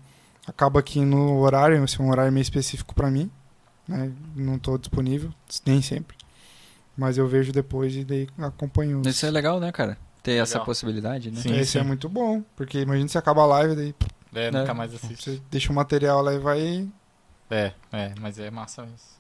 [0.46, 3.30] acaba que no horário, esse é um horário meio específico pra mim,
[3.88, 4.12] né?
[4.36, 5.30] Não tô disponível,
[5.66, 6.16] nem sempre.
[6.98, 9.00] Mas eu vejo depois e daí acompanho.
[9.02, 9.98] os- Isso é legal, né, cara?
[10.24, 10.66] Ter essa Legal.
[10.66, 11.40] possibilidade, né?
[11.40, 11.80] Sim, Esse sim.
[11.80, 13.96] é muito bom, porque imagina se acaba a live, daí
[14.36, 14.60] É, Né?
[14.60, 15.24] nunca mais assiste.
[15.32, 16.88] você deixa o material lá e vai.
[17.50, 19.18] É, é, mas é massa isso.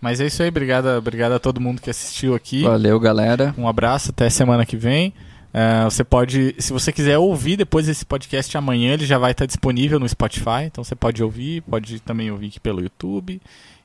[0.00, 2.62] Mas é isso aí, obrigado, obrigado a todo mundo que assistiu aqui.
[2.62, 3.54] Valeu, galera.
[3.58, 5.12] Um abraço, até semana que vem.
[5.52, 9.44] Ah, você pode, se você quiser ouvir depois desse podcast amanhã, ele já vai estar
[9.46, 13.42] disponível no Spotify, então você pode ouvir, pode também ouvir aqui pelo YouTube.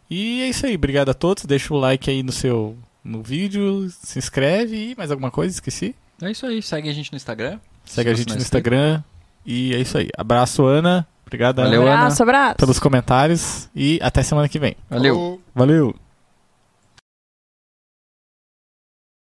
[0.10, 1.46] E é isso aí, obrigado a todos.
[1.46, 5.96] Deixa o like aí no seu no vídeo, se inscreve e mais alguma coisa, esqueci.
[6.22, 6.62] É isso aí.
[6.62, 7.60] Segue a gente no Instagram.
[7.86, 9.04] Segue a gente no é Instagram.
[9.46, 10.10] E é isso aí.
[10.18, 11.08] Abraço, Ana.
[11.26, 11.94] Obrigado, Valeu, Ana.
[11.94, 12.56] Abraço, abraço.
[12.56, 13.70] pelos comentários.
[13.76, 14.76] E até semana que vem.
[14.90, 15.42] Valeu.
[15.54, 16.05] Valeu!